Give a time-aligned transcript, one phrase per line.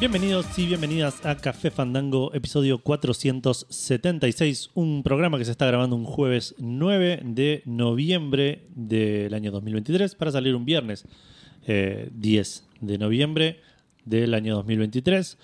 [0.00, 6.04] Bienvenidos y bienvenidas a Café Fandango, episodio 476, un programa que se está grabando un
[6.04, 11.04] jueves 9 de noviembre del año 2023 para salir un viernes
[11.66, 13.60] eh, 10 de noviembre
[14.04, 15.36] del año 2023.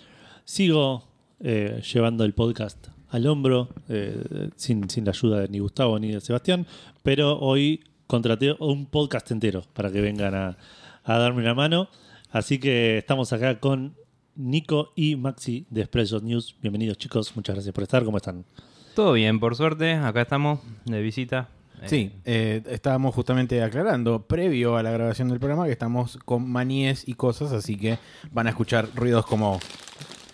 [0.45, 1.09] Sigo
[1.41, 6.12] eh, llevando el podcast al hombro, eh, sin, sin la ayuda de ni Gustavo ni
[6.12, 6.65] de Sebastián,
[7.03, 10.57] pero hoy contraté un podcast entero para que vengan a,
[11.03, 11.89] a darme una mano.
[12.31, 13.97] Así que estamos acá con
[14.37, 16.56] Nico y Maxi de Expresso News.
[16.61, 18.05] Bienvenidos chicos, muchas gracias por estar.
[18.05, 18.45] ¿Cómo están?
[18.95, 19.92] Todo bien, por suerte.
[19.95, 21.48] Acá estamos de visita.
[21.83, 26.48] Eh, Sí, eh, estábamos justamente aclarando, previo a la grabación del programa, que estamos con
[26.48, 27.98] maníes y cosas, así que
[28.33, 29.61] van a escuchar ruidos como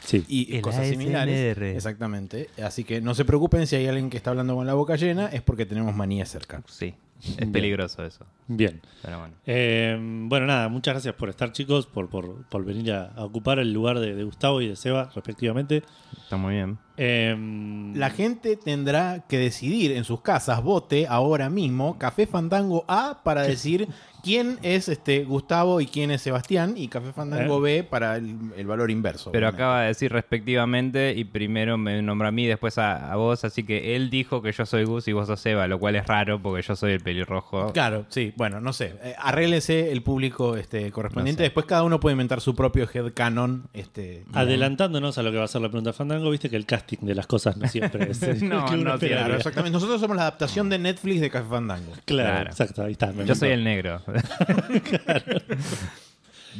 [0.05, 0.25] Sí.
[0.29, 0.99] y El cosas ASMR.
[0.99, 1.59] similares.
[1.77, 2.51] Exactamente.
[2.63, 5.27] Así que no se preocupen si hay alguien que está hablando con la boca llena,
[5.27, 6.63] es porque tenemos maníes cerca.
[6.69, 7.53] Sí, es Bien.
[7.53, 8.27] peligroso eso.
[8.49, 8.81] Bien.
[9.03, 9.35] Pero bueno.
[9.47, 13.59] Eh, bueno, nada, muchas gracias por estar chicos, por, por, por venir a, a ocupar
[13.59, 15.83] el lugar de, de Gustavo y de Seba, respectivamente.
[16.23, 16.79] Está muy bien.
[16.97, 23.21] Eh, La gente tendrá que decidir en sus casas, vote ahora mismo Café Fandango A
[23.25, 23.89] para decir
[24.23, 28.67] quién es este Gustavo y quién es Sebastián, y Café Fandango B para el, el
[28.67, 29.33] valor inverso.
[29.33, 29.63] Pero obviamente.
[29.63, 33.65] acaba de decir respectivamente y primero me nombra a mí, después a, a vos, así
[33.65, 36.41] que él dijo que yo soy Gus y vos sos Eva, lo cual es raro
[36.41, 37.73] porque yo soy el pelirrojo.
[37.73, 38.95] Claro, sí, bueno, no sé.
[39.03, 41.43] Eh, arréglese el público este, correspondiente.
[41.43, 41.49] No sé.
[41.51, 43.65] Después cada uno puede inventar su propio headcanon.
[43.73, 46.67] Este, Adelantándonos a lo que va a ser la pregunta de Fandango, viste que el
[46.67, 49.19] casting de las cosas no siempre es el No, que uno no esperaría.
[49.25, 49.73] Claro, exactamente.
[49.75, 51.93] Nosotros somos la adaptación de Netflix de Café Fandango.
[52.05, 52.51] Claro, Claro.
[52.51, 53.13] exacto, ahí está.
[53.13, 54.01] Yo soy el negro.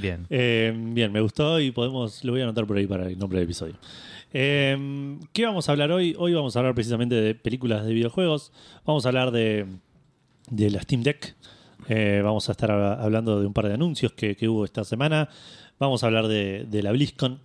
[0.01, 0.27] Bien.
[0.31, 3.39] Eh, bien, me gustó y podemos, lo voy a anotar por ahí para el nombre
[3.41, 3.75] del episodio.
[4.33, 6.15] Eh, ¿Qué vamos a hablar hoy?
[6.17, 8.53] Hoy vamos a hablar precisamente de películas de videojuegos.
[8.87, 9.67] Vamos a hablar de,
[10.49, 11.35] de la Steam Deck.
[11.89, 15.29] Eh, vamos a estar hablando de un par de anuncios que, que hubo esta semana.
[15.81, 17.41] Vamos a hablar de, de la BlizzCon,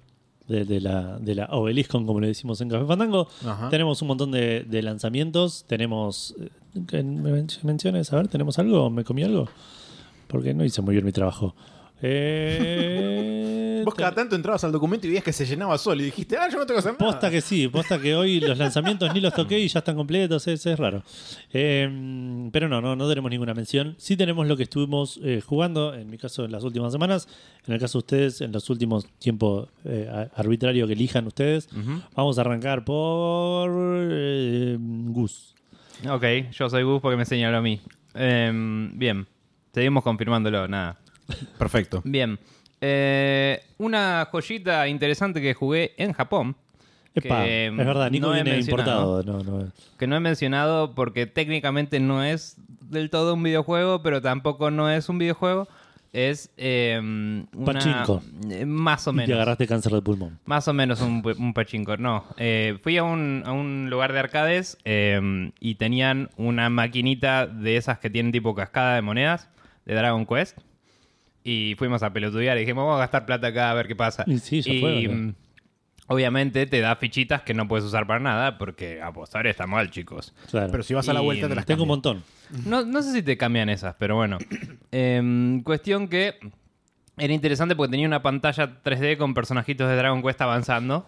[0.47, 3.27] de, de la, de la Obeliscon, como le decimos en Café Fandango.
[3.43, 3.69] Ajá.
[3.69, 5.65] Tenemos un montón de, de lanzamientos.
[5.67, 6.35] Tenemos.
[6.39, 6.49] eh,
[6.87, 8.13] ¿que ¿Me men- menciones?
[8.13, 8.91] A ver, ¿tenemos algo?
[8.91, 9.49] ¿Me comí algo?
[10.27, 11.55] Porque no hice muy bien mi trabajo.
[12.01, 16.37] Eh, Vos cada tanto entrabas al documento y veías que se llenaba solo y dijiste,
[16.37, 17.11] ah, yo no tengo que hacer nada.
[17.11, 20.47] Posta que sí, posta que hoy los lanzamientos ni los toqué y ya están completos,
[20.47, 21.03] es, es raro.
[21.53, 23.93] Eh, pero no, no, no tenemos ninguna mención.
[23.99, 27.27] Sí tenemos lo que estuvimos eh, jugando, en mi caso en las últimas semanas,
[27.67, 31.69] en el caso de ustedes en los últimos tiempos eh, arbitrario que elijan ustedes.
[32.15, 33.69] Vamos a arrancar por
[34.11, 35.53] eh, Gus.
[36.09, 37.81] Ok, yo soy Gus porque me señaló a mí.
[38.15, 39.27] Em, bien,
[39.75, 40.97] seguimos confirmándolo, nada.
[41.59, 42.01] Perfecto.
[42.03, 42.39] Bien.
[42.81, 46.55] Eh, una joyita interesante que jugué en Japón.
[47.13, 49.21] Epa, que, es verdad, Nico no he viene mencionado.
[49.21, 49.43] importado.
[49.43, 49.71] No, no.
[49.97, 52.57] Que no he mencionado porque técnicamente no es
[52.89, 55.67] del todo un videojuego, pero tampoco no es un videojuego.
[56.11, 58.21] Es eh, una- Pachinko.
[58.49, 59.35] eh, más o Y te menos.
[59.35, 60.39] agarraste cáncer de pulmón.
[60.45, 61.97] Más o menos un, un pachinko.
[61.97, 67.47] No, eh, fui a un, a un lugar de arcades eh, y tenían una maquinita
[67.47, 69.49] de esas que tienen tipo cascada de monedas
[69.85, 70.57] de Dragon Quest.
[71.43, 74.23] Y fuimos a pelotudear y dijimos, vamos a gastar plata acá a ver qué pasa.
[74.25, 75.13] Y sí, ya y, fue, ¿no?
[75.13, 75.35] mm,
[76.07, 80.33] obviamente te da fichitas que no puedes usar para nada porque apostar está mal, chicos.
[80.49, 80.71] Claro.
[80.71, 82.23] Pero si vas a la Y, vuelta te las Tengo un montón.
[82.65, 84.37] No, no sé si te cambian esas, pero bueno.
[84.91, 86.39] Em, cuestión que
[87.17, 91.07] era interesante porque tenía una pantalla 3D con personajitos de Dragon Quest avanzando.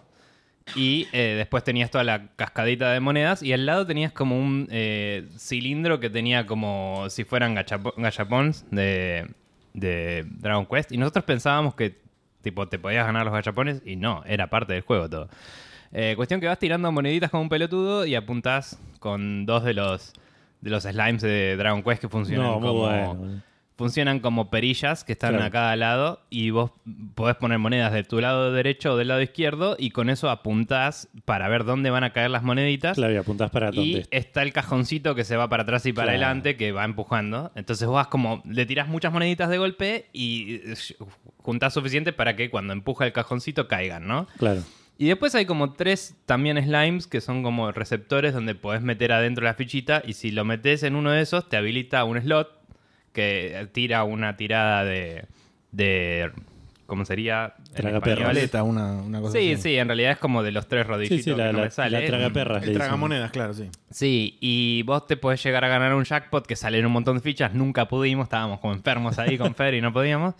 [0.76, 3.42] Y eh, después tenías toda la cascadita de monedas.
[3.42, 8.64] Y al lado tenías como un eh, cilindro que tenía como si fueran gachapo- gachapons
[8.70, 9.26] de,
[9.74, 10.92] de Dragon Quest.
[10.92, 11.98] Y nosotros pensábamos que
[12.42, 13.82] tipo te podías ganar los gachapones.
[13.84, 15.28] Y no, era parte del juego todo.
[15.92, 20.12] Eh, cuestión que vas tirando moneditas como un pelotudo y apuntás con dos de los
[20.60, 23.42] de los slimes de Dragon Quest que funcionan No, como bueno.
[23.78, 25.44] Funcionan como perillas que están Claro.
[25.46, 26.72] a cada lado y vos
[27.14, 31.08] podés poner monedas de tu lado derecho o del lado izquierdo y con eso apuntás
[31.24, 32.96] para ver dónde van a caer las moneditas.
[32.96, 34.06] Claro, y apuntás para Y donde.
[34.10, 36.16] está el cajoncito que se va para atrás y para Claro.
[36.26, 37.52] adelante que va empujando.
[37.54, 40.74] Entonces vos vas como, le tirás muchas moneditas de golpe y eh,
[41.38, 44.26] juntás suficiente para que cuando empuja el cajoncito caigan, ¿no?
[44.38, 44.62] Claro.
[45.00, 49.44] Y después hay como tres también slimes que son como receptores donde podés meter adentro
[49.44, 52.57] la fichita y si lo metes en uno de esos te habilita un slot
[53.12, 55.24] que tira una tirada de...
[55.72, 56.30] de
[56.86, 57.52] ¿Cómo sería?
[57.82, 59.62] Paleta, una, una cosa Sí, así.
[59.62, 61.64] sí, en realidad es como de los tres rodillitos Sí, sí, la, que no la,
[61.66, 62.00] me sale.
[62.00, 62.62] la tragaperras.
[62.64, 63.68] le El tragamonedas, claro, sí.
[63.90, 67.22] Sí, y vos te podés llegar a ganar un jackpot que salen un montón de
[67.22, 67.52] fichas.
[67.52, 70.34] Nunca pudimos, estábamos como enfermos ahí con Fer y no podíamos.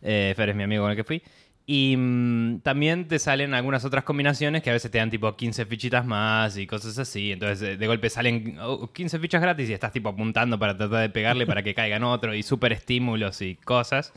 [0.00, 1.22] Eh, Fer es mi amigo con el que fui.
[1.72, 5.66] Y mm, también te salen algunas otras combinaciones que a veces te dan tipo 15
[5.66, 7.30] fichitas más y cosas así.
[7.30, 11.02] Entonces de, de golpe salen oh, 15 fichas gratis y estás tipo apuntando para tratar
[11.02, 14.12] de pegarle para que caigan otro y super estímulos y cosas.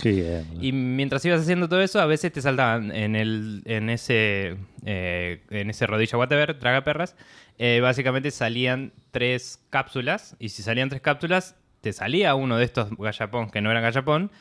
[0.47, 0.63] Boludo.
[0.63, 5.43] Y mientras ibas haciendo todo eso, a veces te saltaban en el en ese eh,
[5.51, 7.15] en ese rodillo whatever, traga perras,
[7.59, 12.97] eh, básicamente salían tres cápsulas y si salían tres cápsulas te salía uno de estos
[12.97, 14.31] gallapons que no eran gallapón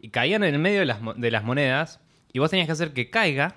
[0.00, 2.00] y caían en el medio de las, de las monedas
[2.32, 3.56] y vos tenías que hacer que caiga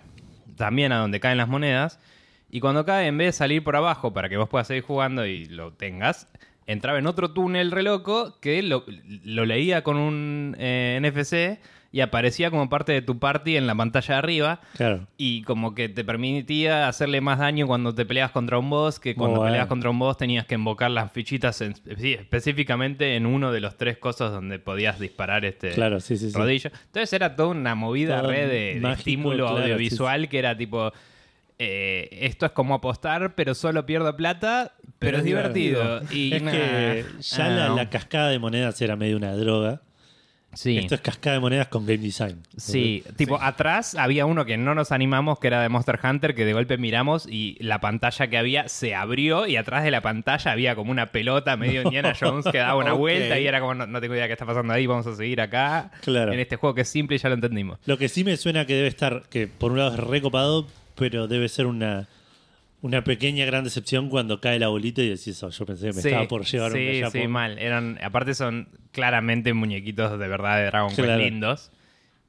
[0.56, 2.00] también a donde caen las monedas
[2.50, 5.26] y cuando cae en vez de salir por abajo para que vos puedas seguir jugando
[5.26, 6.28] y lo tengas
[6.68, 8.86] entraba en otro túnel re loco que lo,
[9.24, 11.60] lo leía con un eh, NFC
[11.96, 14.60] y aparecía como parte de tu party en la pantalla de arriba.
[14.76, 15.08] Claro.
[15.16, 19.16] Y como que te permitía hacerle más daño cuando te peleabas contra un boss, que
[19.16, 19.52] cuando Bueno.
[19.52, 23.62] peleabas contra un boss tenías que invocar las fichitas en- sí, específicamente en uno de
[23.62, 26.38] los tres cosas donde podías disparar este Claro, sí, sí, sí.
[26.38, 26.70] rodillo.
[26.88, 30.92] Entonces era toda una movida Todo red de, estímulo claro, audiovisual que era tipo...
[31.60, 36.02] eh, esto es como apostar, pero solo pierdo plata, pero, es divertido.
[36.12, 37.76] Y es que ya ah, la, no.
[37.78, 39.82] la cascada de monedas era medio una droga.
[40.56, 40.78] Sí.
[40.78, 42.42] Esto es cascada de monedas con game design.
[42.58, 46.46] Sí, tipo atrás había uno que no nos animamos, que era de Monster Hunter, que
[46.46, 50.52] de golpe miramos y la pantalla que había se abrió y atrás de la pantalla
[50.52, 53.86] había como una pelota medio Indiana Jones que daba una vuelta y era como, no,
[53.86, 55.92] no tengo idea qué está pasando ahí, vamos a seguir acá.
[56.02, 56.34] Claro.
[56.34, 57.80] En este juego que es simple y ya lo entendimos.
[57.86, 61.28] Lo que sí me suena que debe estar, que por un lado es recopado, pero
[61.28, 62.08] debe ser una,
[62.86, 66.02] una pequeña gran decepción cuando cae la bolita y decís, oh, yo pensé que me
[66.02, 67.32] Sí, estaba por llevar sí, un sí, gallapón".
[67.32, 67.58] mal.
[67.58, 71.24] Eran, aparte son claramente muñequitos de verdad de Dragon Quest Claro.
[71.24, 71.72] lindos.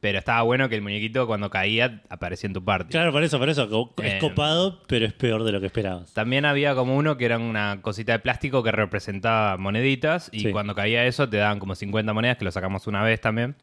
[0.00, 2.90] Pero estaba bueno que el muñequito cuando caía aparecía en tu party.
[2.90, 3.94] Claro, por eso, por eso.
[4.02, 6.12] Es Eh, copado, pero es peor de lo que esperabas.
[6.12, 10.50] También había como uno que era una cosita de plástico que representaba moneditas y Sí.
[10.52, 13.56] cuando caía eso te daban como 50 monedas que lo sacamos una vez también.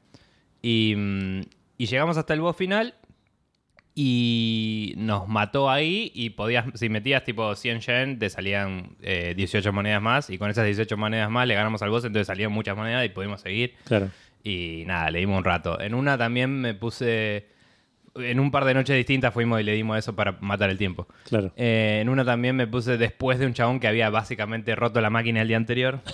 [0.62, 1.42] Y, mm,
[1.78, 2.94] y llegamos hasta el boss final
[3.96, 9.72] y nos mató ahí y podías, si metías tipo 100 yen te salían eh, 18
[9.72, 12.76] monedas más y con esas 18 monedas más le ganamos al boss entonces salían muchas
[12.76, 13.76] monedas y pudimos seguir.
[13.86, 14.10] Claro.
[14.44, 15.80] Y nada, le dimos un rato.
[15.80, 17.48] En una también me puse...
[18.16, 21.08] En un par de noches distintas fuimos y le dimos eso para matar el tiempo.
[21.28, 21.52] Claro.
[21.56, 25.10] Eh, en una también me puse después de un chabón que había básicamente roto la
[25.10, 26.02] máquina el día anterior.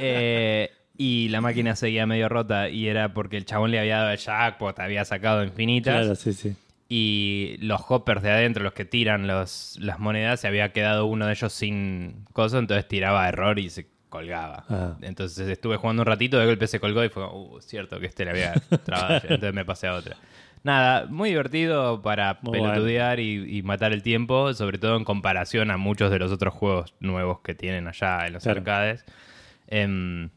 [0.00, 4.10] Eh, y la máquina seguía medio rota y era porque el chabón le había dado
[4.10, 5.94] el jackpot, había sacado infinitas.
[5.94, 6.56] Claro, sí, sí.
[6.94, 11.24] Y los hoppers de adentro, los que tiran los, las monedas, se había quedado uno
[11.24, 14.66] de ellos sin coso, entonces tiraba error y se colgaba.
[14.68, 14.96] Ah.
[15.00, 18.26] Entonces estuve jugando un ratito, de golpe se colgó y fue, uh, cierto que este
[18.26, 18.52] le había
[18.84, 19.14] trabado.
[19.22, 19.28] ya".
[19.34, 20.18] entonces me pasé a otra.
[20.64, 25.70] Nada, muy divertido para Muy pelotudear y, y matar el tiempo, sobre todo en comparación
[25.70, 28.58] a muchos de los otros juegos nuevos que tienen allá en los Claro.
[28.58, 29.06] arcades.
[29.66, 30.28] Em,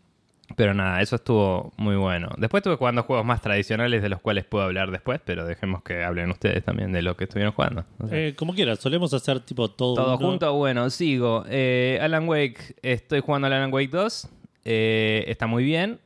[0.55, 2.29] pero nada, eso estuvo muy bueno.
[2.37, 6.03] Después estuve jugando juegos más tradicionales de los cuales puedo hablar después, pero dejemos que
[6.03, 7.83] hablen ustedes también de lo que estuvieron jugando.
[8.11, 9.95] Eh, como quieras, solemos hacer tipo todo.
[9.95, 10.27] Todo uno.
[10.27, 11.43] junto, bueno, sigo.
[11.49, 14.29] Eh, Alan Wake, estoy jugando al Alan Wake 2.
[14.65, 15.99] Eh, está muy bien.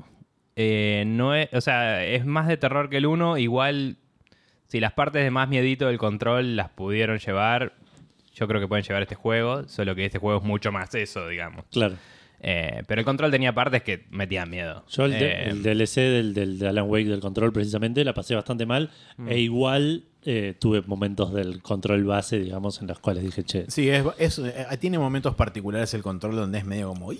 [0.55, 3.37] Eh, no es, o sea, es más de terror que el 1.
[3.37, 3.97] Igual,
[4.67, 7.73] si las partes de más miedito del control las pudieron llevar,
[8.33, 9.67] yo creo que pueden llevar este juego.
[9.67, 11.65] Solo que este juego es mucho más eso, digamos.
[11.71, 11.95] Claro.
[12.41, 14.85] Eh, pero el control tenía partes que metían miedo.
[14.89, 18.13] Yo el, de- Eh, el DLC del, del de Alan Wake del control precisamente la
[18.13, 19.27] pasé bastante mal Mm.
[19.29, 23.89] e igual eh, tuve momentos del control base, digamos, en los cuales dije, che, Sí,
[23.89, 24.41] es, es-
[24.79, 27.11] tiene momentos particulares el control donde es medio como.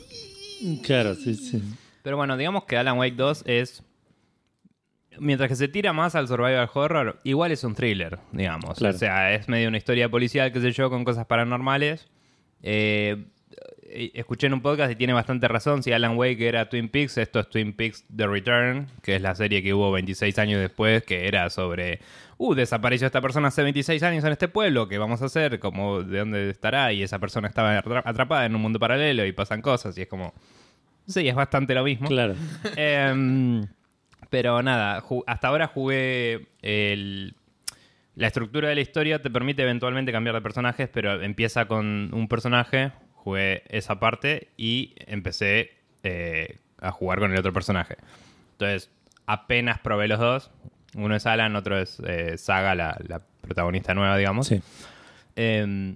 [0.83, 1.61] Claro, sí, sí.
[2.03, 3.83] Pero bueno, digamos que Alan Wake 2 es.
[5.17, 8.77] Mientras que se tira más al survival horror, igual es un thriller, digamos.
[8.77, 8.95] Claro.
[8.95, 12.07] O sea, es medio una historia policial, qué sé yo, con cosas paranormales.
[12.61, 13.25] Eh,
[13.91, 15.83] escuché en un podcast y tiene bastante razón.
[15.83, 19.33] Si Alan Wake era Twin Peaks, esto es Twin Peaks The Return, que es la
[19.35, 21.99] serie que hubo 26 años después, que era sobre.
[22.37, 25.59] Uh, desapareció esta persona hace 26 años en este pueblo, ¿qué vamos a hacer?
[25.59, 26.93] Como, ¿De dónde estará?
[26.93, 30.07] Y esa persona estaba atra- atrapada en un mundo paralelo y pasan cosas, y es
[30.07, 30.33] como.
[31.07, 32.07] Sí, es bastante lo mismo.
[32.07, 32.35] Claro.
[32.77, 33.65] Em,
[34.29, 37.33] pero nada, hasta ahora jugué el...
[38.15, 42.27] La estructura de la historia te permite eventualmente cambiar de personajes, pero empieza con un
[42.27, 42.91] personaje,
[43.23, 45.71] jugué esa parte y empecé
[46.03, 47.97] eh, a jugar con el otro personaje.
[48.53, 48.89] Entonces,
[49.25, 50.51] apenas probé los dos.
[50.95, 54.47] Uno es Alan, otro es eh, Saga, la, la protagonista nueva, digamos.
[54.47, 54.61] Sí.
[55.35, 55.95] Eh,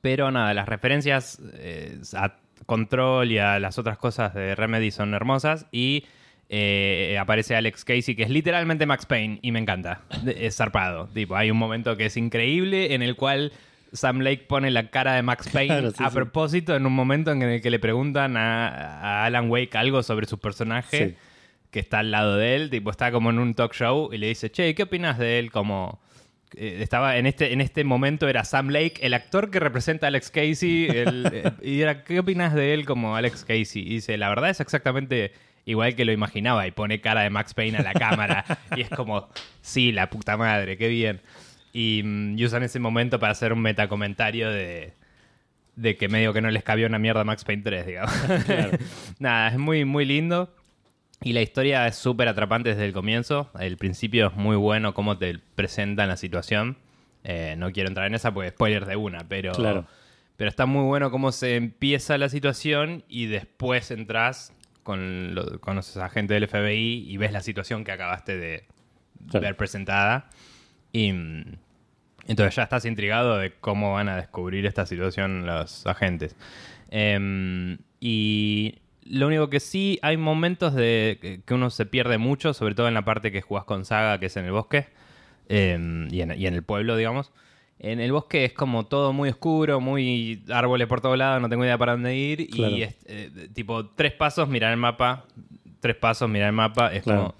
[0.00, 5.14] pero nada, las referencias eh, a Control y a las otras cosas de Remedy son
[5.14, 5.66] hermosas.
[5.72, 6.04] Y
[6.48, 10.02] eh, aparece Alex Casey, que es literalmente Max Payne, y me encanta.
[10.26, 11.08] Es zarpado.
[11.08, 13.52] Tipo, hay un momento que es increíble en el cual
[13.92, 16.14] Sam Lake pone la cara de Max Payne Claro, sí, a sí.
[16.14, 18.68] propósito en un momento en el que le preguntan a,
[19.00, 21.08] a Alan Wake algo sobre su personaje.
[21.08, 21.14] Sí.
[21.70, 24.28] que está al lado de él, tipo está como en un talk show y le
[24.28, 26.00] dice, che, ¿qué opinas de él como...
[26.54, 30.08] eh, estaba en este, en este momento era Sam Lake, el actor que representa a
[30.08, 33.82] Alex Casey, el- eh, y era, ¿qué opinas de él como Alex Casey?
[33.82, 35.32] Y dice, la verdad es exactamente
[35.66, 38.44] igual que lo imaginaba y pone cara de Max Payne a la cámara
[38.76, 39.28] y es como,
[39.60, 41.20] sí, la puta madre, qué bien.
[41.78, 44.94] Y, mm, y usan ese momento para hacer un metacomentario de,
[45.74, 48.12] de que medio que no les cabió una mierda a Max Payne 3, digamos.
[49.18, 50.54] Nada, es muy, muy lindo.
[51.22, 53.50] Y la historia es súper atrapante desde el comienzo.
[53.58, 56.76] El principio es muy bueno cómo te presentan la situación.
[57.24, 59.86] Eh, no quiero entrar en esa porque spoiler de una, pero, Claro.
[60.36, 64.52] pero está muy bueno cómo se empieza la situación y después entras
[64.82, 68.64] con, lo- con los agentes del FBI y ves la situación que acabaste de
[69.30, 69.44] Claro.
[69.44, 70.28] ver presentada.
[70.92, 71.44] Y mm,
[72.26, 76.36] entonces ya estás intrigado de cómo van a descubrir esta situación los agentes.
[76.90, 82.74] Em, y lo único que sí, hay momentos de que- uno se pierde mucho, sobre
[82.74, 84.86] todo en la parte que jugás con Saga, que es en el bosque,
[85.48, 87.32] em, y, en, y en el pueblo, digamos.
[87.78, 91.62] En el bosque es como todo muy oscuro, muy árboles por todos lados, no tengo
[91.64, 92.48] idea para dónde ir.
[92.48, 92.74] Claro.
[92.74, 95.26] Y es, eh, tipo, tres pasos, mirar el mapa,
[95.80, 96.92] tres pasos, mirar el mapa.
[96.94, 97.20] Es Claro.
[97.20, 97.34] como...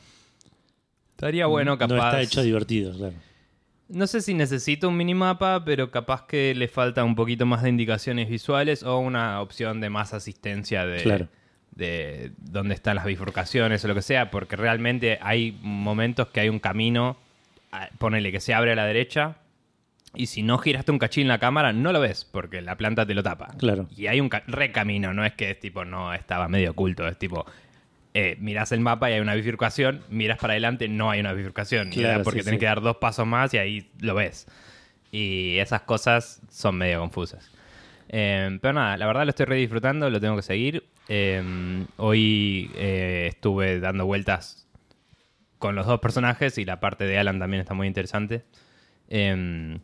[1.13, 1.95] Estaría bueno, capaz...
[1.95, 3.15] No está hecho divertido, claro.
[3.89, 7.69] No sé si necesito un minimapa, pero capaz que le falta un poquito más de
[7.69, 11.29] indicaciones visuales o una opción de más asistencia de, Claro.
[11.71, 16.49] de dónde están las bifurcaciones o lo que sea, porque realmente hay momentos que hay
[16.49, 17.17] un camino,
[17.71, 19.37] ah, ponele que se abre a la derecha,
[20.15, 23.15] y si no giraste un cachín la cámara, no lo ves, porque la planta te
[23.15, 23.55] lo tapa.
[23.59, 23.87] Claro.
[23.95, 27.19] Y hay un ca- recamino, no es que es tipo, no, estaba medio oculto, es
[27.19, 27.45] tipo,
[28.19, 31.91] eh, mirás el mapa y hay una bifurcación, miras para adelante, no hay una bifurcación,
[31.91, 32.61] Claro, porque sí, tenés sí.
[32.61, 34.47] que dar dos pasos más y ahí lo ves.
[35.13, 37.51] Y esas cosas son medio confusas.
[38.09, 40.85] Eh, pero nada, la verdad lo estoy re disfrutando, lo tengo que seguir.
[41.09, 44.67] Eh, hoy eh, estuve dando vueltas
[45.59, 48.45] con los dos personajes y la parte de Alan también está muy interesante.
[49.11, 49.79] Eh,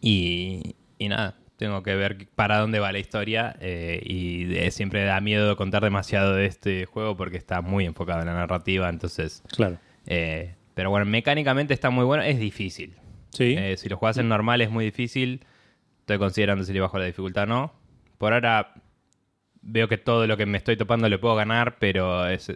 [0.00, 5.04] y, y nada, tengo que ver para dónde va la historia eh, y de- siempre
[5.04, 9.42] da miedo contar demasiado de este juego porque está muy enfocado en la narrativa, entonces...
[9.54, 9.76] Claro.
[10.06, 12.94] eh, pero bueno, mecánicamente está muy bueno, es difícil.
[13.30, 13.56] Sí.
[13.58, 15.44] Eh, si lo juegas en normal es muy difícil.
[16.00, 17.72] Estoy considerando si le bajo la dificultad o no.
[18.16, 18.74] Por ahora
[19.60, 22.52] veo que todo lo que me estoy topando le puedo ganar, pero es,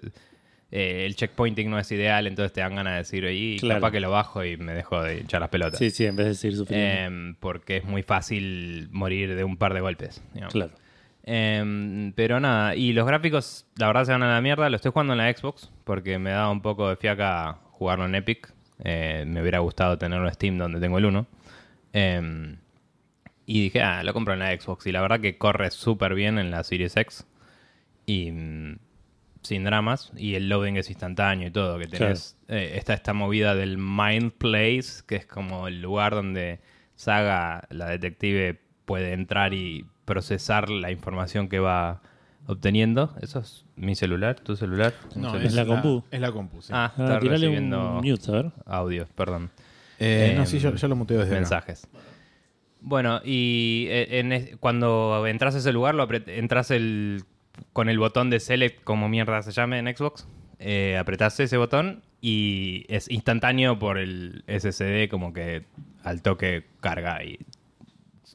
[0.72, 3.80] eh, el checkpointing no es ideal, entonces te dan ganas de decir, y Claro.
[3.80, 5.78] capaz que lo bajo y me dejo de echar las pelotas.
[5.78, 6.86] sí, sí, en vez de seguir sufriendo.
[7.28, 10.22] Em, porque es muy fácil morir de un par de golpes.
[10.34, 10.52] digamos.
[10.52, 10.72] claro.
[11.24, 14.68] Em, pero nada, y los gráficos, la verdad se van a la mierda.
[14.70, 18.14] Lo estoy jugando en la Xbox porque me da un poco de fiaca jugarlo en
[18.16, 18.52] Epic.
[18.82, 21.26] Eh, me hubiera gustado tenerlo en Steam donde tengo el 1.
[21.92, 22.56] Em,
[23.46, 24.86] y dije, ah, lo compro en la Xbox.
[24.86, 27.24] Y la verdad que corre súper bien en la Series X.
[28.06, 28.78] Y mm,
[29.42, 30.12] sin dramas.
[30.16, 31.78] Y el loading es instantáneo y todo.
[31.78, 36.60] Que tenés eh, está esta movida del Mind Place, que es como el lugar donde
[36.94, 42.00] Saga, la detective, puede entrar y procesar la información que va
[42.46, 43.14] obteniendo.
[43.20, 44.38] ¿Eso es mi celular?
[44.40, 44.92] ¿Tu celular?
[45.14, 45.46] ¿Un No, celular?
[45.46, 46.04] es la compu.
[46.10, 46.72] Es la compu, sí.
[46.74, 48.52] Ah, Ah, está recibiendo un mute, a ver.
[48.66, 49.50] audios, perdón.
[49.98, 51.40] Eh, no, em, sí, yo, yo lo muteo desde acá.
[51.40, 51.88] mensajes.
[52.80, 57.22] Bueno, y eh, en cuando entras a ese lugar, lo entras el,
[57.72, 60.26] con el botón de select, como mierda se llame en Xbox,
[60.58, 65.64] eh, apretás ese botón y es instantáneo por el SSD, como que
[66.04, 67.38] al toque carga y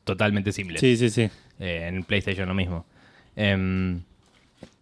[0.04, 0.80] totalmente simple.
[0.80, 1.30] Sí, sí, sí.
[1.60, 2.86] Eh, en PlayStation lo mismo.
[3.36, 4.02] Em,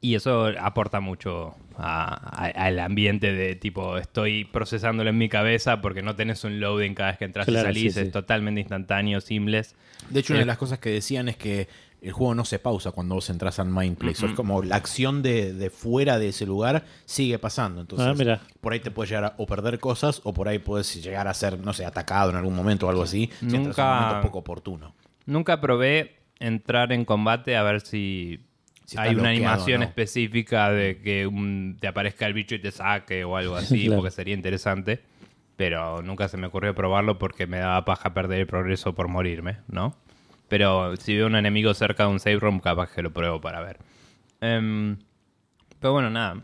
[0.02, 2.14] y eso aporta mucho a-
[2.46, 6.94] a- al ambiente de tipo, estoy procesándolo en mi cabeza porque no tenés un loading
[6.94, 8.06] cada vez que entras Claro, y salís, sí, sí.
[8.08, 9.76] es totalmente instantáneo, simples.
[10.10, 11.68] De hecho, una Eh, de las cosas que decían es que
[12.08, 14.26] el juego no se pausa cuando vos entras al Mind Place.
[14.26, 17.82] Es como la acción de, de fuera de ese lugar sigue pasando.
[17.82, 18.42] Entonces, Ah, mira.
[18.62, 21.34] por ahí te puedes llegar a o perder cosas o por ahí puedes llegar a
[21.34, 23.30] ser, no sé, atacado en algún momento o algo así.
[23.40, 24.96] Si entras en Nunca- un momento poco oportuno.
[25.26, 28.40] Nunca probé entrar en combate a ver si,
[28.98, 29.86] hay una animación ¿no?
[29.88, 34.02] específica de que un- te aparezca el bicho y te saque o algo así, Claro.
[34.02, 35.02] porque sería interesante.
[35.56, 39.58] Pero nunca se me ocurrió probarlo porque me daba paja perder el progreso por morirme,
[39.70, 39.96] ¿no?
[40.48, 43.62] Pero si veo un enemigo cerca de un save room, capaz que lo pruebo para
[43.62, 43.80] ver.
[44.42, 44.98] Em,
[45.80, 46.44] pero bueno, nada.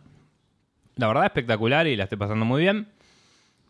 [0.95, 2.87] La verdad espectacular y la estoy pasando muy bien.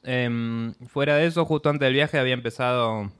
[0.04, 3.12] Em, fuera de eso, justo antes del viaje había empezado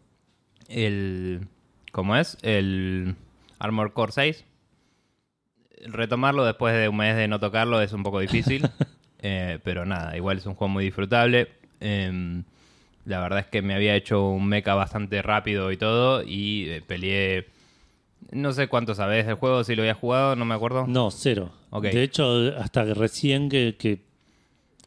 [0.68, 1.48] el...
[1.92, 2.38] ¿Cómo es?
[2.42, 3.16] El
[3.60, 4.46] Armor Core 6.
[5.88, 8.68] Retomarlo después de un mes de no tocarlo es un poco difícil.
[9.20, 11.50] eh, pero nada, igual es un juego muy disfrutable.
[11.80, 12.44] Em,
[13.06, 16.24] la verdad es que me había hecho un mecha bastante rápido y todo.
[16.24, 17.48] Y eh, peleé...
[18.32, 20.86] No sé cuánto sabés del juego, si lo había jugado, no me acuerdo.
[20.88, 21.52] No, cero.
[21.82, 24.00] De hecho, hasta que recién que, que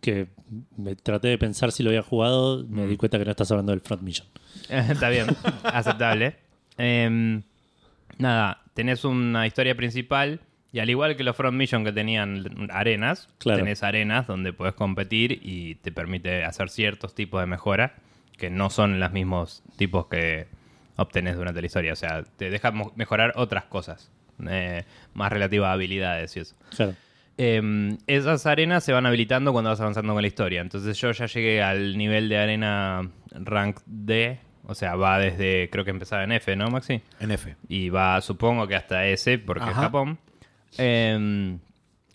[0.01, 0.27] que
[0.77, 2.89] me traté de pensar si lo había jugado, me Mm.
[2.91, 4.27] di cuenta que no estás hablando del Front Mission.
[4.69, 5.27] Está bien,
[5.65, 6.37] aceptable.
[6.77, 7.43] Em,
[8.19, 10.41] nada, tenés una historia principal
[10.73, 13.61] y al igual que los Front Mission que tenían arenas, Claro.
[13.61, 17.95] tenés arenas donde puedes competir y te permite hacer ciertos tipos de mejora
[18.37, 20.47] que no son los mismos tipos que
[20.97, 21.93] obtenés durante la historia.
[21.93, 24.11] O sea, te deja mejorar otras cosas
[24.49, 26.57] eh, más relativas a habilidades y eso.
[26.75, 26.95] Claro.
[27.37, 30.61] Eh, esas arenas se van habilitando cuando vas avanzando con la historia.
[30.61, 34.39] Entonces yo ya llegué al nivel de arena rank D.
[34.67, 37.03] O sea, va desde, creo que empezaba en F, ¿no, Maxi?
[37.21, 37.55] En F.
[37.69, 39.75] Y va, supongo que hasta S, porque es.
[39.75, 40.19] Japón.
[40.79, 41.59] Eh,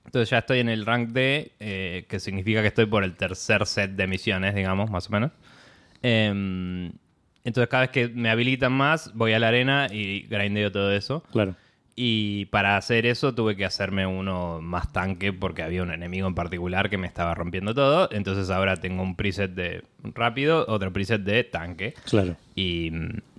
[0.09, 3.67] entonces ya estoy en el rank D, eh, que significa que estoy por el tercer
[3.67, 5.31] set de misiones, digamos, más o menos.
[6.03, 6.91] Eh,
[7.43, 11.23] entonces cada vez que me habilitan más, voy a la arena y grindeo todo eso.
[11.31, 11.55] Claro.
[11.95, 16.35] Y para hacer eso tuve que hacerme uno más tanque porque había un enemigo en
[16.35, 18.07] particular que me estaba rompiendo todo.
[18.11, 19.83] Entonces ahora tengo un preset de
[20.15, 21.93] rápido, otro preset de tanque.
[22.05, 22.37] Claro.
[22.55, 22.91] Y,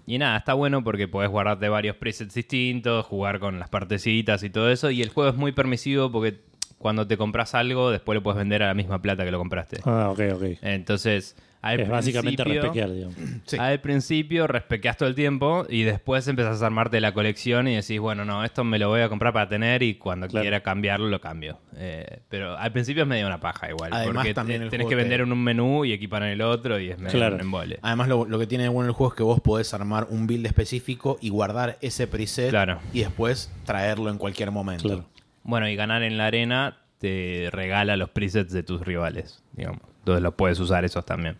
[0.06, 4.50] y nada, está bueno porque podés guardarte varios presets distintos, jugar con las partecitas y
[4.50, 4.90] todo eso.
[4.90, 6.40] Y el juego es muy permisivo porque
[6.76, 9.80] cuando te compras algo, después lo puedes vender a la misma plata que lo compraste.
[9.84, 10.42] Ah, ok, ok.
[10.60, 13.16] Entonces, al Es básicamente principio- respequear, digamos.
[13.46, 13.56] Sí.
[13.58, 18.00] al principio respequeás todo el tiempo y después empezás a armarte la colección y decís,
[18.00, 20.42] bueno, no, esto me lo voy a comprar para tener y cuando Claro.
[20.42, 21.58] quiera cambiarlo lo cambio.
[21.76, 25.20] Eh, pero al principio es medio una paja igual, Además, porque también tenés que vender
[25.20, 27.34] en un menú y equipar en el otro y es medio Claro.
[27.34, 27.78] un embole.
[27.82, 30.26] Además, lo, lo que tiene de bueno el juego es que vos podés armar un
[30.26, 32.78] build específico y guardar ese preset Claro.
[32.92, 34.84] y después traerlo en cualquier momento.
[34.88, 35.04] Claro.
[35.42, 39.80] Bueno, y ganar en la arena te regala los presets de tus rivales, digamos.
[40.00, 41.37] Entonces los puedes usar esos también.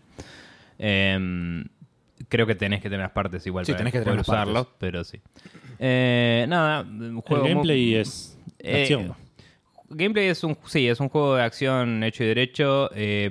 [0.79, 1.65] Em,
[2.29, 5.03] creo que tenés que tener las partes igual Sí, para tenés que poder usarlos, pero
[5.03, 5.19] sí.
[5.79, 9.13] Eh, nada, un El juego muy- gameplay es Eh, acción.
[9.89, 12.89] Gameplay es un, sí, es un juego de acción hecho y derecho.
[12.95, 13.29] Eh,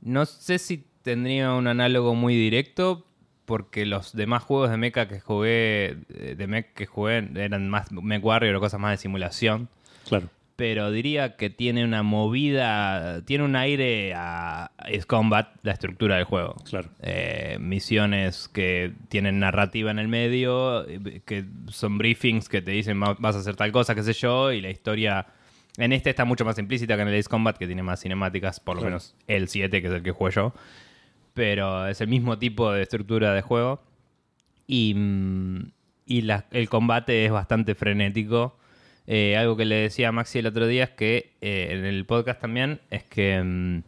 [0.00, 3.06] no sé si tendría un análogo muy directo,
[3.44, 7.92] porque los demás juegos de mecha que jugué, eh, de mech que jugué, eran más
[7.92, 9.68] Mech Warrior o cosas más de simulación.
[10.08, 10.28] Claro.
[10.56, 16.24] Pero diría que tiene una movida, tiene un aire a Ace Combat, la estructura del
[16.24, 16.54] juego.
[16.68, 16.90] Claro.
[17.02, 20.86] Eh, misiones que tienen narrativa en el medio,
[21.24, 24.52] que son briefings que te dicen "Va- vas a hacer tal cosa, qué sé yo,
[24.52, 25.26] y la historia
[25.76, 28.60] en este está mucho más implícita que en el Ace Combat, que tiene más cinemáticas,
[28.60, 28.90] por lo Claro.
[28.92, 30.54] menos el 7, que es el que juego yo.
[31.34, 33.82] Pero es el mismo tipo de estructura de juego.
[34.68, 35.72] Y, mm,
[36.06, 38.56] y la- el combate es bastante frenético.
[39.06, 42.06] Eh, algo que le decía a Maxi el otro día es que eh, en el
[42.06, 43.82] podcast también es que mm,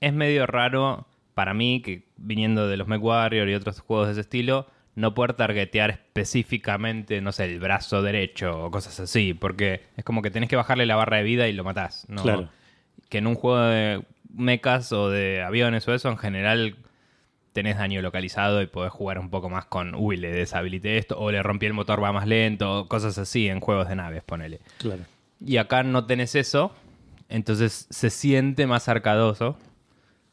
[0.00, 4.20] es medio raro para mí que viniendo de los MechWarrior y otros juegos de ese
[4.20, 10.04] estilo no poder targetear específicamente, no sé, el brazo derecho o cosas así, porque es
[10.04, 12.06] como que tenés que bajarle la barra de vida y lo matás.
[12.08, 12.22] ¿no?
[12.22, 12.48] Claro.
[13.08, 16.76] Que en un juego de mechas o de aviones o eso, en general
[17.54, 21.30] tenés daño localizado y podés jugar un poco más con, uy, le deshabilité esto, o
[21.30, 24.60] le rompí el motor, va más lento, cosas así en juegos de naves, ponele.
[24.78, 25.02] Claro.
[25.40, 26.74] Y acá no tenés eso,
[27.28, 29.56] entonces se siente más arcadoso,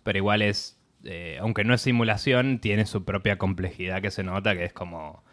[0.03, 4.55] pero igual es, eh, aunque no es simulación, tiene su propia complejidad que se nota,
[4.55, 5.23] que es como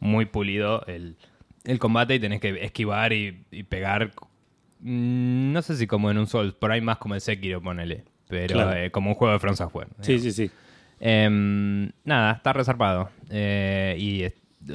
[0.00, 1.16] muy pulido el,
[1.64, 4.12] el combate y tenés que esquivar y, y pegar,
[4.80, 8.04] mm, no sé si como en un Souls, por ahí más como el Sekiro, ponele,
[8.28, 8.72] pero Claro.
[8.78, 9.88] eh, como un juego de From Software.
[10.00, 10.50] Sí, sí, sí.
[11.06, 13.10] Em, nada, está resarpado.
[13.28, 14.24] Eh, y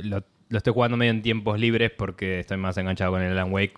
[0.07, 3.51] lo, lo estoy jugando medio en tiempos libres porque estoy más enganchado con el Alan
[3.51, 3.73] Wake.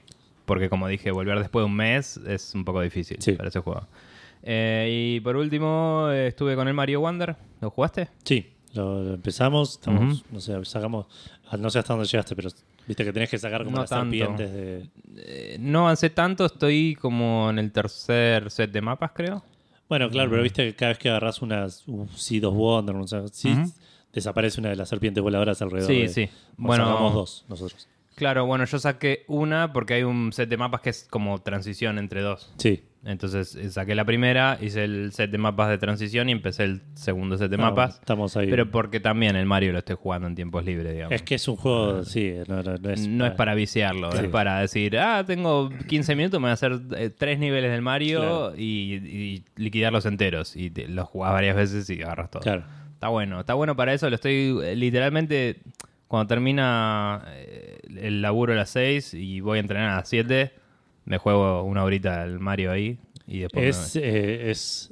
[0.45, 3.33] Porque como dije, volver después de un mes es un poco difícil Sí.
[3.33, 3.87] para ese juego.
[4.43, 7.37] Eh, y por último, eh, estuve con el Mario Wonder.
[7.61, 8.09] ¿Lo jugaste?
[8.25, 11.05] Sí, lo, lo empezamos, estamos, no sé, sacamos,
[11.49, 12.49] ah, no sé hasta dónde llegaste, pero
[12.87, 14.11] viste que tenés que sacar como No las tanto.
[14.17, 14.89] serpientes de...
[15.17, 19.43] Eh, no avancé tanto, estoy como en el tercer set de mapas, creo.
[19.91, 23.05] Bueno, claro, pero viste que cada vez que agarras unas un Seed of Wonder, o
[23.05, 23.69] sea, sí, Ujú.
[24.13, 26.29] desaparece una de las serpientes voladoras alrededor Sí, de- sí.
[26.55, 27.89] Bueno, Bueno, sacamos dos nosotros.
[28.21, 31.97] Claro, bueno, yo saqué una porque hay un set de mapas que es como transición
[31.97, 32.53] entre dos.
[32.57, 32.83] Sí.
[33.03, 36.83] Entonces eh, saqué la primera, hice el set de mapas de transición y empecé el
[36.93, 37.95] segundo set de No, mapas.
[37.97, 38.47] Estamos ahí.
[38.47, 41.11] Pero porque también el Mario lo estoy jugando en tiempos libres, digamos.
[41.15, 44.25] es que es un juego, sí, no, no- no es, no es para viciarlo, Sí.
[44.25, 47.81] es para decir, ah, tengo 15 minutos, me voy a hacer eh, tres niveles del
[47.81, 48.53] Mario Claro.
[48.55, 50.55] y, y liquidarlos enteros.
[50.55, 52.43] Y te- los jugás varias veces y agarras todo.
[52.43, 52.65] Claro.
[52.93, 54.07] Está bueno, está bueno para eso.
[54.11, 55.61] Lo estoy eh, literalmente,
[56.11, 60.51] cuando termina eh, el laburo a las 6 y voy a entrenar a las 7,
[61.05, 62.97] me juego una horita al Mario ahí
[63.27, 63.95] y después...
[63.95, 64.91] me eh, es.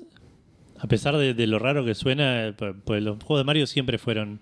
[0.79, 3.67] A pesar de, de lo raro que suena, eh, pues pues los juegos de Mario
[3.67, 4.39] siempre fueron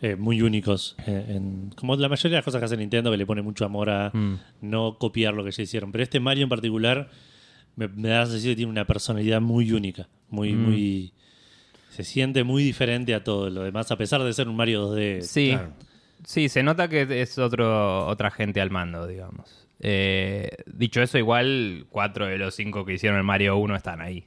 [0.00, 0.96] eh, muy únicos.
[1.06, 3.66] eh, en- como la mayoría de las cosas que hace Nintendo, que le pone mucho
[3.66, 4.34] amor a Mm.
[4.62, 5.92] no copiar lo que ya hicieron.
[5.92, 7.10] Pero este Mario en particular
[7.76, 10.08] me, me da la sensación que tiene una personalidad muy única.
[10.30, 10.62] Muy, Mm.
[10.70, 11.12] muy.
[11.90, 15.20] Se siente muy diferente a todo lo demás, a pesar de ser un Mario 2D.
[15.20, 15.72] Sí, claro.
[16.24, 19.66] Sí, se nota que es otro, otra gente al mando, digamos.
[19.80, 24.26] Eh, dicho eso, igual cuatro de los cinco que hicieron el Mario 1 están ahí.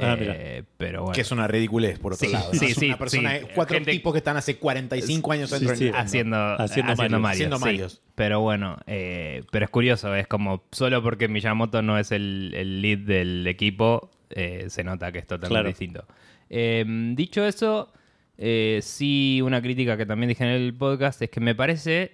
[0.00, 1.14] Ah, Eh, pero bueno.
[1.14, 2.52] Que es una ridiculez, por otro Sí, lado.
[2.52, 2.58] ¿no?
[2.58, 3.46] sí, Es sí, una persona, sí.
[3.54, 6.92] cuatro Gente- tipos que están hace 45 años dentro Sí, del haciendo, Haciendo
[7.26, 7.58] haciendo.
[7.58, 8.00] Marios.
[8.14, 12.80] Pero bueno, eh, pero es curioso, es como solo porque Miyamoto no es el, el
[12.80, 15.68] lead del equipo, eh, se nota que es totalmente Claro.
[15.68, 16.04] distinto.
[16.50, 16.84] Eh,
[17.16, 17.92] dicho eso,
[18.38, 22.12] eh, sí, una crítica que también dije en el podcast es que me parece,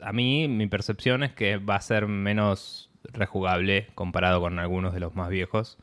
[0.00, 5.00] a mí, mi percepción es que va a ser menos rejugable comparado con algunos de
[5.00, 5.78] los más viejos.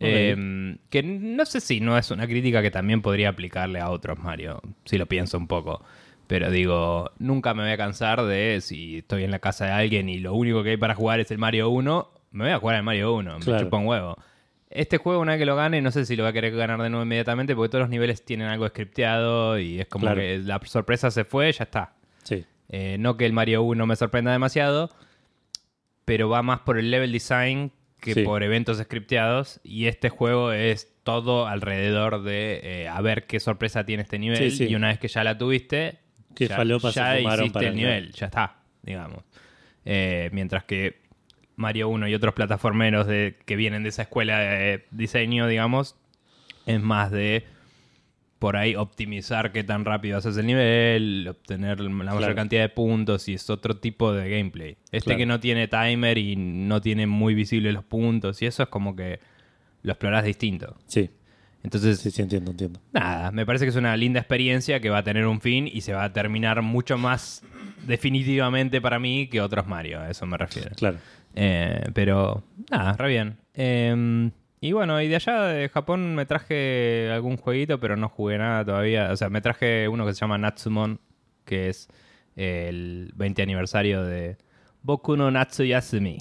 [0.00, 4.18] Eh, que no sé si no es una crítica que también podría aplicarle a otros
[4.18, 5.84] Mario, si lo pienso un poco.
[6.28, 10.08] Pero digo, nunca me voy a cansar de si estoy en la casa de alguien
[10.08, 12.76] y lo único que hay para jugar es el Mario 1, me voy a jugar
[12.76, 13.64] el Mario 1, me Claro.
[13.64, 14.16] chupa un huevo.
[14.70, 16.80] Este juego, una vez que lo gane, no sé si lo voy a querer ganar
[16.82, 20.20] de nuevo inmediatamente porque todos los niveles tienen algo scripteado y es como Claro.
[20.20, 21.94] que la sorpresa se fue, ya está.
[22.22, 22.44] Sí.
[22.68, 24.90] Eh, no que el Mario 1 me sorprenda demasiado,
[26.04, 28.22] pero va más por el level design que Sí.
[28.22, 29.60] por eventos scripteados.
[29.64, 34.50] Y este juego es todo alrededor de eh, a ver qué sorpresa tiene este nivel.
[34.50, 34.64] Sí, sí.
[34.68, 35.98] Y una vez que ya la tuviste,
[36.36, 39.24] ya, hiciste para el- nivel, ya está, digamos.
[39.84, 41.00] Eh, mientras que
[41.58, 45.96] Mario 1 y otros plataformeros de, que vienen de esa escuela de diseño, digamos,
[46.66, 47.44] es más de
[48.38, 52.34] por ahí optimizar qué tan rápido haces el nivel, obtener la mayor Claro.
[52.36, 54.76] cantidad de puntos y es otro tipo de gameplay.
[54.92, 55.18] Este Claro.
[55.18, 58.94] que no tiene timer y no tiene muy visibles los puntos y eso es como
[58.94, 59.18] que
[59.82, 60.76] lo explorás distinto.
[60.86, 61.10] Sí,
[61.64, 62.80] Entonces, sí, sí, entiendo, entiendo.
[62.92, 65.80] nada, me parece que es una linda experiencia que va a tener un fin y
[65.80, 67.42] se va a terminar mucho más
[67.84, 70.70] definitivamente para mí que otros Mario, a eso me refiero.
[70.76, 70.98] Claro.
[71.40, 73.36] Eh, pero nada, re bien.
[73.54, 78.38] Eh, y bueno, y de allá de Japón me traje algún jueguito, pero no jugué
[78.38, 79.12] nada todavía.
[79.12, 80.98] O sea, me traje uno que se llama Natsumon,
[81.44, 81.88] que es
[82.34, 84.36] el 20 aniversario de
[84.82, 86.18] Boku no Natsuyasumi.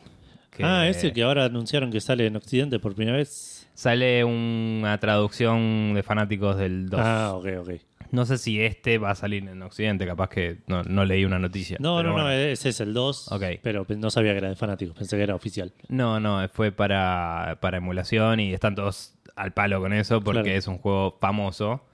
[0.51, 3.67] que Ah, ese que ahora anunciaron que sale en Occidente por primera vez.
[3.73, 6.99] Sale una traducción de fanáticos del 2.
[7.03, 7.69] Ah, ok, ok.
[8.11, 11.39] No sé si este va a salir en Occidente, capaz que no, no leí una
[11.39, 11.77] noticia.
[11.79, 13.31] No, no, no, ese es el 2.
[13.31, 13.43] Ok.
[13.61, 15.73] Pero no sabía que era de fanáticos, pensé que era oficial.
[15.89, 20.57] No, no, fue para, para emulación y están todos al palo con eso porque Claro.
[20.57, 21.85] es un juego famoso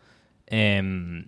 [0.47, 1.27] em,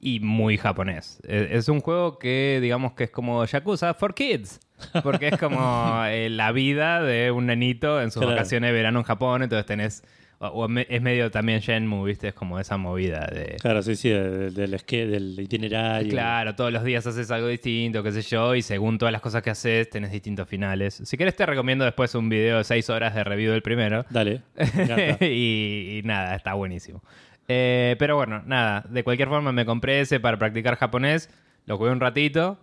[0.00, 1.20] y muy japonés.
[1.26, 4.60] E- Es, un juego que digamos que es como Yakuza for Kids.
[5.04, 8.34] Porque es como eh, la vida de un nenito en sus Claro.
[8.36, 10.02] vacaciones de verano en Japón, entonces tenés...
[10.42, 12.28] O, o me- es medio también Shenmue, ¿viste?
[12.28, 13.58] Es como esa movida de...
[13.60, 16.10] Claro, sí, sí, del, del, itinerario.
[16.10, 19.40] Claro, todos los días haces algo distinto, qué sé yo, y según todas las cosas
[19.42, 21.00] que haces, tenés distintos finales.
[21.04, 24.04] Si querés, te recomiendo después un video de 6 horas de review del primero.
[24.10, 24.42] Dale.
[25.20, 27.04] y, y nada, está buenísimo.
[27.46, 31.30] Eh, pero bueno, nada, de cualquier forma me compré ese para practicar japonés,
[31.66, 32.58] lo jugué un ratito,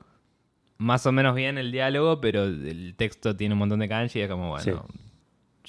[0.77, 4.21] más o menos bien el diálogo, pero el texto tiene un montón de kanji y
[4.23, 4.85] es como, bueno,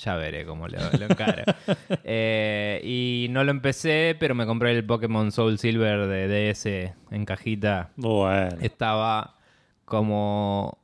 [0.02, 1.42] ya veré cómo lo, lo encaro.
[2.04, 6.66] Eh, y no lo empecé, pero me compré el Pokémon Soul Silver de DS
[7.10, 7.90] en cajita.
[7.96, 8.56] Bueno.
[8.60, 9.36] Estaba
[9.84, 10.78] como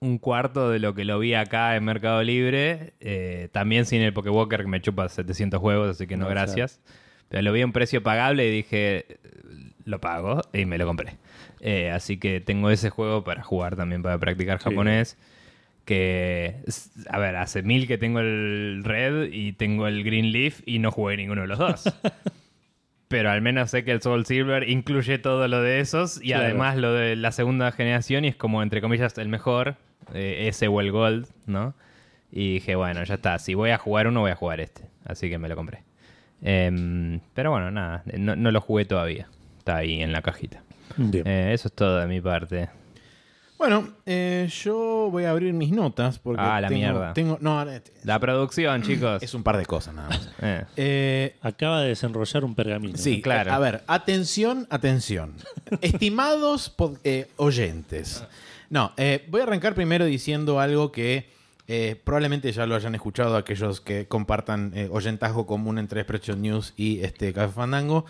[0.00, 2.94] un cuarto de lo que lo vi acá en Mercado Libre.
[3.00, 6.80] eh, también sin el Pokewalker que me chupa 700 juegos, así que no, No, gracias.
[7.28, 9.06] Pero lo vi a un precio pagable y dije,
[9.84, 11.16] lo pago y me lo compré.
[11.60, 14.64] Eh, así que tengo ese juego para jugar también, para practicar Sí.
[14.64, 15.16] japonés.
[15.84, 16.56] Que,
[17.08, 20.92] a ver, hace mil que tengo el Red y tengo el Green Leaf y no
[20.92, 21.84] jugué ninguno de los dos.
[23.08, 26.44] Pero al menos sé que el Soul Silver incluye todo lo de esos y Claro.
[26.44, 29.76] además lo de la segunda generación y es como, entre comillas, el mejor,
[30.14, 31.74] eh, ese o el Gold, ¿no?
[32.30, 34.84] Y dije, bueno, ya está, si voy a jugar uno, voy a jugar este.
[35.04, 35.82] Así que me lo compré.
[36.40, 39.28] Em, pero bueno, nada, no, no lo jugué todavía.
[39.58, 40.62] Está ahí en la cajita.
[41.12, 42.70] Eh, eso es todo de mi parte.
[43.62, 47.14] Bueno, eh, yo voy a abrir mis notas porque Ah, la tengo, mierda.
[47.14, 49.22] tengo- no, eh, La producción, chicos.
[49.22, 50.28] es un par de cosas nada más.
[50.42, 52.98] Eh, Eh, Acaba de desenrollar un pergamino.
[52.98, 53.44] Sí, Claro.
[53.44, 53.56] claro.
[53.56, 55.34] A ver, atención, atención.
[55.80, 58.24] Estimados eh, oyentes.
[58.68, 61.30] No, eh, voy a arrancar primero diciendo algo que
[61.68, 66.74] eh, probablemente ya lo hayan escuchado aquellos que compartan eh, oyentazgo común entre Expression News
[66.76, 68.06] y este Café Fandango.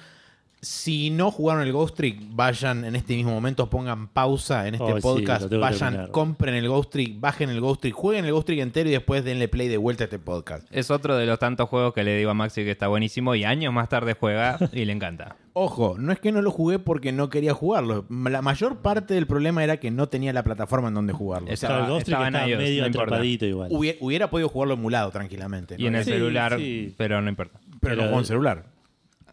[0.64, 4.92] Si no jugaron el Ghost Trick, vayan en este mismo momento, pongan pausa en este
[4.92, 8.60] Oh, podcast, vayan, compren el Ghost Trick, bajen el Ghost Trick, jueguen el Ghost Trick
[8.60, 10.64] entero y después denle play de vuelta a este podcast.
[10.70, 13.42] Es otro de los tantos juegos que le digo a Maxi que está buenísimo y
[13.42, 15.34] años más tarde juega y le encanta.
[15.52, 18.06] Ojo, no es que no lo jugué porque no quería jugarlo.
[18.08, 21.48] La mayor parte del problema era que no tenía la plataforma en donde jugarlo.
[21.48, 23.68] O Es- sea, Claro, el Ghost Trick estaba en está iOS, medio no atrapadito igual.
[23.72, 25.74] hubiera, hubiera podido jugarlo emulado tranquilamente.
[25.76, 25.88] Y ¿no?
[25.88, 26.94] en el Sí, celular, sí.
[26.96, 27.58] pero no importa.
[27.80, 28.71] Pero no pero- juego en celular.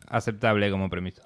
[0.10, 1.24] Aceptable como premisa.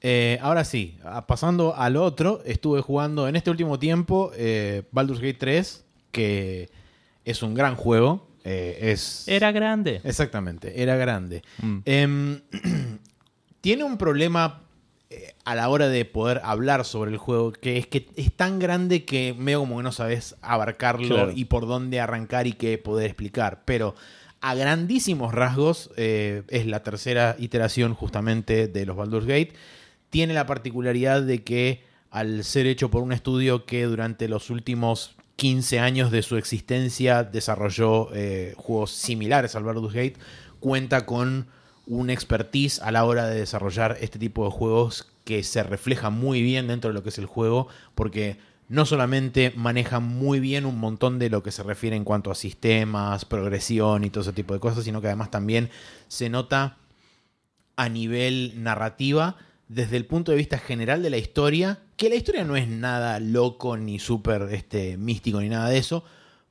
[0.00, 5.20] Eh, ahora sí, a- pasando al otro, estuve jugando en este último tiempo eh, Baldur's
[5.20, 6.68] Gate 3, que
[7.24, 8.28] es un gran juego.
[8.44, 10.02] eh, es Era grande.
[10.04, 11.42] Exactamente, era grande.
[11.62, 11.78] Mm.
[11.86, 12.40] Em,
[13.62, 14.60] tiene un problema
[15.44, 19.04] a la hora de poder hablar sobre el juego, que es que es tan grande
[19.04, 21.32] que medio como que no sabes abarcarlo Claro.
[21.34, 23.62] y por dónde arrancar y qué poder explicar.
[23.64, 23.94] Pero
[24.44, 29.54] a grandísimos rasgos, eh, es la tercera iteración justamente de los Baldur's Gate.
[30.10, 35.16] Tiene la particularidad de que al ser hecho por un estudio que durante los últimos
[35.36, 40.16] 15 años de su existencia desarrolló eh, juegos similares al Baldur's Gate,
[40.60, 41.46] cuenta con
[41.86, 46.42] un expertise a la hora de desarrollar este tipo de juegos que se refleja muy
[46.42, 48.36] bien dentro de lo que es el juego, porque
[48.68, 52.34] no solamente maneja muy bien un montón de lo que se refiere en cuanto a
[52.34, 55.70] sistemas, progresión y todo ese tipo de cosas, sino que además también
[56.08, 56.78] se nota
[57.76, 59.36] a nivel narrativa
[59.68, 63.18] desde el punto de vista general de la historia, que la historia no es nada
[63.20, 66.04] loco ni súper este, místico ni nada de eso,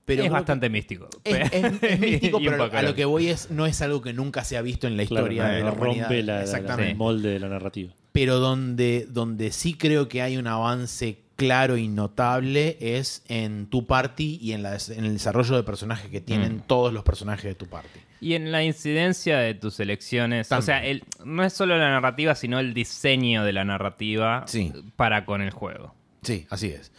[0.06, 1.08] pero es que- bastante místico.
[1.24, 4.44] es, es- es místico, pero a lo que voy es no es algo que nunca
[4.44, 6.04] se ha visto en la Claro, historia de la no humanidad.
[6.10, 6.92] rompe la, la- la- Exactamente.
[6.92, 7.94] el molde de la narrativa.
[8.12, 13.86] Pero donde, donde sí creo que hay un avance claro y notable es en tu
[13.88, 16.62] party y en, la en el desarrollo de personajes que tienen Mm.
[16.68, 18.00] todos los personajes de tu party.
[18.22, 20.48] Y en la incidencia de tus elecciones.
[20.48, 20.64] También.
[20.64, 24.72] O sea, el- no es solo la narrativa, sino el diseño de la narrativa Sí.
[24.96, 25.94] para con el juego.
[26.22, 26.92] Sí, así es.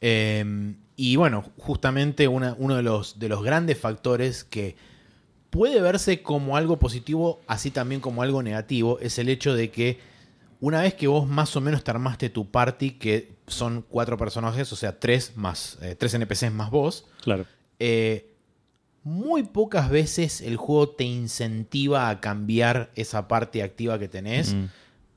[0.00, 4.76] Eh, y bueno, justamente una- uno de los, de los grandes factores que
[5.50, 9.98] puede verse como algo positivo, así también como algo negativo, es el hecho de que
[10.60, 14.72] una vez que vos más o menos te armaste tu party, que son cuatro personajes,
[14.72, 17.44] o sea, tres más, eh, tres NPCs más vos, Claro.
[17.78, 18.32] eh,
[19.02, 24.54] muy pocas veces el juego te incentiva a cambiar esa parte activa que tenés.
[24.54, 24.64] Mm.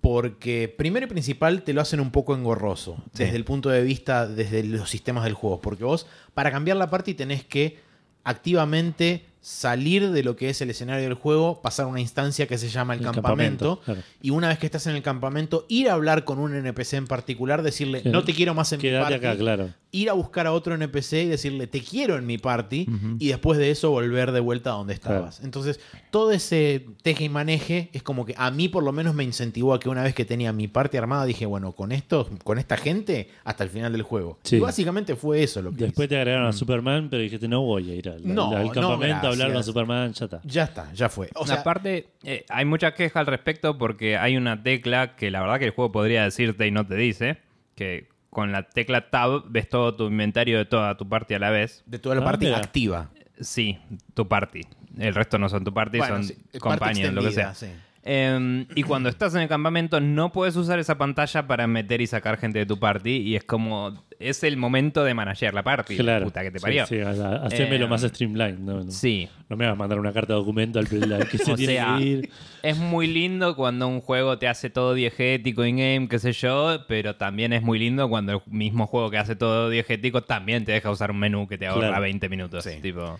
[0.01, 3.23] Porque primero y principal te lo hacen un poco engorroso Sí.
[3.25, 5.59] desde el punto de vista, desde los sistemas del juego.
[5.59, 7.79] Porque vos, para cambiar la parte, tenés que
[8.23, 12.57] activamente salir de lo que es el escenario del juego, pasar a una instancia que
[12.57, 13.77] se llama el, El campamento.
[13.77, 14.01] campamento, claro.
[14.21, 17.07] Y una vez que estás en el campamento, ir a hablar con un NPC en
[17.07, 19.13] particular, decirle, no te quiero más en mi party.
[19.13, 19.69] acá, claro.
[19.91, 22.85] Ir a buscar a otro NPC y decirle, te quiero en mi party.
[23.17, 25.39] Y después de eso volver de vuelta a donde estabas.
[25.43, 25.79] Entonces,
[26.11, 29.73] todo ese teje y maneje es como que a mí por lo menos me incentivó
[29.73, 32.77] a que una vez que tenía mi parte armada, dije, bueno, con esto, con esta
[32.77, 34.37] gente, hasta el final del juego.
[34.43, 34.57] Sí.
[34.57, 36.09] Y básicamente fue eso lo que Después hice.
[36.15, 39.28] te agregaron a Superman, pero dijiste, no voy a ir al, No, al no, campamento
[39.33, 39.63] hablar con.
[39.63, 40.41] Superman, ya está.
[40.43, 41.29] Ya está, ya fue.
[41.35, 45.41] O sea, Aparte, eh, hay mucha queja al respecto porque hay una tecla que la
[45.41, 47.37] verdad que el juego podría decirte y no te dice,
[47.75, 51.49] que con la tecla Tab ves todo tu inventario de toda tu party a la
[51.49, 51.83] vez.
[51.85, 52.57] de toda la Ah, mira.
[52.57, 53.09] activa.
[53.39, 53.79] Sí,
[54.13, 54.61] tu party.
[54.97, 57.53] El resto no son tu party, Bueno, son sí, companions, lo que sea.
[57.55, 57.67] sí.
[58.11, 62.07] Eh, y cuando estás en el campamento no puedes usar esa pantalla para meter y
[62.07, 65.95] sacar gente de tu party y es como es el momento de manager la party
[65.95, 66.25] Claro.
[66.25, 68.65] puta que te parió Sí, haceme Eh, lo más streamline.
[68.65, 68.91] No, no.
[68.91, 71.55] sí No me vas a mandar una carta de documento al, al que se o
[71.55, 72.29] tiene sea que ir.
[72.63, 77.15] es muy lindo cuando un juego te hace todo diegético in-game, qué sé yo, pero
[77.15, 80.89] también es muy lindo cuando el mismo juego que hace todo diegético también te deja
[80.89, 82.01] usar un menú que te ahorra Claro.
[82.01, 82.63] 20 minutos.
[82.63, 82.79] Sí.
[82.81, 83.19] Tipo,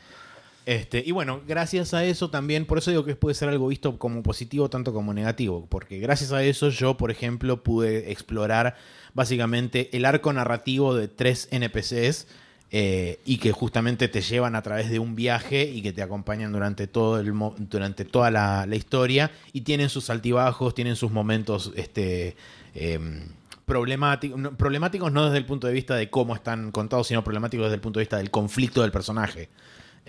[0.66, 3.98] Este, y bueno, gracias a eso también, por eso digo que puede ser algo visto
[3.98, 8.76] como positivo tanto como negativo, porque gracias a eso yo, por ejemplo, pude explorar
[9.14, 12.28] básicamente el arco narrativo de tres NPCs
[12.72, 16.52] eh, y que justamente te llevan a través de un viaje y que te acompañan
[16.52, 22.36] durante, todo el durante toda la, historia y tienen sus altibajos, tienen sus momentos este,
[22.76, 27.76] no, problemáticos no desde el punto de vista de cómo están contados, sino problemáticos desde
[27.76, 29.50] el punto de vista del conflicto del personaje.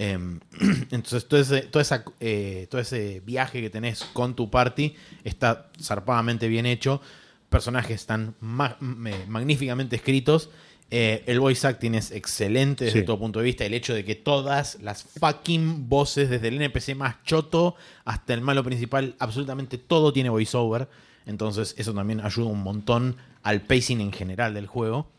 [0.03, 0.41] Em,
[0.91, 6.49] entonces, todo ese, esa, eh, todo ese viaje que tenés con tu party está zarpadamente
[6.49, 7.03] bien hecho.
[7.51, 10.49] Personajes están ma- me- magníficamente escritos.
[10.91, 13.05] Eh, el voice acting es excelente desde Sí.
[13.05, 13.67] todo punto de vista.
[13.67, 18.41] El hecho de que todas las fucking voces, desde el NPC más choto hasta el
[18.41, 20.89] malo principal, absolutamente todo tiene voiceover.
[21.27, 25.11] Entonces, eso también ayuda un montón al pacing en general del juego.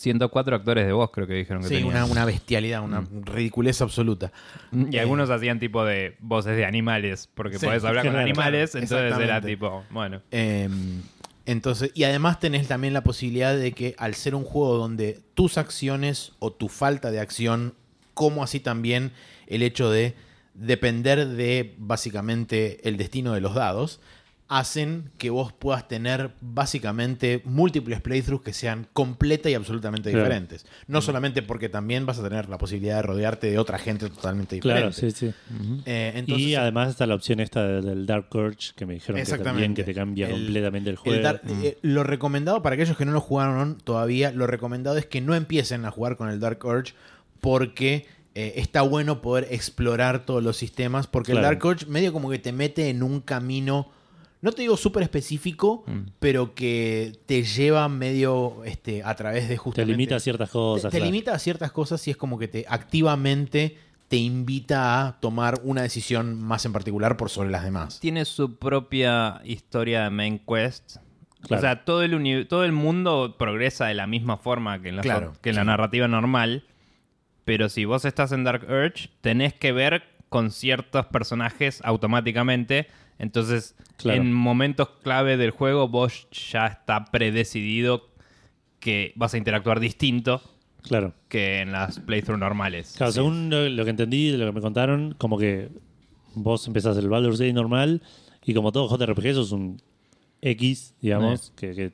[0.00, 3.22] 104 actores de voz creo que dijeron que Sí, una, una bestialidad, una Mm.
[3.24, 4.32] ridiculez absoluta.
[4.90, 8.70] Y algunos hacían tipo de voces de animales, porque Sí, podés hablar con claro, animales,
[8.70, 10.22] claro, entonces era tipo, bueno.
[10.30, 10.68] Eh,
[11.46, 15.58] Entonces, y además tenés también la posibilidad de que al ser un juego donde tus
[15.58, 17.74] acciones o tu falta de acción,
[18.14, 19.10] como así también
[19.48, 20.14] el hecho de
[20.54, 24.00] depender de básicamente el destino de los dados,
[24.52, 30.24] hacen que vos puedas tener básicamente múltiples playthroughs que sean completa y absolutamente Claro.
[30.24, 30.66] diferentes.
[30.88, 34.56] No solamente porque también vas a tener la posibilidad de rodearte de otra gente totalmente
[34.56, 34.80] diferente.
[34.80, 35.32] Claro, sí, sí.
[35.86, 39.22] Eh, entonces, y además está la opción esta de- del Dark Urge, que me dijeron
[39.24, 41.22] que también que te cambia El- completamente el El juego.
[41.22, 45.20] Dark- eh, lo recomendado para aquellos que no lo jugaron todavía, lo recomendado es que
[45.20, 46.92] no empiecen a jugar con el Dark Urge
[47.40, 51.46] porque eh, está bueno poder explorar todos los sistemas porque Claro.
[51.48, 53.88] el Dark Urge medio como que te mete en un camino,
[54.42, 55.84] no te digo súper específico,
[56.18, 59.92] pero que te lleva medio este, a través de te justamente...
[59.92, 60.90] limita a ciertas te, cosas.
[60.90, 61.12] te claro.
[61.12, 63.76] limita a ciertas cosas y es como que te activamente
[64.08, 68.00] te invita a tomar una decisión más en particular por sobre las demás.
[68.00, 70.96] Tiene su propia historia de main quest.
[71.42, 71.60] Claro.
[71.60, 75.02] O sea, todo el, todo el mundo progresa de la misma forma que en la,
[75.02, 76.64] Claro, que en la narrativa normal.
[77.44, 82.86] Pero si vos estás en Dark Urge, tenés que ver con ciertos personajes automáticamente.
[83.18, 84.22] Entonces, Claro.
[84.22, 88.08] en momentos clave del juego, vos ya está predecidido
[88.78, 90.40] que vas a interactuar distinto
[90.82, 91.12] Claro.
[91.28, 92.94] que en las playthroughs normales.
[92.96, 95.68] Claro, según lo, lo que entendí de lo que me contaron, como que
[96.34, 98.00] vos empezás el Baldur's Gate normal
[98.42, 99.82] y como todo JRPG sos un
[100.40, 101.92] X, digamos, que, que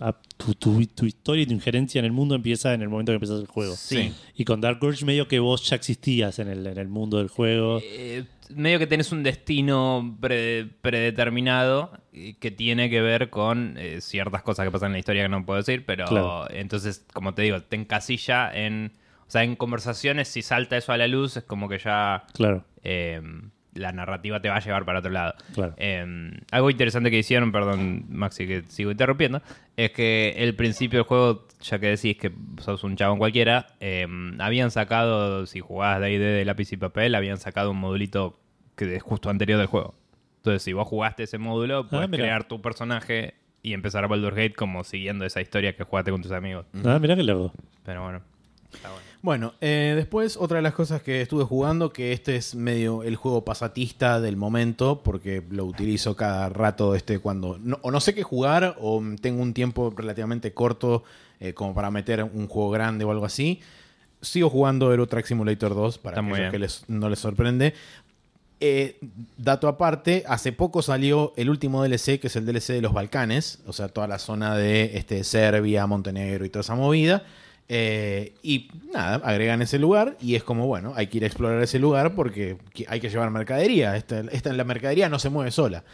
[0.00, 3.12] a- tu, tu- tu historia y tu injerencia en el mundo empieza en el momento
[3.12, 3.74] que empezás el juego.
[3.76, 4.12] Sí.
[4.34, 7.28] Y con Dark Urge medio que vos ya existías en el, en el mundo del
[7.28, 7.80] juego.
[7.82, 11.92] Eh, medio que tenés un destino pre- predeterminado
[12.40, 15.44] que tiene que ver con eh, ciertas cosas que pasan en la historia que no
[15.46, 16.46] puedo decir, pero Claro.
[16.50, 18.92] entonces, como te digo, te encasilla en...
[19.26, 22.64] O sea, en conversaciones, si salta eso a la luz, es como que ya Claro,
[22.82, 23.20] eh,
[23.74, 25.34] la narrativa te va a llevar para otro lado.
[25.54, 25.74] claro.
[25.76, 29.42] Eh, algo interesante que hicieron, perdón, Maxi, que sigo interrumpiendo,
[29.76, 34.06] es que el principio del juego, ya que decís que sos un chabón cualquiera, eh,
[34.38, 38.38] habían sacado, si jugabas de ID de lápiz y papel, habían sacado un modulito
[38.76, 39.94] que es justo anterior del juego.
[40.38, 42.24] Entonces, si vos jugaste ese módulo, puedes mira.
[42.24, 46.20] crear tu personaje y empezar a Baldur's Gate como siguiendo esa historia que jugaste con
[46.20, 46.66] tus amigos.
[46.84, 47.54] Ah, mirá que loco.
[47.82, 48.20] Pero bueno,
[48.70, 49.04] está bueno.
[49.24, 53.16] Bueno, eh, después otra de las cosas que estuve jugando, que este es medio el
[53.16, 58.14] juego pasatista del momento, porque lo utilizo cada rato este cuando no, o no sé
[58.14, 61.04] qué jugar o tengo un tiempo relativamente corto
[61.40, 63.60] eh, como para meter un juego grande o algo así.
[64.20, 67.72] Sigo jugando Euro Truck Simulator 2 para Está aquellos que les- no les sorprende.
[68.60, 68.98] Eh,
[69.38, 73.60] dato aparte, hace poco salió el último DLC, que es el DLC de los Balcanes,
[73.66, 77.24] o sea, toda la zona de este, Serbia, Montenegro y toda esa movida.
[77.68, 81.62] Eh, y nada, agregan ese lugar y es como, bueno, hay que ir a explorar
[81.62, 83.96] ese lugar porque hay que llevar mercadería.
[83.96, 85.84] Esta, esta la mercadería no se mueve sola.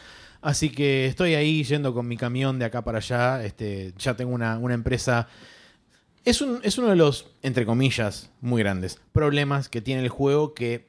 [0.42, 3.44] Así que estoy ahí yendo con mi camión de acá para allá.
[3.44, 5.28] Este, ya tengo una, una empresa.
[6.24, 10.54] Es, un, es uno de los, entre comillas, muy grandes problemas que tiene el juego
[10.54, 10.86] que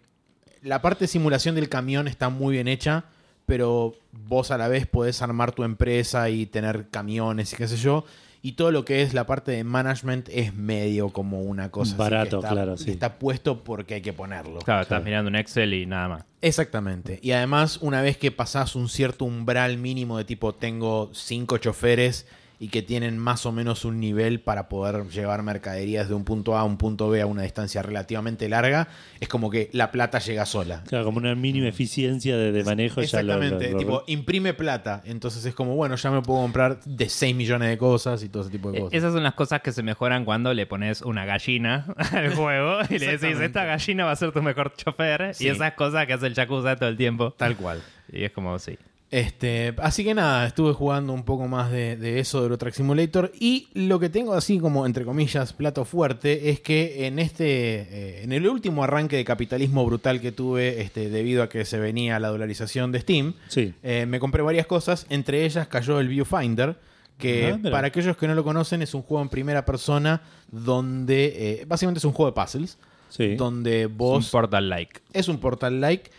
[0.62, 3.06] la parte de simulación del camión está muy bien hecha,
[3.46, 7.78] pero vos a la vez podés armar tu empresa y tener camiones y qué sé
[7.78, 8.06] yo.
[8.44, 11.98] Y todo lo que es la parte de management es medio como una cosa así
[11.98, 12.90] que Barato, está- claro, sí.
[12.92, 14.60] Está puesto porque hay que ponerlo.
[14.60, 16.26] Claro, estás mirando un Excel y nada más.
[16.42, 17.20] Exactamente.
[17.22, 22.26] Y además, una vez que pasás un cierto umbral mínimo de tipo tengo cinco choferes
[22.64, 26.56] y que tienen más o menos un nivel para poder llevar mercaderías de un punto
[26.56, 28.88] A a un punto B a una distancia relativamente larga,
[29.20, 30.84] es como que la plata llega sola.
[30.86, 34.54] Claro, como una mínima eficiencia de, de manejo ya lo- lo- Exactamente, lo- tipo, imprime
[34.54, 35.02] plata.
[35.06, 38.44] Entonces es como, bueno, ya me puedo comprar de 6 millones de cosas y todo
[38.44, 38.94] ese tipo de Eh, cosas.
[38.96, 43.00] Esas son las cosas que se mejoran cuando le pones una gallina al juego y
[43.00, 43.46] le decís, Exactamente.
[43.46, 45.34] esta gallina va a ser tu mejor chofer.
[45.34, 45.46] Sí.
[45.46, 47.32] Y esas cosas que hace el Yakuza todo el tiempo.
[47.32, 47.82] Tal cual.
[48.12, 48.78] Y es como, sí.
[49.12, 53.30] Este, así que nada, estuve jugando un poco más de, de eso de Truck Simulator
[53.38, 58.24] y lo que tengo así como entre comillas plato fuerte es que en este eh,
[58.24, 62.20] en el último arranque de capitalismo brutal que tuve este, debido a que se venía
[62.20, 63.74] la dolarización de Steam, Sí.
[63.84, 66.78] eh, me compré varias cosas, entre ellas cayó el Viewfinder,
[67.18, 71.34] que Ah, para aquellos que no lo conocen es un juego en primera persona donde
[71.36, 72.78] eh, básicamente es un juego de puzzles,
[73.10, 73.36] Sí.
[73.36, 75.02] donde Un vos portal like.
[75.12, 76.10] es un portal like.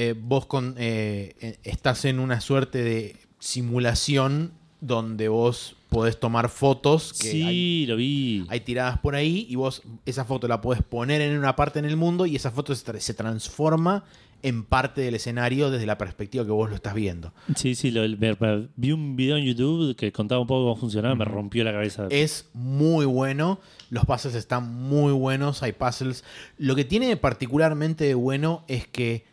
[0.00, 7.12] Eh, vos con, eh, estás en una suerte de simulación donde vos podés tomar fotos
[7.12, 8.46] que Sí, hay, lo vi.
[8.48, 11.84] hay tiradas por ahí y vos esa foto la podés poner en una parte en
[11.84, 14.04] el mundo y esa foto se, tra- se transforma
[14.44, 17.32] en parte del escenario desde la perspectiva que vos lo estás viendo.
[17.56, 20.76] Sí, sí, lo- me- me- vi un video en YouTube que contaba un poco cómo
[20.76, 22.06] funcionaba, me rompió la cabeza.
[22.10, 23.58] Es muy bueno.
[23.90, 25.62] Los puzzles están muy buenos.
[25.64, 26.22] Hay puzzles.
[26.56, 29.24] Lo que tiene particularmente de bueno es que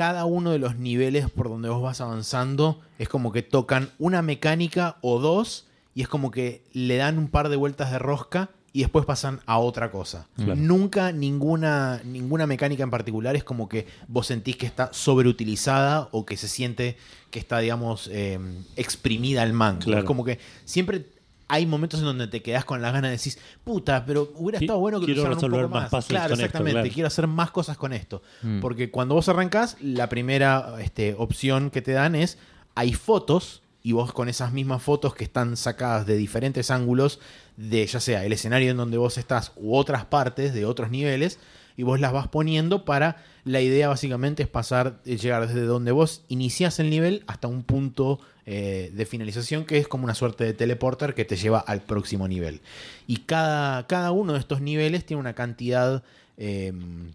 [0.00, 4.22] cada uno de los niveles por donde vos vas avanzando es como que tocan una
[4.22, 8.48] mecánica o dos y es como que le dan un par de vueltas de rosca
[8.72, 10.26] y después pasan a otra cosa.
[10.36, 10.56] Claro.
[10.56, 16.24] Nunca ninguna, ninguna mecánica en particular es como que vos sentís que está sobreutilizada o
[16.24, 16.96] que se siente
[17.30, 18.38] que está, digamos, eh,
[18.76, 19.80] exprimida al mango.
[19.80, 19.98] Claro.
[20.00, 21.04] Es como que siempre
[21.50, 23.34] hay momentos en donde te quedás con las ganas de decir,
[23.64, 26.06] puta, pero hubiera estado bueno que quiero lo usaran un resolver poco más más.
[26.06, 26.72] Claro, con esto, exactamente.
[26.72, 26.94] claro.
[26.94, 28.22] Quiero hacer más cosas con esto.
[28.42, 28.60] Mm.
[28.60, 32.38] Porque cuando vos arrancás, la primera este, opción que te dan es,
[32.76, 37.18] hay fotos y vos con esas mismas fotos que están sacadas de diferentes ángulos,
[37.56, 41.40] de ya sea el escenario en donde vos estás u otras partes de otros niveles,
[41.76, 45.92] y vos las vas poniendo para, la idea básicamente es pasar, eh, llegar desde donde
[45.92, 50.44] vos iniciás el nivel hasta un punto eh, de finalización que es como una suerte
[50.44, 52.60] de teleporter que te lleva al próximo nivel.
[53.06, 56.02] Y cada, cada uno de estos niveles tiene una cantidad...
[56.36, 57.12] em,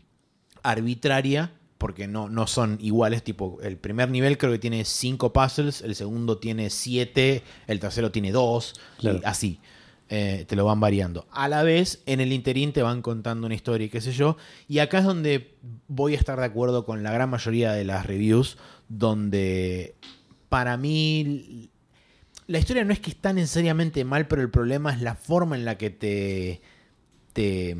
[0.63, 5.81] arbitraria, porque no, no son iguales, tipo, el primer nivel creo que tiene 5 puzzles,
[5.81, 9.19] el segundo tiene 7, el tercero tiene 2, Claro.
[9.21, 9.59] y así.
[10.07, 11.25] Eh, te lo van variando.
[11.31, 14.37] A la vez, en el interín te van contando una historia y qué sé yo.
[14.67, 15.55] Y acá es donde
[15.87, 19.95] voy a estar de acuerdo con la gran mayoría de las reviews, donde
[20.47, 21.69] para mí
[22.45, 25.65] la historia no es que está necesariamente mal, pero el problema es la forma en
[25.65, 26.61] la que te,
[27.33, 27.75] te,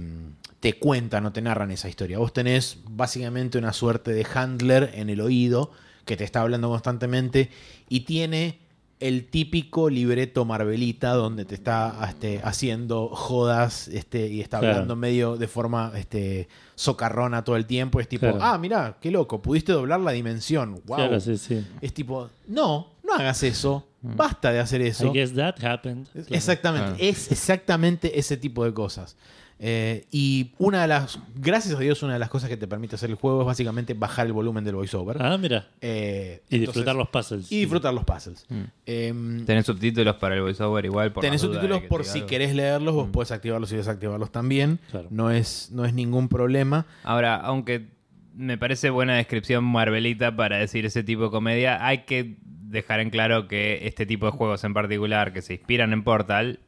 [0.59, 2.17] te cuentan o te narran esa historia.
[2.17, 5.71] Vos tenés básicamente una suerte de handler en el oído
[6.05, 7.51] que te está hablando constantemente
[7.87, 8.64] y tiene
[8.99, 14.73] el típico libreto Marvelita donde te está este, haciendo jodas este, y está Claro.
[14.75, 17.99] hablando medio de forma este, socarrona todo el tiempo.
[17.99, 18.39] Es tipo, Claro.
[18.41, 20.81] ah, mirá, qué loco, pudiste doblar la dimensión.
[20.85, 20.95] Wow.
[20.97, 21.65] Claro, sí, sí.
[21.81, 23.85] Es tipo, no, no hagas eso.
[24.01, 25.07] Basta de hacer eso.
[25.07, 26.07] I guess that happened.
[26.29, 29.17] Exactamente, es exactamente ese tipo de cosas.
[29.57, 32.95] Eh, y una de las, gracias a Dios, una de las cosas que te permite
[32.95, 35.17] hacer el juego es básicamente bajar el volumen del voiceover.
[35.21, 35.67] Ah, mira.
[35.81, 37.51] Eh, Y entonces- disfrutar los puzzles.
[37.51, 38.45] Y disfrutar los puzzles.
[38.49, 38.61] Mm.
[38.85, 41.13] Em, Tenés subtítulos para el voiceover igual.
[41.13, 42.27] Por tenés subtítulos por si algo.
[42.27, 43.11] querés leerlos, vos Mm.
[43.11, 44.79] podés activarlos y desactivarlos también.
[44.91, 45.07] Claro.
[45.09, 46.85] No, es, no es ningún problema.
[47.03, 47.87] Ahora, aunque
[48.35, 53.09] me parece buena descripción Marvelita para decir ese tipo de comedia, hay que dejar en
[53.09, 56.59] claro que este tipo de juegos en particular que se inspiran en Portal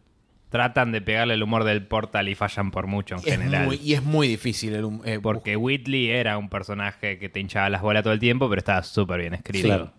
[0.50, 3.66] tratan de pegarle el humor del Portal y fallan por mucho en Es general.
[3.66, 4.74] muy- y es muy difícil.
[4.76, 8.20] El, hum- eh, Porque Whitley era un personaje que te hinchaba las bolas todo el
[8.20, 9.68] tiempo, pero estaba súper bien escrito.
[9.68, 9.94] Claro.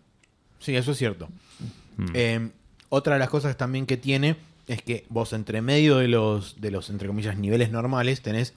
[0.58, 1.28] Sí, eso es cierto.
[1.98, 2.06] Mm.
[2.14, 2.48] Eh,
[2.88, 4.36] otra de las cosas también que tiene
[4.66, 8.54] es que vos entre medio de los, de los, entre comillas, niveles normales tenés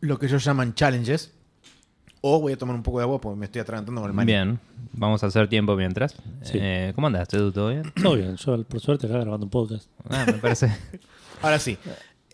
[0.00, 1.32] lo que ellos llaman challenges.
[2.26, 4.32] O voy a tomar un poco de agua porque me estoy atragantando con el maní.
[4.32, 4.58] Bien,
[4.94, 6.14] vamos a hacer tiempo mientras.
[6.40, 6.56] Sí.
[6.58, 7.52] Eh, ¿Cómo andas, Edu?
[7.52, 7.92] ¿Todo bien?
[8.02, 8.36] Todo bien.
[8.36, 9.90] Yo, por suerte, acá grabando un podcast.
[10.08, 10.74] Ah, me parece.
[11.42, 11.76] Ahora sí.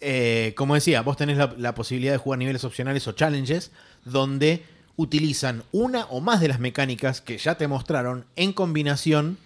[0.00, 3.72] Eh, como decía, vos tenés la, la posibilidad de jugar niveles opcionales o challenges
[4.04, 4.62] donde
[4.94, 9.38] utilizan una o más de las mecánicas que ya te mostraron en combinación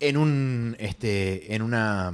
[0.00, 2.12] en un este en una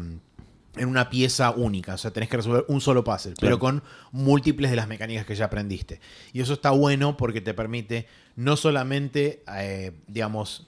[0.77, 4.70] en una pieza única, o sea, tenés que resolver un solo puzzle, pero con múltiples
[4.70, 6.01] de las mecánicas que ya aprendiste.
[6.33, 8.07] Y eso está bueno porque te permite
[8.37, 10.66] no solamente, eh, digamos,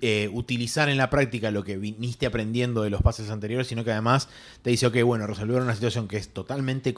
[0.00, 3.92] eh, utilizar en la práctica lo que viniste aprendiendo de los pases anteriores, sino que
[3.92, 4.28] además
[4.62, 6.96] te dice, ok, bueno, resolver una situación que es totalmente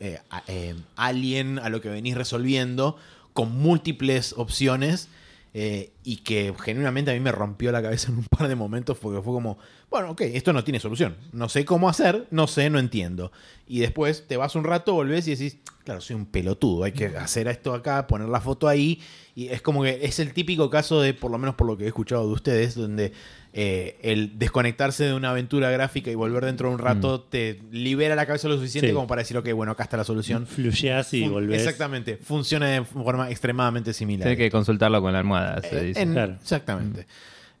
[0.00, 2.98] eh, eh, alien a lo que venís resolviendo,
[3.32, 5.08] con múltiples opciones,
[5.54, 8.98] eh, y que genuinamente a mí me rompió la cabeza en un par de momentos,
[8.98, 9.58] porque fue como,
[9.90, 13.32] bueno, ok, esto no tiene solución, no sé cómo hacer, no sé, no entiendo.
[13.66, 17.06] Y después te vas un rato, volvés y decís, claro, soy un pelotudo, hay que
[17.06, 19.00] hacer esto acá, poner la foto ahí,
[19.34, 21.84] y es como que es el típico caso de, por lo menos por lo que
[21.84, 23.12] he escuchado de ustedes, donde
[23.60, 28.14] eh, el desconectarse de una aventura gráfica y volver dentro de un rato te libera
[28.14, 28.94] la cabeza lo suficiente Sí.
[28.94, 30.46] como para decir, ok, bueno, acá está la solución.
[30.46, 31.58] Fluyeas y Fun- volvés.
[31.62, 34.28] Exactamente, funciona de forma extremadamente similar.
[34.28, 36.00] Tienes que consultarlo con la almohada, se Eh, dice.
[36.02, 36.34] en- Claro.
[36.40, 37.06] Exactamente.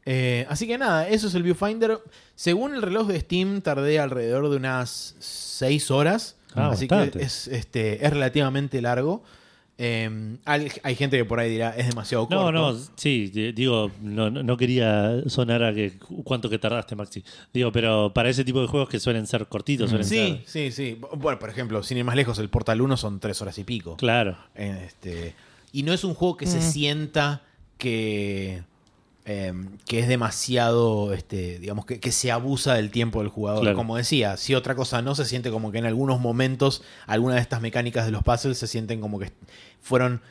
[0.06, 1.98] Eh, así que nada, eso es el Viewfinder.
[2.36, 6.36] Según el reloj de Steam, tardé alrededor de unas 6 horas.
[6.54, 7.18] Ah, así bastante.
[7.18, 9.22] que es, este, es relativamente largo.
[9.80, 12.52] Eh, hay, hay gente que por ahí dirá, es demasiado No, corto.
[12.52, 15.92] no, sí, di- digo, no, no no quería sonar a que
[16.24, 17.22] cuánto que tardaste, Maxi.
[17.54, 20.72] Digo, pero para ese tipo de juegos que suelen ser cortitos, suelen Sí, ser.
[20.72, 21.00] sí, sí.
[21.16, 23.96] Bueno, por ejemplo, sin ir más lejos, el Portal 1 son 3 horas y pico.
[23.96, 24.36] Claro.
[24.56, 25.34] Este,
[25.72, 27.42] y no es un juego que se sienta
[27.78, 28.62] que,
[29.30, 29.52] eh,
[29.84, 33.60] que es demasiado, este, digamos, que, que se abusa del tiempo del jugador.
[33.60, 33.76] Claro.
[33.76, 37.42] Como decía, si otra cosa no, se siente como que en algunos momentos algunas de
[37.42, 39.30] estas mecánicas de los puzzles se sienten como que
[39.82, 40.22] fueron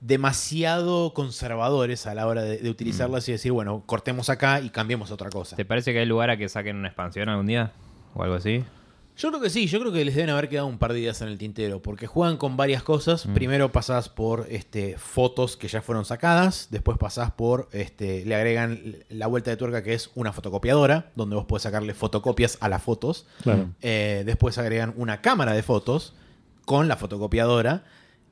[0.00, 5.10] demasiado conservadores a la hora de, de utilizarlas y decir, bueno, cortemos acá y cambiemos
[5.10, 5.54] a otra cosa.
[5.54, 7.72] ¿Te parece que hay lugar a que saquen una expansión algún día?
[8.14, 8.64] ¿O algo así?
[9.18, 11.20] Yo creo que sí, yo creo que les deben haber quedado un par de ideas
[11.22, 13.26] en el tintero, porque juegan con varias cosas.
[13.34, 18.80] Primero pasás por este, fotos que ya fueron sacadas, después pasás por, este, le agregan
[19.08, 22.80] la vuelta de tuerca que es una fotocopiadora, donde vos podés sacarle fotocopias a las
[22.80, 23.26] fotos.
[23.42, 23.70] Claro.
[23.82, 26.14] Eh, después agregan una cámara de fotos
[26.64, 27.82] con la fotocopiadora.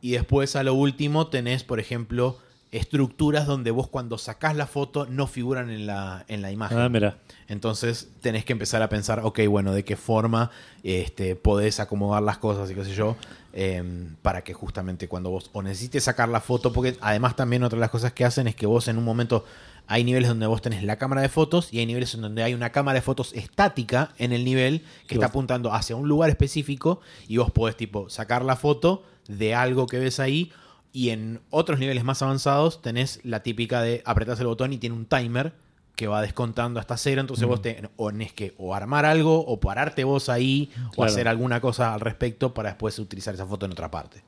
[0.00, 2.38] Y después a lo último tenés, por ejemplo,
[2.72, 6.78] estructuras donde vos cuando sacás la foto no figuran en la, en la imagen.
[6.78, 7.18] Ah, mira.
[7.48, 10.50] Entonces tenés que empezar a pensar, ok, bueno, de qué forma
[10.82, 13.16] este, podés acomodar las cosas y qué sé yo,
[13.52, 17.76] em, para que justamente cuando vos o necesites sacar la foto, porque además también otra
[17.76, 19.44] de las cosas que hacen es que vos en un momento
[19.86, 22.54] hay niveles donde vos tenés la cámara de fotos y hay niveles en donde hay
[22.54, 27.00] una cámara de fotos estática en el nivel que está apuntando hacia un lugar específico
[27.28, 30.52] y vos podés tipo sacar la foto de algo que ves ahí
[30.96, 34.96] y en otros niveles más avanzados tenés la típica de apretás el botón y tiene
[34.96, 35.52] un timer
[35.94, 39.60] que va descontando hasta cero, entonces vos te, o tenés que o armar algo o
[39.60, 43.72] pararte vos ahí o hacer alguna cosa al respecto para después utilizar esa foto en
[43.72, 44.22] otra parte.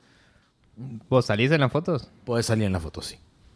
[1.09, 2.07] ¿Vos salís en las fotos?
[2.23, 3.15] Podés salir en la foto, sí.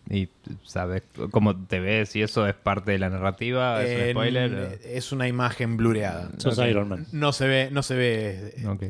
[0.09, 0.29] Y
[0.63, 4.79] sabes cómo te ves y eso es parte de la narrativa, es un spoiler.
[4.83, 6.31] Es una imagen blureada.
[6.39, 6.65] Sos Ok.
[6.65, 7.05] Iron Man.
[7.11, 8.83] No se ve, no se ve eh, Ok.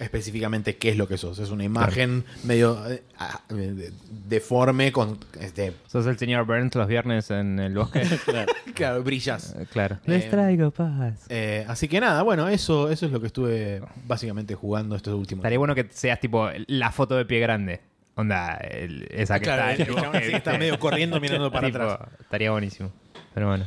[0.00, 1.38] Específicamente qué es lo que sos.
[1.38, 3.90] Es una imagen medio eh, ah, eh,
[4.28, 8.02] deforme con este ¿Sos el señor Burns los viernes en el bosque?
[8.24, 8.52] Claro.
[8.74, 9.54] claro, brillas.
[9.58, 9.98] Eh, claro.
[10.06, 11.26] Les traigo paz.
[11.28, 15.40] Eh, así que nada, bueno, eso, eso es lo que estuve básicamente jugando estos últimos
[15.42, 17.80] Estaría bueno que seas tipo la foto de pie grande.
[18.16, 21.66] Onda, el- esa que Claro, está el el bosque, que está medio corriendo mirando para
[21.68, 22.08] Tipo, atrás.
[22.20, 22.90] Estaría buenísimo.
[23.34, 23.64] Pero bueno.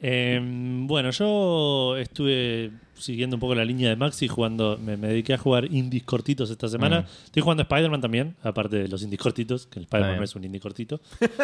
[0.00, 5.34] Eh, bueno, yo estuve siguiendo un poco la línea de Maxi, jugando, me, me dediqué
[5.34, 7.00] a jugar indies cortitos esta semana.
[7.02, 7.24] Mm.
[7.26, 10.34] Estoy jugando a Spider-Man también, aparte de los indies cortitos, que el Spider-Man no es
[10.36, 11.00] un indie cortito.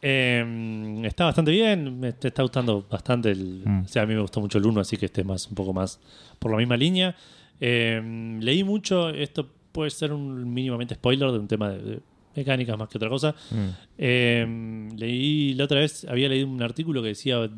[0.00, 3.32] Eh, está bastante bien, me está gustando bastante.
[3.32, 3.84] El, Mm.
[3.84, 5.72] O sea, a mí me gustó mucho el 1, así que esté más, un poco
[5.72, 6.00] más
[6.38, 7.14] por la misma línea.
[7.60, 12.00] Eh, leí mucho, esto puede ser un mínimamente spoiler de un tema de, de
[12.36, 13.34] mecánicas más que otra cosa.
[13.50, 13.68] Mm.
[13.98, 17.50] Eh, leí la otra vez, había leído un artículo que decía: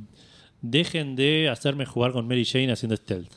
[0.62, 3.34] Dejen de hacerme jugar con Mary Jane haciendo stealth.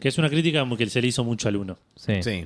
[0.00, 1.78] Que es una crítica que se le hizo mucho al 1.
[1.96, 2.22] Sí.
[2.22, 2.44] Sí.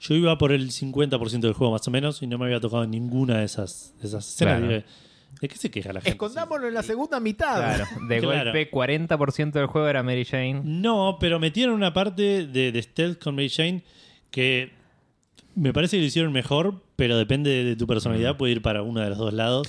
[0.00, 2.84] Yo iba por el 50% del juego más o menos y no me había tocado
[2.86, 4.58] ninguna de esas, de esas escenas.
[4.60, 4.82] Claro.
[5.40, 6.10] ¿De qué se queja la gente?
[6.10, 7.56] Escondámoslo en la segunda mitad.
[7.56, 7.84] Claro.
[8.08, 8.44] De Claro.
[8.52, 10.60] golpe, 40% del juego era Mary Jane.
[10.64, 13.82] No, pero metieron una parte de, de stealth con Mary Jane
[14.30, 14.72] que
[15.54, 17.88] me parece que lo hicieron mejor, pero depende de tu Mm.
[17.88, 19.68] personalidad, puede ir para uno de los dos lados.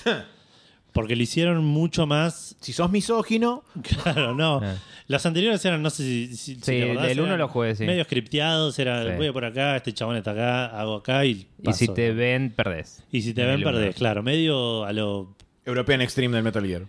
[0.94, 3.64] Porque lo hicieron mucho más Si sos misógino,
[4.02, 4.60] Claro, no.
[4.62, 4.76] Ah.
[5.08, 6.34] Las anteriores eran, no sé si.
[6.36, 7.84] Sí, del uno lo jugué, sí.
[7.84, 9.16] Medio scripteados, era Sí.
[9.18, 11.46] voy por acá, este chabón está acá, hago acá y.
[11.62, 13.02] Y si te ven, perdés.
[13.10, 14.22] Y si te en ven, perdés, claro.
[14.22, 15.34] Medio a lo.
[15.66, 16.82] European Extreme del Metal Gear.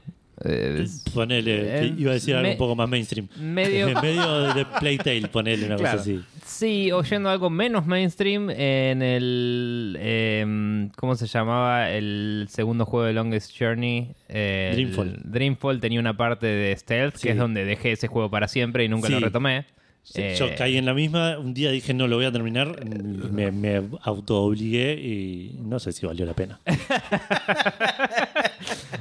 [0.44, 1.80] Eh, Ponele.
[1.86, 3.28] Eh, iba a decir algo me- un poco más mainstream.
[3.40, 5.98] medio- medio de, Playtale, ponele una Claro.
[5.98, 6.22] cosa así.
[6.46, 9.98] Sí, oyendo algo menos mainstream en el...
[10.00, 11.90] em, ¿Cómo se llamaba?
[11.90, 14.12] El segundo juego de Longest Journey.
[14.30, 15.20] eh, Dreamfall.
[15.24, 17.24] Dreamfall tenía una parte de stealth, Sí.
[17.28, 19.14] que es donde dejé ese juego para siempre y nunca Sí.
[19.14, 19.66] lo retomé.
[20.04, 22.86] Sí, Eh, Yo caí en la misma, un día dije no lo voy a terminar,
[22.86, 26.60] me, me auto-obligué y no sé si valió la pena.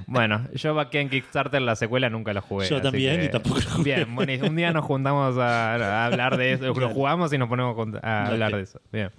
[0.06, 2.68] Bueno, yo vaqué en Kickstarter la secuela, nunca lo jugué.
[2.68, 3.94] Yo así también, que- y tampoco lo jugué.
[3.96, 4.48] Bien, buenísimo.
[4.48, 6.64] Un día nos juntamos a, a hablar de eso.
[6.66, 6.90] Lo Claro.
[6.94, 8.80] jugamos y nos ponemos a hablar de eso.
[8.92, 9.10] Bien.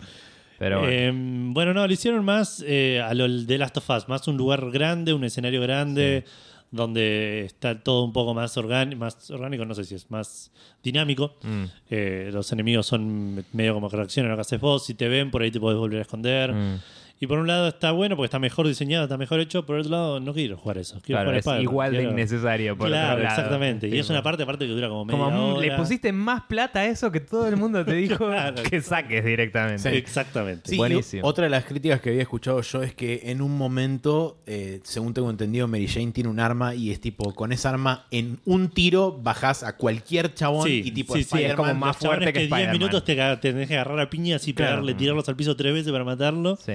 [0.58, 0.92] Pero bueno.
[0.94, 1.12] Eh,
[1.54, 4.72] bueno, no, lo hicieron más eh, a lo de Last of Us, más un lugar
[4.72, 6.24] grande, un escenario grande,
[6.72, 10.52] donde está todo un poco más, orgánico, más orgánico, no sé si es más
[10.84, 11.36] dinámico.
[11.44, 11.64] Mm.
[11.90, 15.08] Eh, los enemigos son medio como que reaccionan a lo que haces vos, si te
[15.08, 16.54] ven, por ahí te podés volver a esconder.
[16.54, 16.80] Mm.
[17.18, 19.90] Y por un lado está bueno porque está mejor diseñado, está mejor hecho, por otro
[19.90, 20.96] lado no quiero jugar eso.
[21.02, 22.78] Quiero Claro, jugar es Spider-Man, igual de quiero- innecesario.
[22.78, 23.36] Por Claro, otro lado.
[23.36, 23.88] exactamente.
[23.88, 25.78] Y es una parte aparte que dura como media Como mm, le hora.
[25.78, 28.62] pusiste más plata a eso que todo el mundo te dijo Claro.
[28.64, 29.98] que saques directamente.
[29.98, 30.70] Exactamente.
[30.72, 31.26] Sí, Buenísimo.
[31.26, 34.82] y Otra de las críticas que había escuchado yo es que en un momento, eh,
[34.84, 38.40] según tengo entendido, Mary Jane tiene un arma y es tipo, con esa arma, en
[38.44, 41.96] un tiro bajás a cualquier chabón Sí, y tipo sí, sí, es Spider-Man- como más
[41.96, 42.74] Los chabones fuerte que que 10 Spider-Man.
[42.78, 44.72] minutos te, ca- tenés que agarrar a piñas y Claro.
[44.74, 46.58] pegarle, tirarlos al piso tres veces para matarlo.
[46.58, 46.74] Sí.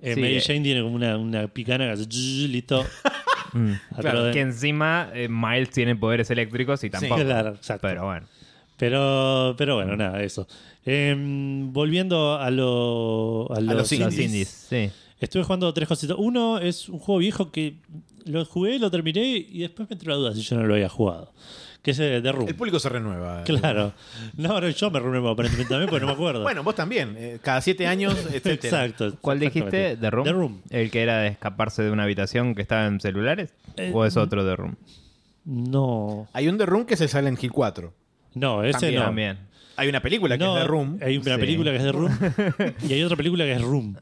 [0.00, 2.84] Eh, Sí, Mary eh, Jane tiene como una, una picana que hace listo.
[3.52, 3.72] mm.
[3.96, 4.32] Atroden.
[4.32, 7.22] Que encima eh, Miles tiene poderes eléctricos y tampoco.
[7.22, 7.86] claro, exacto.
[7.86, 8.26] Pero bueno.
[8.76, 10.46] Pero, pero bueno, nada, eso.
[10.84, 14.18] Em, volviendo a, lo, a los, los Los Indies.
[14.20, 14.90] indies, sí.
[15.20, 16.16] Estuve jugando tres cositas.
[16.18, 17.74] Uno es un juego viejo que
[18.24, 20.88] lo jugué, lo terminé y después me entró la duda si yo no lo había
[20.88, 21.32] jugado.
[21.82, 22.48] Que es The Room.
[22.48, 23.44] El público se renueva.
[23.44, 23.92] Claro.
[24.36, 26.42] No, no, yo me renuevo aparentemente también porque no me acuerdo.
[26.48, 27.14] Bueno, vos también.
[27.16, 28.84] eh, cada siete años, etcétera.
[28.84, 29.16] Exacto.
[29.20, 29.96] ¿Cuál dijiste?
[29.96, 30.24] ¿The Room?
[30.24, 30.62] The Room.
[30.70, 33.54] ¿El que era de escaparse de una habitación que estaba en celulares?
[33.76, 34.76] Eh, ¿O es otro The Room?
[35.44, 36.28] No.
[36.32, 37.92] Hay un The Room que es el Silent Hill 4.
[38.34, 39.04] No, ese También, no.
[39.06, 39.38] También.
[39.76, 40.98] Hay una película que No, es de Room.
[41.00, 41.40] Hay una Sí.
[41.40, 42.18] película que es de Room
[42.88, 43.96] y hay otra película que es Room.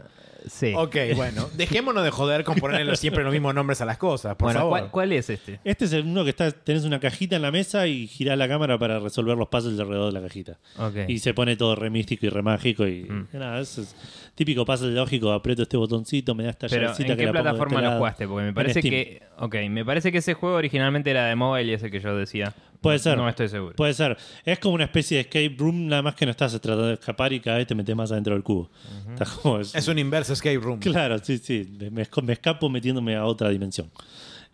[0.46, 0.72] Sí.
[0.76, 1.48] Ok, bueno.
[1.56, 4.70] Dejémonos de joder con ponerle siempre los mismos nombres a las cosas, por bueno, favor.
[4.78, 5.58] ¿cuál, cuál es este?
[5.64, 8.48] Este es el uno que está, tenés una cajita en la mesa y girás la
[8.48, 10.58] cámara para resolver los puzzles alrededor de la cajita.
[10.78, 11.08] Ok.
[11.08, 13.28] Y se pone todo re místico y re mágico y Mm.
[13.34, 13.94] nada, es, es
[14.36, 17.32] típico puzzle lógico, aprieto este botoncito, me da esta Pero llavecita ¿en que qué la
[17.32, 18.28] de plataforma este lo jugaste?
[18.28, 19.22] Porque me parece que.
[19.38, 22.54] Ok, me parece que ese juego originalmente era de mobile y ese que yo decía.
[22.80, 23.16] Puede ser.
[23.16, 23.74] No estoy seguro.
[23.74, 24.16] Puede ser.
[24.44, 27.32] Es como una especie de escape room, nada más que no estás tratando de escapar
[27.32, 28.70] y cada vez te metes más adentro del cubo.
[29.10, 30.78] Está como- es- Es un inverse escape room.
[30.78, 31.66] Claro, sí, sí.
[31.90, 33.90] Me, escapo metiéndome a otra dimensión.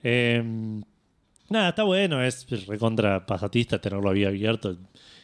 [0.03, 0.43] Eh,
[1.51, 4.79] nada, está bueno, es recontra pasatista tenerlo ahí abierto.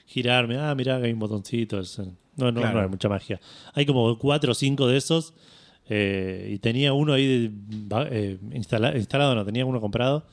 [0.06, 1.78] Girarme, ah, mirá que hay un botoncito.
[1.80, 2.00] es-
[2.38, 2.76] no, no, Claro.
[2.78, 3.38] no hay mucha magia.
[3.74, 5.34] Hay como cuatro o cinco de esos.
[5.90, 7.50] eh, y tenía uno ahí
[8.10, 10.26] eh, instala- instalado, no, tenía uno comprado.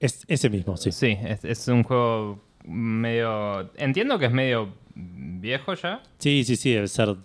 [0.00, 0.92] Es ese mismo, sí.
[0.92, 3.70] Sí, es, es un juego medio.
[3.76, 6.02] Entiendo que es medio viejo ya.
[6.18, 7.16] Sí, sí, sí, debe ser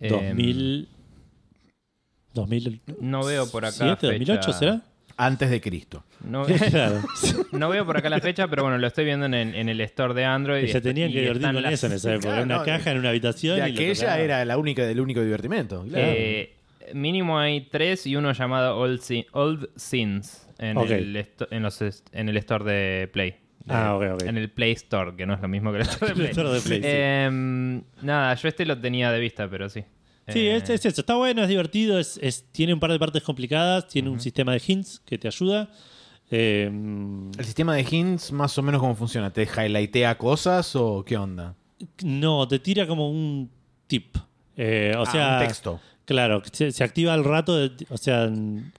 [0.00, 0.88] Em, 2000.
[2.34, 2.80] 2000.
[3.00, 3.84] No veo por acá.
[3.96, 4.58] 2007, 2008 fecha.
[4.58, 4.82] será?
[5.22, 6.04] Antes de Cristo.
[6.24, 7.00] No, claro.
[7.52, 9.80] no veo por acá la fecha, pero bueno, lo estoy viendo en, el- en el
[9.82, 10.64] store de Android.
[10.64, 12.28] Y se tenían y que divertir con las- eso en esa época.
[12.28, 13.60] Claro, una no, caja en una habitación.
[13.60, 15.84] De y aquella era la única, el único divertimento.
[15.88, 16.06] claro.
[16.08, 16.54] Eh,
[16.94, 21.80] mínimo hay tres y uno llamado Old, Sin- Old Sins en, el, en, los
[22.12, 23.34] en el store de Play.
[23.68, 24.22] Ah, ok, ok.
[24.22, 26.24] En el Play Store, que no es lo mismo que el store de Play.
[26.26, 26.88] El store de Play, sí.
[26.90, 29.84] Em, nada, yo este lo tenía de vista, pero sí.
[30.32, 31.00] Sí, Eh, es, es eso.
[31.00, 31.98] Está bueno, es divertido.
[31.98, 33.86] Es, es- tiene un par de partes complicadas.
[33.88, 35.70] Tiene un sistema de hints que te ayuda.
[36.30, 36.70] Eh,
[37.38, 39.32] ¿El sistema de hints más o menos cómo funciona?
[39.32, 41.54] ¿Te highlightea cosas o qué onda?
[42.04, 43.50] no, te tira como un
[43.86, 44.14] tip.
[44.56, 45.80] Eh, o Ah, sea, un texto.
[46.04, 47.56] Claro, se, se activa al rato.
[47.56, 48.30] de- o sea,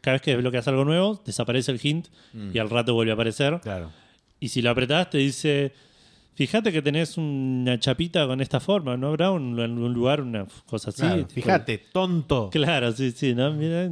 [0.01, 2.07] cada vez que desbloqueas algo nuevo, desaparece el hint
[2.53, 3.59] y al rato vuelve a aparecer.
[3.61, 3.89] Claro.
[4.39, 5.73] Y si lo apretás, te dice:
[6.41, 8.97] Fíjate que tenés una chapita con esta forma.
[8.97, 11.03] ¿No habrá un, un lugar, una cosa así?
[11.03, 12.49] Claro, Fíjate, tonto.
[12.49, 13.53] Claro, sí, sí, ¿no?
[13.53, 13.87] Mira,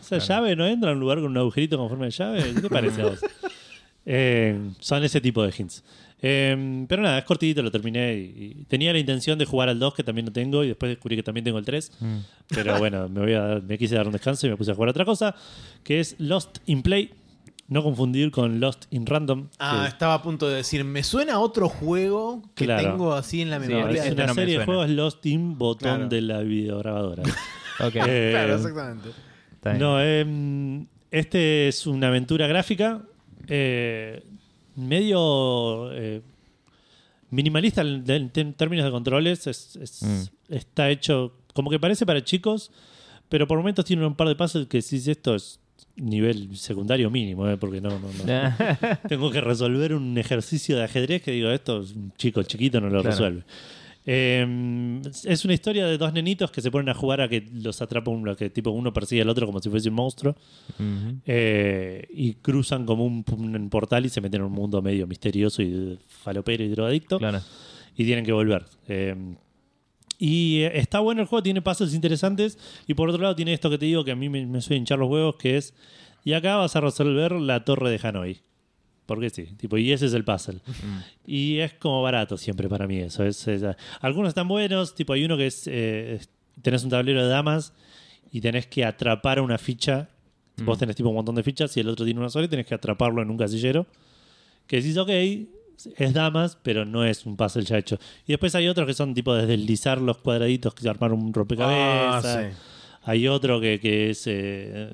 [0.00, 2.54] esa llave no entra en un lugar con un agujerito con forma de llave.
[2.54, 3.20] ¿Qué te parece a vos?
[4.06, 5.84] Eh, son ese tipo de hints.
[6.22, 8.16] Eh, pero nada, es cortito, lo terminé.
[8.16, 10.88] Y, y tenía la intención de jugar al 2, que también lo tengo, y después
[10.88, 11.92] descubrí que también tengo el 3.
[12.00, 12.16] Mm.
[12.48, 14.88] Pero bueno, me, voy a me quise dar un descanso y me puse a jugar
[14.88, 15.36] a otra cosa,
[15.84, 17.10] que es Lost in Play.
[17.70, 19.48] No confundir con Lost in Random.
[19.58, 22.90] Ah, que estaba a punto de decir, me suena a otro juego que Claro.
[22.90, 24.00] tengo así en la Sí, memoria.
[24.02, 26.08] es este una no me serie de juegos Lost in botón Claro.
[26.08, 27.22] de la videograbadora.
[27.80, 29.08] Ok, Eh, Claro, exactamente.
[29.78, 33.02] No, em, este es una aventura gráfica
[33.48, 34.22] eh,
[34.76, 36.20] medio eh,
[37.30, 38.04] minimalista en,
[38.56, 39.46] términos de controles.
[39.46, 40.54] Es- es- Mm.
[40.54, 42.70] Está hecho como que parece para chicos,
[43.28, 45.60] pero por momentos tiene un par de puzzles que si esto es
[45.96, 48.54] nivel secundario mínimo, eh, porque no, no, no.
[49.08, 52.86] tengo que resolver un ejercicio de ajedrez que digo, esto es un chico chiquito no
[52.88, 53.10] lo Claro.
[53.10, 53.42] resuelve.
[54.06, 57.82] Eh, es una historia de dos nenitos que se ponen a jugar a que los
[57.82, 60.34] atrapa uno, que tipo uno persigue al otro como si fuese un monstruo.
[61.26, 65.62] Eh, y cruzan como un, un portal y se meten en un mundo medio misterioso
[65.62, 67.18] y falopero y drogadicto.
[67.18, 67.40] Claro.
[67.96, 68.64] Y tienen que volver.
[70.20, 72.58] Eh, y eh, está bueno el juego, tiene puzzles interesantes.
[72.86, 74.78] Y por otro lado, tiene esto que te digo que a mí me, me suele
[74.78, 75.74] hinchar los huevos: que es.
[76.24, 78.40] Y acá vas a resolver la torre de Hanoi.
[79.06, 80.60] Porque sí, tipo, y ese es el puzzle.
[81.26, 83.24] Y es como barato siempre para mí eso.
[83.24, 83.64] Es, es-
[84.00, 86.20] algunos están buenos, tipo hay uno que es, eh,
[86.62, 87.72] tenés un tablero de damas
[88.30, 90.08] y tenés que atrapar una ficha.
[90.64, 92.66] Vos tenés tipo un montón de fichas y el otro tiene una sola y tenés
[92.66, 93.86] que atraparlo en un casillero.
[94.66, 95.08] Que decís, ok,
[95.96, 97.98] es damas, pero no es un puzzle ya hecho.
[98.26, 102.24] Y después hay otros que son tipo de deslizar los cuadraditos que armar un rompecabezas.
[102.24, 102.56] Ah, sí.
[103.04, 104.90] Hay otro que, que es, eh,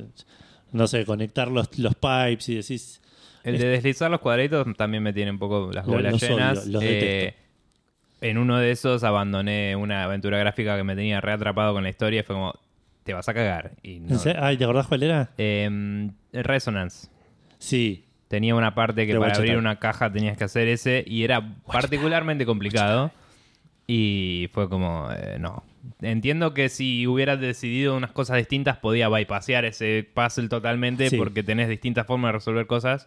[0.73, 3.01] no sé, conectar los, los pipes y decís,
[3.43, 6.67] El de deslizar los cuadritos también me tiene un poco las bolas los llenas.
[6.67, 7.35] los Eh,
[8.21, 12.21] en uno de esos abandoné una aventura gráfica que me tenía reatrapado con la historia
[12.21, 12.55] y fue como,
[13.03, 13.73] te vas a cagar.
[13.83, 14.15] Y no.
[14.15, 14.43] ¿en serio?
[14.43, 15.31] Ay, ¿te acordás cuál era?
[15.37, 17.09] Em, Resonance.
[17.59, 21.23] Sí, Tenía una parte que a para abrir una caja tenías que hacer ese y
[21.25, 23.13] era particularmente complicado.
[23.87, 25.63] Y fue como, eh, no.
[26.03, 31.17] Entiendo que si hubieras decidido unas cosas distintas podía bypassear ese puzzle totalmente Sí.
[31.17, 33.07] porque tenés distintas formas de resolver cosas.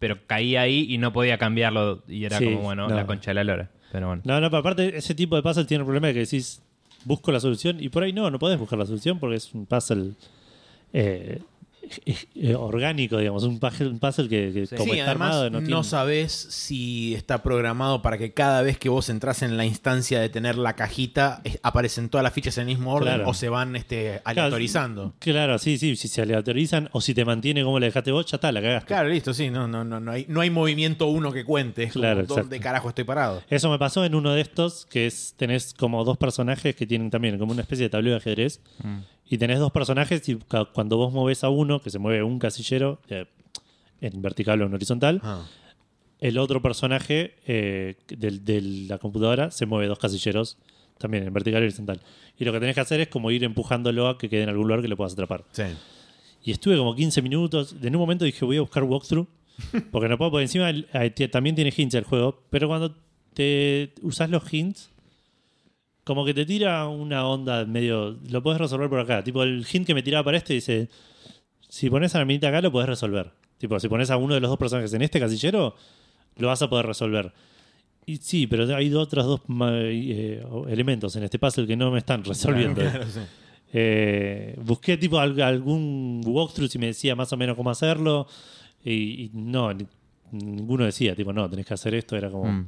[0.00, 2.94] Pero caí ahí y no podía cambiarlo y era Sí, como, bueno, no.
[2.96, 3.70] la concha de la lora.
[3.92, 4.22] Pero bueno.
[4.24, 6.60] No, no, pero aparte ese tipo de puzzle tiene el problema de que decís,
[7.04, 9.66] busco la solución y por ahí no, no podés buscar la solución porque es un
[9.66, 10.10] puzzle
[10.92, 11.40] eh,
[12.34, 14.76] eh, orgánico, digamos, un puzzle, un puzzle que, que Sí.
[14.76, 15.84] como Sí, está además armado no, no, tiene...
[15.84, 20.28] sabes si está programado para que cada vez que vos entras en la instancia de
[20.28, 23.28] tener la cajita aparecen todas las fichas en el mismo orden Claro.
[23.30, 25.14] o se van este, aleatorizando.
[25.18, 28.36] Claro, sí, sí, si se aleatorizan o si te mantiene como le dejaste vos, ya
[28.36, 28.86] está, la cagaste.
[28.88, 31.84] Claro, listo, sí, no, no, no, no hay, no hay movimiento uno que cuente.
[31.84, 33.42] Es como, Claro, ¿dónde carajo estoy parado?
[33.50, 37.10] Eso me pasó en uno de estos, que es, tenés como dos personajes que tienen
[37.10, 38.60] también como una especie de tablero de ajedrez.
[38.82, 38.98] Mm.
[39.28, 40.36] Y tenés dos personajes y
[40.72, 43.26] cuando vos movés a uno, que se mueve un casillero, eh,
[44.00, 45.46] en vertical o en horizontal, Ah.
[46.20, 50.58] el otro personaje eh, de la computadora se mueve dos casilleros
[50.98, 52.00] también en vertical y horizontal.
[52.38, 54.66] Y lo que tenés que hacer es como ir empujándolo a que quede en algún
[54.68, 55.44] lugar que lo puedas atrapar.
[55.52, 55.64] Sí.
[56.44, 57.74] Y estuve como 15 minutos.
[57.82, 59.26] En un momento dije, voy a buscar walkthrough.
[59.90, 62.42] Porque no puedo, porque encima el- eh, t- también tiene hints el juego.
[62.50, 62.94] Pero cuando
[63.32, 64.90] te usas los hints,
[66.04, 68.18] como que te tira una onda medio.
[68.30, 69.24] Lo puedes resolver por acá.
[69.24, 70.88] Tipo, el hint que me tiraba para este dice:
[71.68, 73.30] Si pones a la minita acá, lo puedes resolver.
[73.58, 75.74] Tipo, si pones a uno de los dos personajes en este casillero,
[76.36, 77.32] lo vas a poder resolver.
[78.06, 82.22] Y sí, pero hay otros dos eh, elementos en este puzzle que no me están
[82.24, 82.82] resolviendo.
[82.82, 83.20] Claro, sí.
[83.72, 88.26] Eh, busqué tipo al- algún walkthrough si me decía más o menos cómo hacerlo
[88.84, 88.92] y,
[89.24, 89.86] y no, ni-
[90.32, 92.44] ninguno decía, tipo, no, tenés que hacer esto, era como...
[92.52, 92.66] Mm.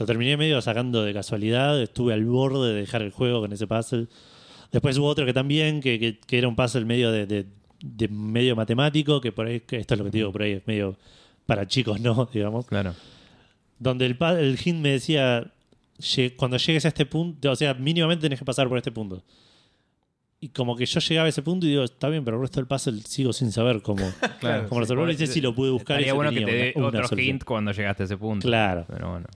[0.00, 3.66] Lo terminé medio sacando de casualidad, estuve al borde de dejar el juego con ese
[3.66, 4.06] puzzle.
[4.72, 7.46] Después hubo otro que también, que, que- que era un puzzle medio de, de-
[7.82, 10.52] de medio matemático, que por ahí, que esto es lo que te digo, por ahí
[10.52, 10.96] es medio
[11.46, 12.28] para chicos, ¿no?
[12.34, 12.94] Digamos Claro.
[13.78, 15.50] donde el, el hint me decía,
[15.98, 19.22] "Lle- cuando llegues a este punto, o sea, mínimamente tenés que pasar por este punto.
[20.42, 22.60] Y como que yo llegaba a ese punto y digo, está bien, pero el resto
[22.60, 24.68] del puzzle sigo sin saber cómo, Claro.
[24.70, 25.12] cómo resolverlo.
[25.12, 26.02] Y sé si lo pude buscar.
[26.02, 27.20] si bueno que te dé otro solución.
[27.20, 28.46] hint cuando llegaste a ese punto.
[28.48, 28.86] Claro.
[28.88, 29.26] Pero bueno.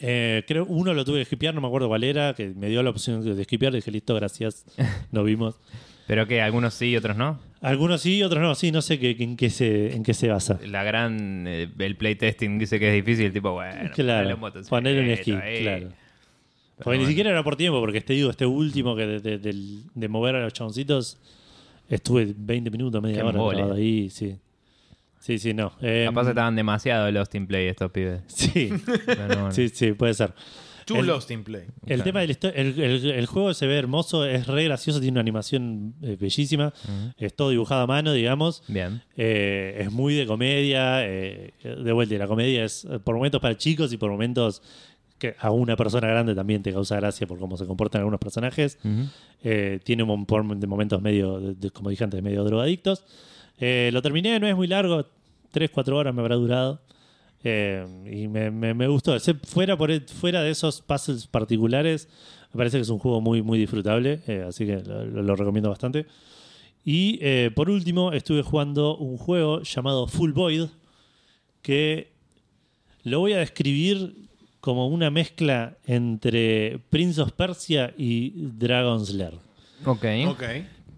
[0.00, 2.82] Eh, creo uno lo tuve que skipear, no me acuerdo cuál era, que me dio
[2.82, 3.72] la opción de skipear.
[3.72, 4.64] Dije, listo, gracias,
[5.12, 5.56] nos vimos.
[6.06, 7.38] Pero que algunos sí y otros no.
[7.60, 8.54] Algunos sí, otros no.
[8.54, 10.58] Sí, no sé qué, en, qué se, en qué se basa.
[10.66, 11.46] La gran.
[11.46, 13.90] eh, el playtesting dice que es difícil, tipo, bueno.
[13.94, 15.62] claro, un botoncito poner un skin, ahí.
[15.62, 15.88] claro.
[15.88, 19.80] Pero Porque ni siquiera era por tiempo, porque te digo, este último que de, de-
[19.94, 21.18] de mover a los chaboncitos,
[21.88, 24.36] estuve 20 minutos, media Qué hora ahí, sí.
[25.20, 25.72] Sí, sí, no.
[25.80, 28.22] Eh, Capaz estaban demasiado Lost in Play estos pibes.
[28.28, 28.70] Sí,
[29.06, 29.50] bueno.
[29.52, 30.32] sí, sí, puede ser.
[30.86, 31.64] Too El- lost in play.
[31.84, 32.02] El Claro.
[32.04, 35.94] tema del el, el- el juego se ve hermoso, es re gracioso, tiene una animación
[36.00, 36.72] eh, bellísima,
[37.18, 38.62] es todo dibujado a mano, digamos.
[38.68, 39.02] Bien.
[39.14, 41.04] Eh, es muy de comedia.
[41.06, 44.62] eh, de vuelta, la comedia es por momentos para chicos y por momentos
[45.18, 48.78] que a una persona grande también te causa gracia por cómo se comportan algunos personajes.
[49.42, 53.04] Eh, tiene un por de momentos medio, de- de- como dije antes, medio drogadictos.
[53.60, 55.04] Eh, lo terminé, no es muy largo,
[55.52, 56.80] 3-4 horas me habrá durado.
[57.44, 59.14] Eh, y me, me- me gustó.
[59.14, 62.08] Ese- Fuera, por, el- fuera de esos puzzles particulares,
[62.52, 64.20] me parece que es un juego muy, muy disfrutable.
[64.26, 66.06] eh, así que lo, lo- lo recomiendo bastante.
[66.84, 70.66] Y eh, por último, estuve jugando un juego llamado Full Void,
[71.62, 72.08] que
[73.04, 74.14] lo voy a describir
[74.60, 79.34] como una mezcla entre Prince of Persia y Dragon's Lair.
[79.84, 80.04] Ok.
[80.28, 80.42] Ok.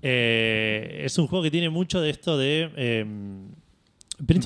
[0.03, 3.05] Eh, es un juego que tiene mucho de esto de eh,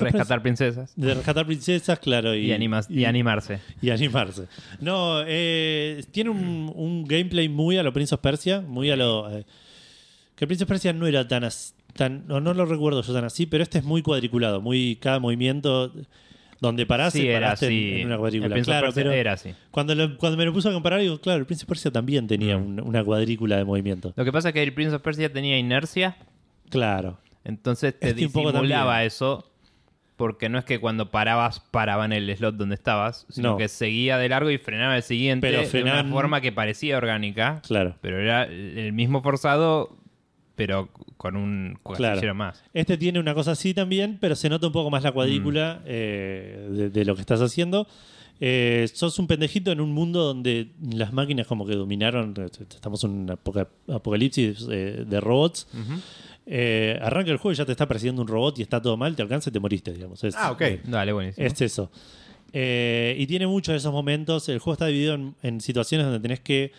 [0.05, 0.93] of Rescatar princesas.
[0.95, 3.59] De rescatar princesas, claro, y, Y, animas- y animarse.
[3.81, 4.47] y animarse.
[4.79, 9.29] No, eh, tiene un, un gameplay muy a lo Prince of Persia, muy a lo.
[9.31, 9.45] eh,
[10.35, 13.23] que Prince of Persia no era tan as- tan no, no lo recuerdo yo tan
[13.25, 15.93] así, pero este es muy cuadriculado, muy cada movimiento
[16.65, 18.01] donde parás Sí, paraste en- así.
[18.01, 18.55] en, una El cuadrícula.
[18.55, 19.53] Of Claro, pero era así.
[19.71, 22.27] cuando, lo- cuando me lo puse a comparar, digo, claro, el Prince of Persia también
[22.27, 22.65] tenía Mm.
[22.65, 24.13] un- una cuadrícula de movimiento.
[24.15, 26.17] Lo que pasa es que el Prince of Persia tenía inercia,
[26.69, 27.19] Claro.
[27.43, 29.49] entonces te Este disimulaba eso.
[30.17, 33.57] Porque no es que cuando parabas, paraba en el slot donde estabas, sino No.
[33.57, 37.61] que seguía de largo y frenaba el siguiente Pero de una forma que parecía orgánica.
[37.67, 37.97] Claro.
[37.99, 39.97] Pero era el mismo forzado,
[40.55, 42.33] pero con un Claro.
[42.35, 42.63] más.
[42.73, 45.13] Este tiene una cosa así también, pero se nota un poco más la Mm.
[45.13, 47.87] cuadrícula eh, de, de lo que estás haciendo.
[48.41, 52.33] Eh, sos un pendejito en un mundo donde las máquinas como que dominaron.
[52.59, 55.67] Estamos en un apoca- apocalipsis eh, de robots.
[56.47, 59.15] Eh, arranca el juego y ya te está persiguiendo un robot y está todo mal,
[59.15, 60.23] te alcanza y te moriste, digamos.
[60.23, 60.61] Es, Ah, ok.
[60.83, 61.47] Dale, buenísimo.
[61.47, 61.89] Es eso.
[62.53, 64.47] Eh, y tiene muchos de esos momentos.
[64.49, 66.71] El juego está dividido en, en situaciones donde tenés que,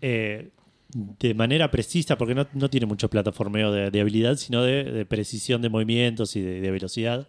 [0.00, 0.48] eh,
[0.94, 5.06] de manera precisa, porque no, no tiene mucho plataformeo de, de habilidad, sino de, de
[5.06, 7.28] precisión de movimientos y de, de velocidad.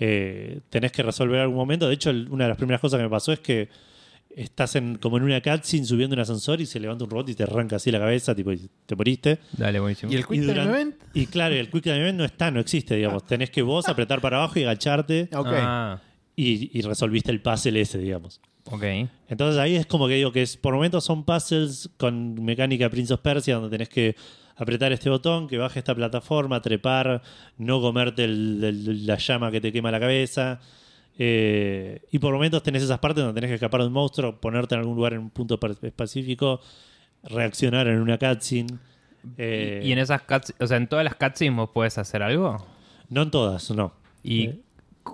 [0.00, 1.88] Eh, tenés que resolver algún momento.
[1.88, 3.68] De hecho, el- una de las primeras cosas que me pasó es que
[4.36, 7.34] estás en, como en una cutscene subiendo un ascensor y se levanta un robot y
[7.34, 9.38] te arranca así la cabeza, tipo, y te moriste.
[9.56, 10.12] Dale, buenísimo.
[10.12, 10.94] ¿Y el Quick y, Time Event?
[11.14, 13.26] y claro, el Quick Time Event no está, no existe, digamos.
[13.26, 15.48] Tenés que vos apretar para abajo y agacharte Ok.
[15.50, 16.00] Ah,
[16.36, 18.40] y, y resolviste el puzzle ese, digamos.
[18.70, 18.82] Ok.
[19.28, 23.12] Entonces ahí es como que digo que es, por momentos son puzzles con mecánica Prince
[23.14, 24.14] of Persia donde tenés que
[24.56, 27.22] apretar este botón, que baje esta plataforma, trepar,
[27.58, 30.58] no comerte el- el- la llama que te quema la cabeza.
[31.20, 34.74] Eh, y por momentos tenés esas partes donde tenés que escapar de un monstruo, ponerte
[34.74, 36.60] en algún lugar en un punto específico,
[37.24, 38.78] reaccionar en una cutscene.
[39.36, 42.64] Eh, Y en esas cutscenes, o sea, en todas las cutscenes vos podés hacer algo.
[43.10, 43.92] No en todas, no.
[44.22, 44.60] ¿Y Eh.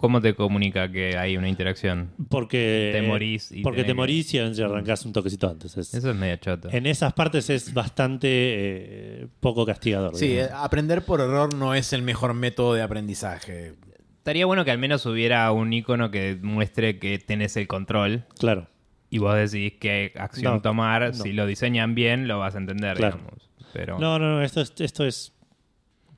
[0.00, 2.10] Cómo te comunica que hay una interacción?
[2.28, 5.76] Porque Te morís y porque te morís y arrancás un toquecito antes.
[5.76, 6.68] Es- Eso es medio choto.
[6.70, 10.14] en esas partes es bastante eh, poco castigador.
[10.16, 10.50] Sí, digamos.
[10.50, 13.74] eh, aprender por error no es el mejor método de aprendizaje.
[14.18, 18.68] Estaría bueno que al menos hubiera un icono que muestre que tenés el control claro.
[19.10, 21.08] y vos decidís qué acción No, tomar.
[21.08, 21.12] no.
[21.12, 23.16] Si lo diseñan bien, lo vas a entender, Claro.
[23.18, 23.50] digamos.
[23.74, 25.32] Pero No, no, no, esto es, esto es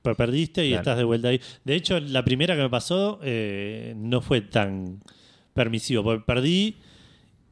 [0.07, 0.81] per- perdiste y Claro.
[0.83, 1.41] estás de vuelta ahí.
[1.65, 5.01] De hecho, la primera que me pasó eh, no fue tan
[5.55, 6.77] permisivo, porque perdí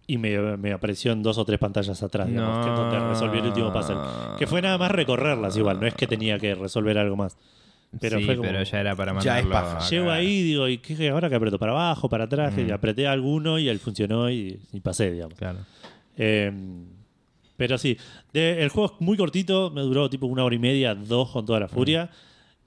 [0.07, 3.39] y me, me apareció en dos o tres pantallas atrás, digamos, que es donde resolví
[3.39, 3.97] el último puzzle.
[4.39, 7.37] Que fue nada más recorrerlas igual, no es que tenía que resolver algo más.
[8.01, 9.87] Pero sí, fue como, pero ya era para Ya es mandarlo paja.
[9.87, 12.53] a Llego ahí digo, ¿y qué ahora que aprieto para abajo, para atrás?
[12.55, 12.69] Mm.
[12.69, 15.39] Y apreté alguno y él funcionó y, y pasé, digamos.
[15.39, 15.59] Claro.
[16.17, 16.53] Eh,
[17.57, 17.97] pero sí,
[18.33, 21.47] de- el juego es muy cortito, me duró tipo una hora y media, dos con
[21.47, 22.11] toda la furia.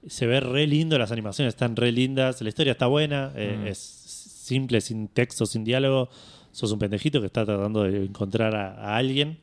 [0.06, 3.66] Se ve re lindo, las animaciones están re lindas, la historia está buena, eh, Mm.
[3.66, 6.08] es simple, sin texto, sin diálogo.
[6.52, 9.38] Sos un pendejito que está tratando de encontrar a, a alguien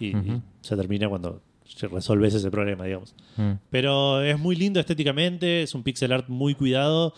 [0.00, 0.12] y,
[0.62, 1.40] se termina cuando
[1.90, 3.14] resolves ese problema, digamos.
[3.36, 3.52] Mm.
[3.70, 7.14] Pero es muy lindo estéticamente, es un pixel art muy cuidado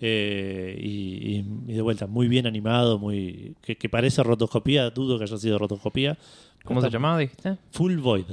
[0.00, 5.18] eh, y, y- y de vuelta, muy bien animado, muy que, que parece rotoscopía, dudo
[5.18, 6.18] que haya sido rotoscopía.
[6.64, 7.56] ¿Cómo se llamaba, dijiste?
[7.70, 8.24] Full Void.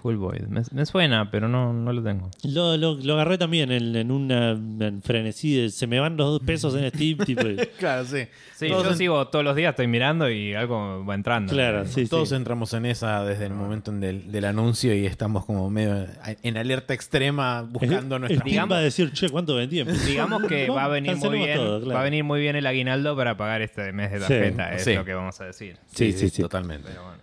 [0.00, 0.42] Full Void.
[0.48, 2.30] Me, me suena, pero no, no lo tengo.
[2.44, 6.26] Lo, lo, lo agarré también en, en una en frenesí, de, se me van los
[6.38, 8.26] dos pesos en Steam, tipo, y- Claro, sí.
[8.56, 11.52] Sí, todos yo en- sigo todos los días, estoy mirando y algo va entrando.
[11.52, 12.34] claro, sí, todos sí.
[12.34, 16.06] entramos en esa desde el momento en del, del anuncio y estamos como medio
[16.42, 19.82] en alerta extrema buscando El- nuestra el Steam va a decir, che, ¿cuánto vendí?
[19.82, 21.58] Digamos que va a venir muy Cancelemos bien.
[21.58, 21.94] todo, claro.
[21.94, 24.84] Va a venir muy bien el aguinaldo para pagar este mes de Sí, tarjeta, es
[24.84, 24.94] sí.
[24.94, 25.76] lo que vamos a decir.
[25.94, 26.42] Sí, sí, sí.
[26.42, 26.88] Totalmente.
[26.90, 27.18] Pero bueno.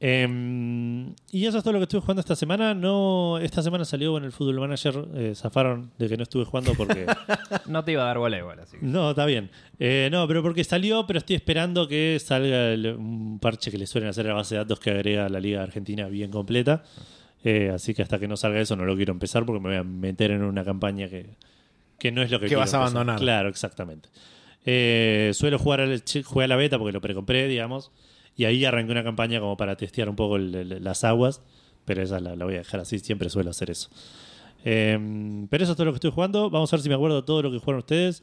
[0.00, 2.72] Em, y eso es todo lo que estuve jugando esta semana.
[2.74, 6.72] No, esta semana salió en el Football Manager, eh, zafaron de que no estuve jugando
[6.74, 7.04] porque
[7.66, 8.86] No te iba a dar bola igual, así que.
[8.86, 9.50] No, está bien.
[9.78, 13.86] Eh, no, pero porque salió, pero estoy esperando que salga el- un parche que le
[13.86, 16.84] suelen hacer a la base de datos que agrega la Liga Argentina bien completa.
[17.44, 19.78] Eh, así que hasta que no salga eso no lo quiero empezar porque me voy
[19.78, 21.36] a meter en una campaña que,
[21.98, 22.96] que no es lo que Que quiero vas a empezar.
[22.96, 23.20] abandonar.
[23.20, 24.08] Claro, exactamente.
[24.66, 27.90] Eh, suelo jugar al, jugué a la beta porque lo precompré, digamos.
[28.38, 31.42] Y ahí arranqué una campaña como para testear un poco el- el- las aguas.
[31.84, 33.90] Pero esa la, la voy a dejar así, siempre suelo hacer eso.
[34.64, 34.98] Eh,
[35.50, 36.48] pero eso es todo lo que estoy jugando.
[36.48, 38.22] Vamos a ver si me acuerdo de todo lo que jugaron ustedes.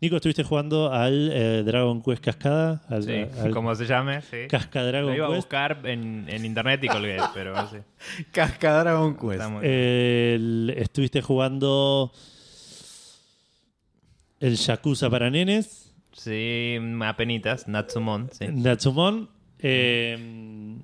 [0.00, 2.82] Nico, estuviste jugando al eh, Dragon Quest Cascada.
[2.88, 4.46] Al, Sí, al como se llame, sí.
[4.48, 5.38] Casca Lo Dragon iba a Quest.
[5.38, 7.76] buscar en, en internet y colgué, pero sí.
[8.32, 9.32] Casca Dragon Quest.
[9.32, 12.12] Está muy Eh, El- estuviste jugando
[14.40, 15.94] el Yakuza para nenes.
[16.12, 18.46] Sí, apenitas, Natsumon, sí.
[18.48, 19.28] Natsumon.
[19.60, 20.76] Eh,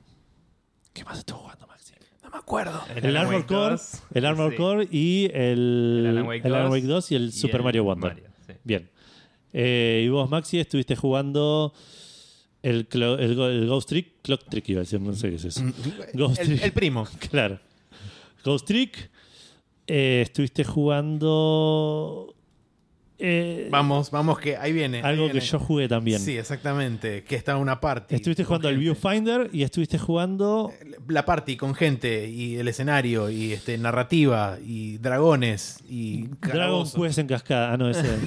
[0.92, 1.94] ¿Qué más estuvo jugando, Maxi?
[2.22, 2.80] No me acuerdo.
[2.94, 4.56] El, Armor Wake Core, 2, el Armor sí.
[4.56, 7.56] Core y el, El Alan Wake el Alan 2 Wake 2 y el y Super
[7.56, 8.14] el Mario Wonder.
[8.14, 8.52] Mario, sí.
[8.64, 8.90] Bien.
[9.52, 11.72] Eh, y vos, Maxi, estuviste jugando
[12.62, 14.22] el, el, el Ghost Trick.
[14.22, 15.62] Clock Trick iba a decir, no sé qué es eso.
[16.14, 16.62] Ghost El, Trick.
[16.62, 17.06] el primo.
[17.30, 17.60] Claro.
[18.44, 19.10] Ghost Trick.
[19.86, 22.34] Eh, estuviste jugando.
[23.24, 24.98] Eh, Vamos, vamos, que ahí viene.
[24.98, 26.18] ahí algo que yo jugué también.
[26.18, 27.22] Sí, exactamente.
[27.22, 28.16] Que está una party.
[28.16, 28.84] estuviste jugando al gente.
[28.84, 30.72] Viewfinder y estuviste jugando.
[31.06, 36.84] La party con gente y el escenario y este narrativa y dragones y Dragon.
[36.90, 37.72] Quest en cascada.
[37.72, 38.02] Ah, no, ese.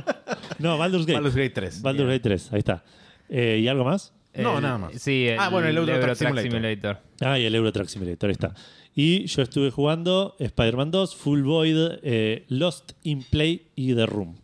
[0.58, 1.14] no, Baldur's Gate.
[1.14, 1.82] Baldur's Gate 3.
[1.82, 2.84] Baldur's Gate 3, ahí está.
[3.28, 4.12] Eh, ¿Y algo más?
[4.34, 4.92] No, El- nada más.
[5.00, 6.98] Sí, el, Ah, bueno, el Euro Truck Truck Simulator.
[7.20, 8.54] Ah, y el Euro Truck Simulator, ahí está.
[8.94, 14.36] Y yo estuve jugando Spider-Man 2, Full Void, eh, Lost in Play y The Room.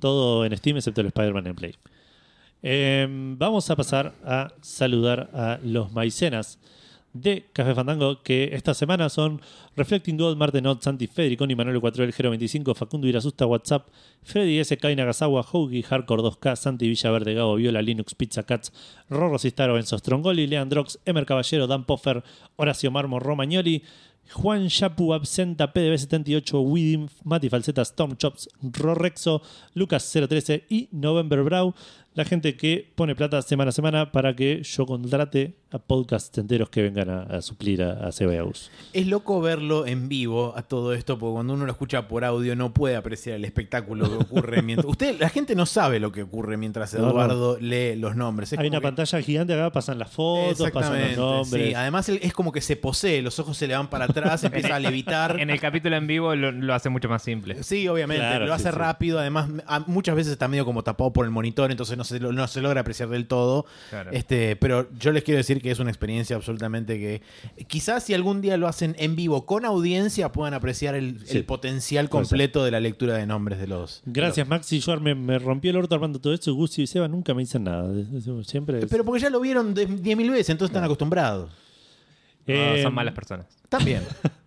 [0.00, 1.74] Todo en Steam excepto el Spider-Man en Play.
[2.62, 6.58] Eh, vamos a pasar a saludar a los maicenas
[7.12, 9.40] de Café Fandango, que esta semana son
[9.76, 13.88] Reflecting God, Martenot, Santi Federiconi, Manuel 4 el Gero 25, Facundo Irasusta, WhatsApp,
[14.22, 14.76] Freddy S.
[14.76, 18.72] Kai Nagasawa, Hoagie, Hardcore 2K, Santi Villaverde, Gabo, Viola, Linux, Pizza Cats,
[19.08, 22.22] Rorro Sistaro, Enzo Strongoli, Leandrox, Emer Caballero, Dan Poffer,
[22.56, 23.82] Horacio Marmo, Romagnoli,
[24.30, 29.42] Juan Yapu, Absenta, PDB78, Widim, Mati Falseta, Storm Chops, Rorrexo,
[29.74, 31.74] Lucas 013 y November Brow.
[32.14, 36.68] La gente que pone plata semana a semana para que yo contrate a podcasts enteros
[36.68, 38.70] que vengan a, a suplir a, a Cebeus.
[38.92, 42.54] Es loco verlo en vivo a todo esto, porque cuando uno lo escucha por audio
[42.54, 44.86] no puede apreciar el espectáculo que ocurre mientras.
[44.90, 47.08] Usted, la gente no sabe lo que ocurre mientras No, no.
[47.12, 48.52] Eduardo lee los nombres.
[48.52, 51.68] Es Hay una que- pantalla gigante acá, pasan las fotos, pasan los nombres.
[51.68, 51.74] sí.
[51.74, 54.80] Además, es como que se posee, los ojos se le van para atrás, empieza a
[54.80, 55.40] levitar.
[55.40, 57.62] En el capítulo en vivo lo, lo hace mucho más simple.
[57.62, 58.78] Sí, obviamente, Claro, lo hace sí, sí.
[58.78, 59.18] rápido.
[59.20, 62.46] Además, a- muchas veces está medio como tapado por el monitor, entonces no se, no
[62.48, 63.66] se logra apreciar del todo.
[63.90, 64.10] Claro.
[64.12, 67.22] Este, pero yo les quiero decir que es una experiencia absolutamente que
[67.66, 71.38] quizás si algún día lo hacen en vivo con audiencia puedan apreciar el, Sí.
[71.38, 74.02] el potencial completo de la lectura de nombres de los.
[74.06, 74.80] Gracias, Maxi.
[74.80, 76.52] Yo me, me rompió el orto armando todo esto.
[76.54, 77.92] Gusti y Seba nunca me dicen nada.
[78.44, 78.78] Siempre.
[78.80, 81.50] es- Pero porque ya lo vieron de- 10.000 veces, entonces están acostumbrados.
[82.46, 83.46] No, Eh, son malas personas.
[83.68, 84.02] También.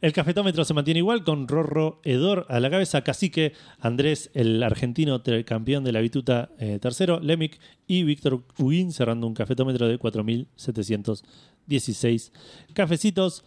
[0.00, 5.22] El cafetómetro se mantiene igual con Rorro Edor a la cabeza, Cacique, Andrés, el argentino
[5.44, 12.32] campeón de la bituta eh, tercero, Lemic y Víctor Huguín cerrando un cafetómetro de 4.716
[12.72, 13.44] cafecitos.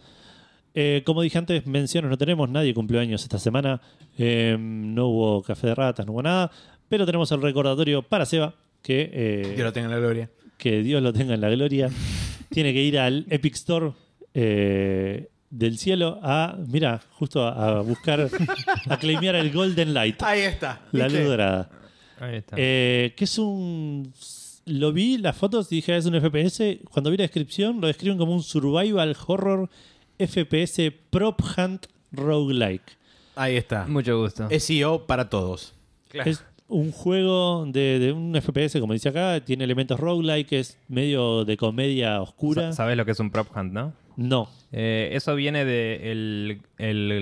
[0.76, 3.80] Eh, como dije antes, menciones no tenemos, nadie cumplió años esta semana,
[4.16, 6.52] Eh, no hubo café de ratas, no hubo nada,
[6.88, 10.30] pero tenemos el recordatorio para Seba, que, eh, Dios lo tenga en la gloria.
[10.56, 11.90] que Dios lo tenga en la gloria,
[12.50, 13.92] tiene que ir al Epic Store
[14.34, 18.28] eh, del cielo a, mira, justo a, a buscar,
[18.88, 20.80] a claimear el Golden Light, Ahí está.
[20.92, 21.70] la luz dorada.
[22.20, 22.56] Ahí está.
[22.58, 24.12] Eh, que es un...
[24.66, 26.78] Lo vi, las fotos, y dije, "Ah, es un FPS.
[26.90, 29.68] Cuando vi la descripción, lo describen como un survival horror
[30.18, 32.96] FPS prop hunt roguelike.
[33.36, 33.86] Ahí está.
[33.86, 34.48] Mucho gusto.
[34.58, 35.74] SEO para todos.
[36.08, 36.30] Claro.
[36.30, 41.44] Es un juego de, de un FPS, como dice acá, tiene elementos roguelike, es medio
[41.44, 42.70] de comedia oscura.
[42.70, 43.92] Sa- ¿Sabes lo que es un prop hunt, no?
[44.16, 44.48] No.
[44.72, 47.12] Eh, eso viene de el, el-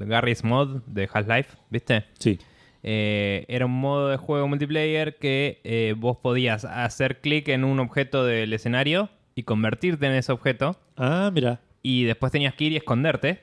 [0.00, 2.04] el Garry's Mod de Half-Life, ¿viste?
[2.18, 2.38] Sí.
[2.84, 7.78] Eh, era un modo de juego multiplayer que eh, vos podías hacer clic en un
[7.80, 10.76] objeto del escenario y convertirte en ese objeto.
[10.96, 11.60] Ah, mira.
[11.82, 13.40] Y después tenías que ir y esconderte.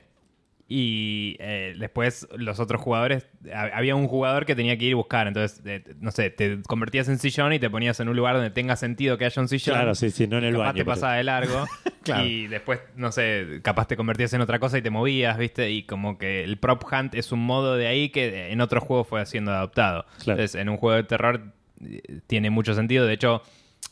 [0.72, 4.94] Y eh, después los otros jugadores, ha- había un jugador que tenía que ir y
[4.94, 5.26] buscar.
[5.26, 8.50] Entonces, eh, no sé, te convertías en sillón y te ponías en un lugar donde
[8.50, 9.74] tenga sentido que haya un sillón.
[9.74, 10.74] Claro, sí, sí, no en el capaz baño.
[10.74, 11.66] te pero- pasaba de largo.
[12.02, 12.24] Claro.
[12.24, 15.70] Y después, no sé, capaz te convertías en otra cosa y te movías, ¿viste?
[15.70, 19.04] Y como que el prop hunt es un modo de ahí que en otro juego
[19.04, 20.06] fue siendo adoptado.
[20.24, 20.40] Claro.
[20.40, 21.42] Entonces, en un juego de terror
[21.84, 23.06] eh, tiene mucho sentido.
[23.06, 23.42] De hecho,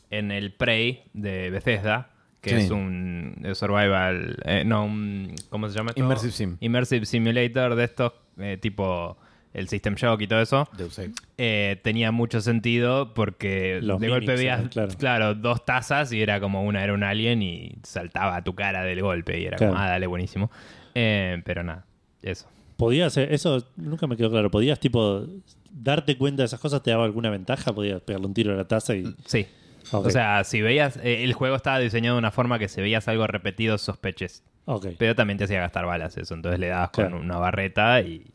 [0.09, 2.09] en el Prey de Bethesda,
[2.41, 2.55] que Sí.
[2.57, 5.91] es un survival, eh, no, un, ¿cómo se llama?
[5.91, 6.01] esto?
[6.01, 6.57] Immersive Sim.
[6.59, 9.17] Immersive Simulator de estos, eh, tipo
[9.51, 10.69] el System Shock y todo eso.
[10.77, 11.13] Deus Ex.
[11.37, 14.91] Eh, tenía mucho sentido porque Los de mimics golpe veías, claro.
[14.97, 15.35] claro.
[15.35, 19.01] dos tazas y era como una era un alien y saltaba a tu cara del
[19.01, 20.51] golpe y era como, ah, dale, buenísimo.
[20.93, 21.85] Eh, pero nada,
[22.21, 22.47] eso.
[22.77, 24.49] Podías, eso nunca me quedó claro.
[24.51, 25.25] Podías, tipo,
[25.71, 27.73] darte cuenta de esas cosas, te daba alguna ventaja.
[27.73, 29.03] Podías pegarle un tiro a la taza y.
[29.25, 29.45] Sí.
[29.91, 33.07] O sea, si veías, eh, el juego estaba diseñado de una forma que si veías
[33.07, 34.43] algo repetido sospeches.
[34.65, 36.33] Ok, Pero también te hacía gastar balas eso.
[36.35, 37.11] Entonces le dabas Claro.
[37.11, 38.25] con una barreta y,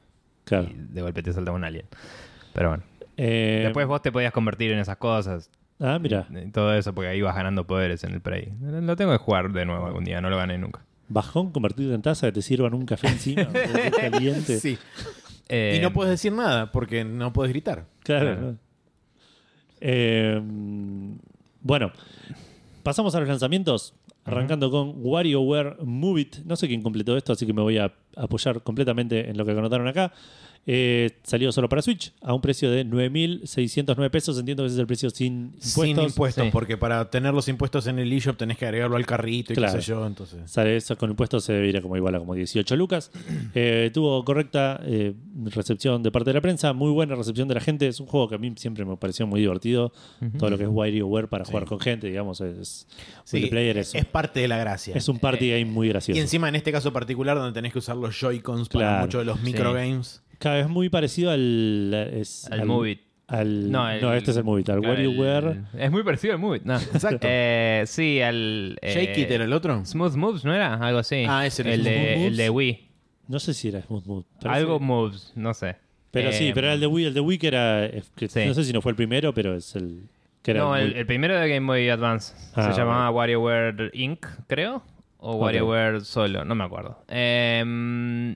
[0.44, 0.68] claro.
[0.70, 1.86] y de golpe te saltaba un alien.
[2.52, 2.82] Pero bueno.
[3.16, 5.50] Eh, Después vos te podías convertir en esas cosas.
[5.80, 6.26] Ah, mira.
[6.30, 8.52] y todo eso porque ahí vas ganando poderes en el Prey.
[8.60, 10.80] Lo tengo que jugar de nuevo algún día, no lo gané nunca.
[11.08, 13.46] Bajón convertido en taza que te sirvan un café encima.
[14.00, 14.58] caliente.
[14.58, 14.78] Sí.
[15.48, 17.84] Eh, Y no puedes decir nada porque no puedes gritar.
[18.02, 18.36] Claro.
[18.36, 18.56] Claro.
[19.80, 20.40] Eh,
[21.64, 21.90] bueno,
[22.82, 23.94] pasamos a los lanzamientos.
[24.26, 26.36] Arrancando con WarioWare Move It.
[26.46, 29.50] No sé quién completó esto, así que me voy a apoyar completamente en lo que
[29.50, 30.12] anotaron acá.
[30.66, 34.38] Eh, salió solo para Switch a un precio de 9.609 pesos.
[34.38, 35.72] Entiendo que ese es el precio sin impuestos.
[35.74, 36.50] Sin impuestos, Sí.
[36.52, 39.74] porque para tener los impuestos en el eShop tenés que agregarlo al carrito y Claro.
[39.74, 40.06] qué sé yo.
[40.06, 40.50] Entonces.
[40.50, 43.10] Sale eso con impuestos se debería como igual a como 18 lucas.
[43.56, 47.60] Eh, tuvo correcta eh, recepción de parte de la prensa, muy buena recepción de la
[47.60, 47.86] gente.
[47.86, 49.92] Es un juego que a mí siempre me pareció muy divertido.
[50.38, 52.86] Todo lo que es WarioWare para jugar con gente, digamos, es
[53.24, 54.94] Sí, multiplayer, es, es parte de la gracia.
[54.96, 56.18] es un party game muy gracioso.
[56.18, 59.02] Y encima en este caso particular donde tenés que usar los Joy-Cons para Claro.
[59.02, 59.44] muchos de los Sí.
[59.44, 60.22] microgames.
[60.38, 61.92] Cada vez muy parecido al.
[62.14, 63.00] es- Al Move It.
[63.26, 65.46] al- No, no, el- este es el Move It, al claro, WarioWare.
[65.74, 66.76] el- es muy parecido al Move It, no.
[66.76, 67.26] Exacto.
[67.28, 68.78] Eh, sí, al.
[68.82, 69.84] eh, Shake It era el otro.
[69.84, 70.74] Smooth Moves, ¿no era?
[70.74, 71.24] Algo así.
[71.28, 72.26] Ah, ese era el Smooth de, Moves.
[72.30, 72.88] el de Wii.
[73.28, 74.24] No sé si era Smooth Move.
[74.42, 75.76] Parece- Algo Moves, no sé.
[76.10, 77.06] Pero sí, Eh, pero era el de Wii.
[77.06, 77.90] El de Wii que era.
[78.14, 78.44] que Sí.
[78.46, 80.02] No sé si no fue el primero, pero es el.
[80.42, 82.34] Que era No, el, muy- el primero de Game Boy Advance.
[82.54, 84.82] Ah, Se llamaba WarioWare Inc., creo.
[85.26, 85.36] O.
[85.36, 86.98] WarioWare solo, no me acuerdo.
[87.08, 87.62] Eh,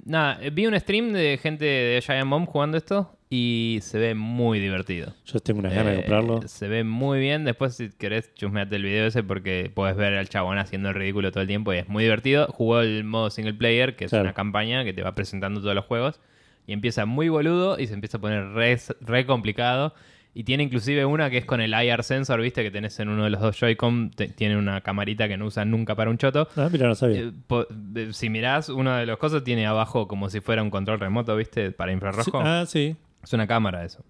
[0.05, 4.59] nada, vi un stream de gente de Giant Bomb jugando esto y se ve muy
[4.59, 5.13] divertido.
[5.27, 6.41] Yo tengo unas ganas de Eh, comprarlo.
[6.49, 7.45] Se ve muy bien.
[7.45, 11.31] Después, si querés, chusmeate el video ese porque puedes ver al chabón haciendo el ridículo
[11.31, 12.47] todo el tiempo y es muy divertido.
[12.53, 14.25] Jugó el modo single player, que es Claro.
[14.25, 16.21] una campaña que te va presentando todos los juegos.
[16.67, 19.95] Y empieza muy boludo y se empieza a poner re, re complicado.
[20.39, 23.25] Y tiene inclusive una que es con el IR sensor, viste, que tenés en uno
[23.25, 26.47] de los dos Joy-Con, tiene una camarita que no usan nunca para un choto.
[26.55, 27.23] Ah, mira, no sabía.
[27.23, 30.71] Eh, po- de- si mirás, uno de los cosas tiene abajo como si fuera un
[30.71, 32.23] control remoto, viste, para infrarrojo.
[32.25, 32.95] Sí, ah, sí.
[33.21, 34.05] Es una cámara eso.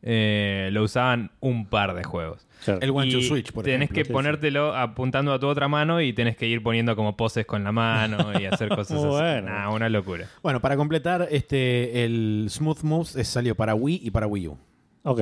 [0.00, 2.46] Eh, lo usaban un par de juegos.
[2.64, 2.80] Claro.
[2.80, 3.94] El One Y Switch, por tenés ejemplo.
[3.94, 4.12] que Sí, sí.
[4.14, 7.72] ponértelo apuntando a tu otra mano y tenés que ir poniendo como poses con la
[7.72, 9.06] mano y hacer cosas así.
[9.06, 9.50] bueno.
[9.50, 10.26] Nah, una locura.
[10.42, 14.58] Bueno, para completar, este el Smooth Moves es- salió para Wii y para Wii U.
[15.02, 15.20] Ok.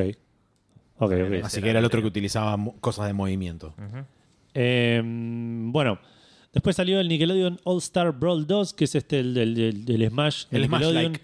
[1.05, 1.12] Ok.
[1.44, 3.74] Así que era el otro que utilizaba cosas de movimiento.
[4.55, 5.98] Eh, bueno,
[6.53, 10.44] después salió el Nickelodeon All Star Brawl 2, que es este, el del, Smash.
[10.50, 11.20] El Smash like.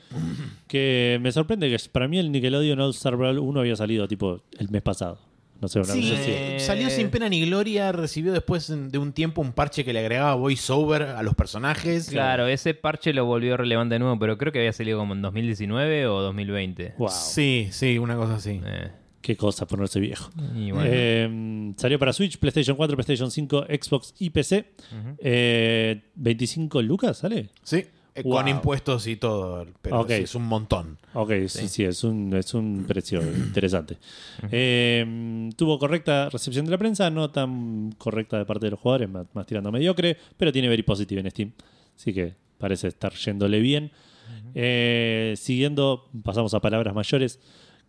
[0.66, 4.09] Que me sorprende que es- para mí el Nickelodeon All Star Brawl 1 había salido
[4.09, 5.20] tipo el mes pasado.
[5.61, 9.41] No sé, una Sí, eh, salió sin pena ni gloria, recibió después de un tiempo
[9.41, 12.09] un parche que le agregaba voiceover a los personajes.
[12.11, 15.22] Claro, ese parche lo volvió relevante de nuevo, pero creo que había salido como en
[15.22, 16.95] 2019 o 2020.
[16.97, 18.61] Wow, Sí, sí, una cosa así.
[18.64, 18.91] Eh,
[19.21, 20.31] qué cosa ponerse viejo.
[20.55, 20.89] y bueno.
[20.93, 24.64] Eh, salió para Switch, PlayStation 4, PlayStation 5, Xbox y PC.
[25.19, 27.51] Eh, 25 lucas, ¿sale?
[27.62, 27.77] Sí,
[28.14, 28.33] eh, Wow.
[28.39, 30.99] con impuestos y todo, pero sí, es un montón.
[31.14, 33.97] Ok, sí, sí, es, un, es un precio interesante.
[34.51, 39.09] Eh, tuvo correcta recepción de la prensa, no tan correcta de parte de los jugadores,
[39.09, 41.53] más, más tirando a mediocre, pero tiene very positive en Steam.
[41.97, 43.93] Así que parece estar yéndole bien.
[44.55, 47.39] Eh, siguiendo, pasamos a palabras mayores,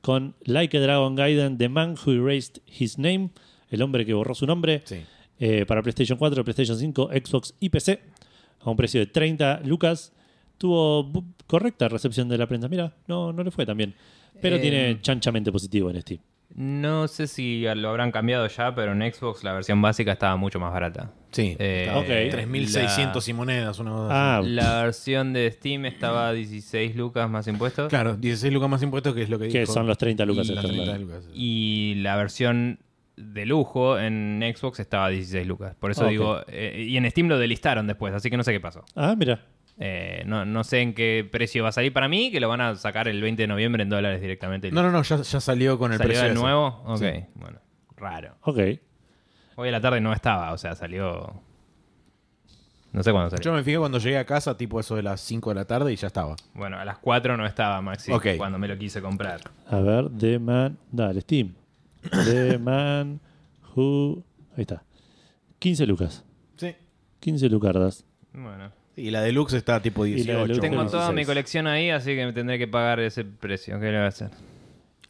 [0.02, 3.30] con Like a Dragon Gaiden, The Man Who Erased His Name,
[3.70, 4.98] el hombre que borró su nombre, Sí.
[5.40, 8.00] eh, para PlayStation 4, PlayStation 5, Xbox y PC,
[8.62, 10.14] a un precio de 30 lucas.
[10.58, 11.10] Tuvo
[11.48, 12.68] correcta recepción de la prensa.
[12.68, 13.96] Mira, no, no le fue tan bien.
[14.42, 16.20] Pero Eh, tiene chanchamente positivo en Steam.
[16.56, 20.60] No sé si lo habrán cambiado ya, pero en Xbox la versión básica estaba mucho
[20.60, 21.12] más barata.
[21.32, 21.56] Sí.
[21.60, 22.08] Eh, estaba ok.
[22.08, 24.14] 3.600 y monedas, una cosa así.
[24.16, 27.88] Ah, La versión de Steam estaba a 16 lucas más impuestos.
[27.90, 30.48] Claro, 16 lucas más impuestos que es lo que que son los 30 lucas.
[30.48, 31.06] Y- extra, Los 30 claro.
[31.06, 31.30] lucas.
[31.34, 32.80] Y la versión
[33.16, 35.76] de lujo en Xbox estaba a 16 lucas.
[35.80, 36.10] Por eso Ok.
[36.10, 38.84] digo, eh, y en Steam lo delistaron después, así que no sé qué pasó.
[38.96, 39.46] Ah, mira.
[39.82, 42.60] Eh, no, no sé en qué precio va a salir para mí, que lo van
[42.62, 44.72] a sacar el 20 de noviembre en dólares directamente.
[44.72, 46.42] No, no, no, ya, ya salió con el ¿Salió precio de ese.
[46.42, 46.68] nuevo?
[46.86, 47.26] Ok, Sí.
[47.36, 47.60] bueno,
[47.96, 48.36] raro.
[48.42, 48.60] Ok.
[49.56, 51.42] Hoy a la tarde no estaba, o sea, salió...
[52.92, 53.44] No sé cuándo salió.
[53.44, 55.94] Yo me fijé cuando llegué a casa, tipo eso de las 5 de la tarde
[55.94, 56.36] y ya estaba.
[56.56, 59.40] Bueno, a las 4 no estaba Maxi cuando me lo quise comprar.
[59.70, 60.78] A ver, The Man.
[60.92, 61.54] Dale, Steam.
[62.26, 63.20] The Man
[63.76, 64.24] Who.
[64.58, 64.84] Ahí está.
[65.60, 66.26] 15 lucas.
[66.58, 66.76] Sí.
[67.20, 68.04] 15 lucardas.
[68.34, 68.72] Bueno.
[69.00, 70.32] Y la deluxe está tipo Y la 18.
[70.42, 71.16] deluxe Tengo Tengo toda 16.
[71.16, 73.80] mi colección ahí, así que me tendré que pagar ese precio.
[73.80, 74.30] ¿Qué le voy a hacer?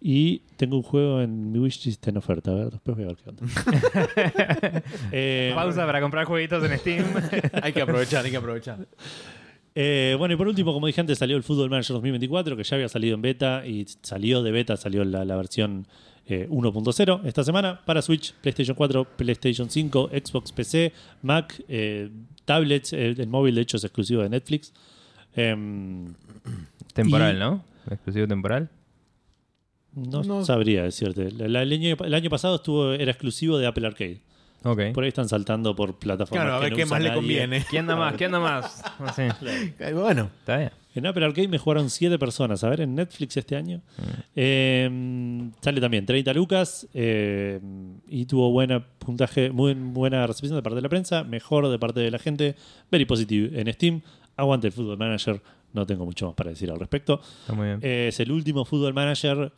[0.01, 2.51] Y tengo un juego en mi wishlist en oferta.
[2.51, 4.83] A ver, después voy a ver qué onda.
[5.11, 7.05] Eh, Pausa para comprar jueguitos en Steam.
[7.61, 8.87] hay que aprovechar, hay que aprovechar.
[9.75, 12.75] Eh, bueno, y por último, como dije antes, salió el Football Manager 2024, que ya
[12.75, 15.85] había salido en beta y salió de beta, salió la, la versión
[16.29, 22.09] eh, 1.0 esta semana para Switch, PlayStation 4, PlayStation 5, Xbox PC, Mac, eh,
[22.45, 22.93] tablets.
[22.93, 24.71] eh, el móvil, de hecho, es exclusivo de Netflix.
[25.35, 26.13] Em,
[26.93, 27.63] temporal, Y- ¿no?
[27.89, 28.69] Exclusivo temporal.
[29.93, 30.45] no, No.
[30.45, 31.31] sabría decirte.
[31.31, 34.21] La- la- el, año, el año pasado estuvo, era exclusivo de Apple Arcade.
[34.61, 36.43] Por ahí están saltando por plataformas.
[36.45, 37.65] Claro, a que ver no qué más le conviene.
[37.69, 38.15] ¿Quién anda más?
[38.15, 38.83] ¿Quién anda más?
[38.99, 39.21] Así.
[39.79, 40.71] Eh, Bueno, Está bien.
[40.95, 42.63] En Apple Arcade me jugaron 7 personas.
[42.63, 43.81] A ver, en Netflix este año.
[44.35, 46.87] Eh, sale también 30 lucas.
[46.93, 47.59] eh,
[48.07, 51.23] y tuvo buena puntaje, muy buena recepción de parte de la prensa.
[51.23, 52.55] Mejor de parte de la gente.
[52.91, 54.01] Very positive en Steam.
[54.35, 55.41] Aguante el Football Manager.
[55.73, 57.21] No tengo mucho más para decir al respecto.
[57.41, 57.79] Está muy bien.
[57.83, 59.51] Eh, es el último Football Manager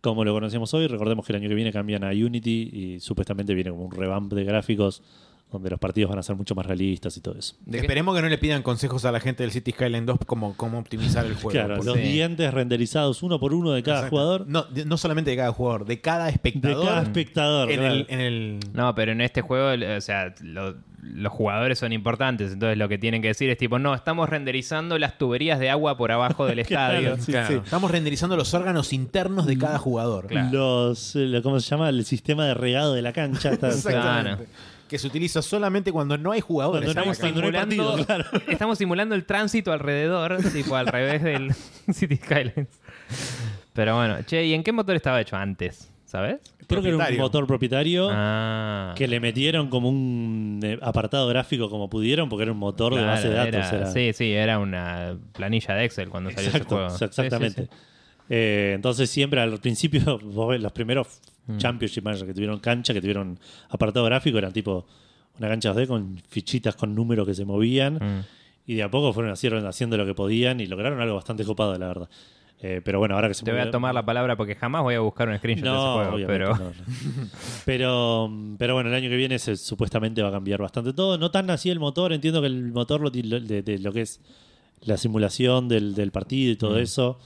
[0.00, 0.86] como lo conocemos hoy.
[0.86, 4.32] Recordemos que el año que viene cambian a Unity y supuestamente viene como un revamp
[4.32, 5.02] de gráficos
[5.50, 7.54] donde los partidos van a ser mucho más realistas y todo eso.
[7.66, 7.84] ¿De qué?
[7.86, 10.78] esperemos que no le pidan consejos a la gente del City Skyline 2 como cómo
[10.78, 11.50] optimizar el juego.
[11.50, 12.02] Claro, los Sí.
[12.02, 14.16] dientes renderizados uno por uno de cada Exacto.
[14.16, 14.44] jugador.
[14.46, 16.86] No, de- no solamente de cada jugador, de cada De espectador.
[16.86, 17.70] cada espectador.
[17.70, 17.94] en, claro.
[17.94, 22.52] el, en el- No, pero en este juego, o sea, lo- los jugadores son importantes.
[22.52, 25.96] Entonces lo que tienen que decir es tipo, no, estamos renderizando las tuberías de agua
[25.96, 27.16] por abajo del Claro, estadio.
[27.24, 27.54] sí, Claro, sí.
[27.64, 30.26] Estamos renderizando los órganos internos de cada jugador.
[30.26, 30.50] Claro.
[30.52, 31.88] Los, eh, lo- ¿Cómo se llama?
[31.88, 33.50] El sistema de regado de la cancha.
[33.52, 34.46] Está- Exactamente.
[34.90, 36.92] Que se utiliza solamente cuando no hay jugadores.
[36.92, 38.44] Cuando Estamos cuando no hay simulando, partido, claro.
[38.52, 41.54] estamos simulando el tránsito alrededor, tipo al revés del
[41.94, 42.68] City Skylines.
[43.72, 45.86] Pero bueno, che, ¿y en qué motor estaba hecho antes?
[46.04, 46.40] ¿Sabes?
[46.66, 48.94] Creo que era un motor propietario Ah.
[48.96, 53.04] que le metieron como un eh, apartado gráfico como pudieron porque era un motor de
[53.04, 53.54] base de datos.
[53.54, 56.90] era- era- Sí, sí, era una planilla de Excel cuando salió ese juego.
[56.90, 57.62] Sí, exactamente.
[57.62, 57.76] sí, sí.
[58.32, 61.56] Eh, entonces siempre al principio, vos ves los primeros Mm.
[61.56, 63.36] Championship Manager que tuvieron cancha, que tuvieron
[63.70, 64.86] apartado gráfico, eran tipo
[65.38, 67.94] una cancha 2D con fichitas con números que se movían.
[67.94, 68.24] Mm.
[68.66, 71.76] Y de a poco fueron haciendo, haciendo lo que podían y lograron algo bastante copado,
[71.76, 72.08] la verdad.
[72.62, 74.94] Eh, pero bueno, ahora que se Te voy a tomar la palabra porque jamás voy
[74.94, 76.26] a buscar un screenshot de ese No, juego.
[76.28, 76.72] Pero no, no.
[77.64, 81.18] pero, pero bueno, el año que viene se- supuestamente va a cambiar bastante todo.
[81.18, 84.02] No tan así el motor, entiendo que el motor lo, lo- de, de lo que
[84.02, 84.20] es
[84.82, 86.82] la simulación del, del partido y todo Mm.
[86.82, 87.18] eso,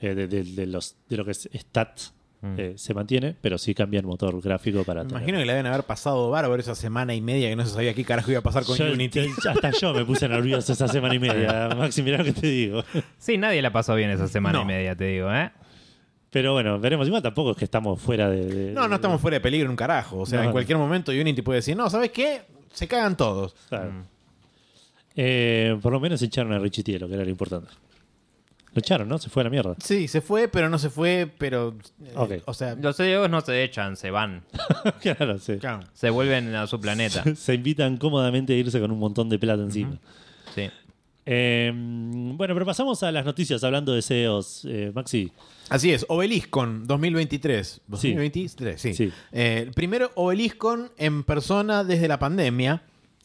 [0.00, 2.12] eh, de, de- de los, de lo que es stats,
[2.56, 5.52] eh, se mantiene, pero sí cambia el motor gráfico para Me tener- imagino que le
[5.54, 8.38] deben haber pasado bárbaro esa semana y media que no se sabía qué carajo iba
[8.38, 9.26] a pasar con Yo- Unity.
[9.48, 12.84] hasta yo me puse nervioso esa semana y media, Maxi, mirá lo que te digo.
[13.18, 14.64] sí, nadie la pasó bien esa semana No.
[14.64, 15.50] y media, te digo, ¿eh?
[16.30, 17.06] Pero bueno, veremos.
[17.06, 18.44] Igual tampoco es que estamos fuera de...
[18.46, 20.18] de- No, no estamos fuera de peligro un carajo.
[20.18, 22.42] O sea, No, en cualquier momento Unity puede decir, no, ¿sabes qué?
[22.72, 23.54] Se cagan todos.
[23.70, 23.92] Claro.
[25.14, 27.68] Eh, por lo menos echaron a Richie lo que era lo importante.
[28.76, 29.16] Lo echaron, ¿no?
[29.18, 29.74] Se fue a la mierda.
[29.82, 31.74] Sí, se fue, pero no se fue, pero...
[32.04, 32.32] eh, Ok.
[32.44, 34.42] O sea, Los CEOs no se echan, se van.
[35.00, 35.56] claro, sí.
[35.56, 35.80] claro.
[35.94, 37.24] Se vuelven a su planeta.
[37.34, 39.98] Se invitan cómodamente a irse con un montón de plata encima.
[40.54, 40.68] Sí.
[41.28, 44.64] Eh, bueno, pero pasamos a las noticias hablando de CEOs.
[44.68, 45.32] Eh, Maxi,
[45.70, 47.80] Así es, Obeliscon 2023.
[47.98, 48.14] Sí.
[48.14, 48.76] ¿2023?
[48.76, 48.94] Sí.
[48.94, 49.12] Sí.
[49.32, 52.82] Eh, el primero Obeliscon en persona desde la pandemia.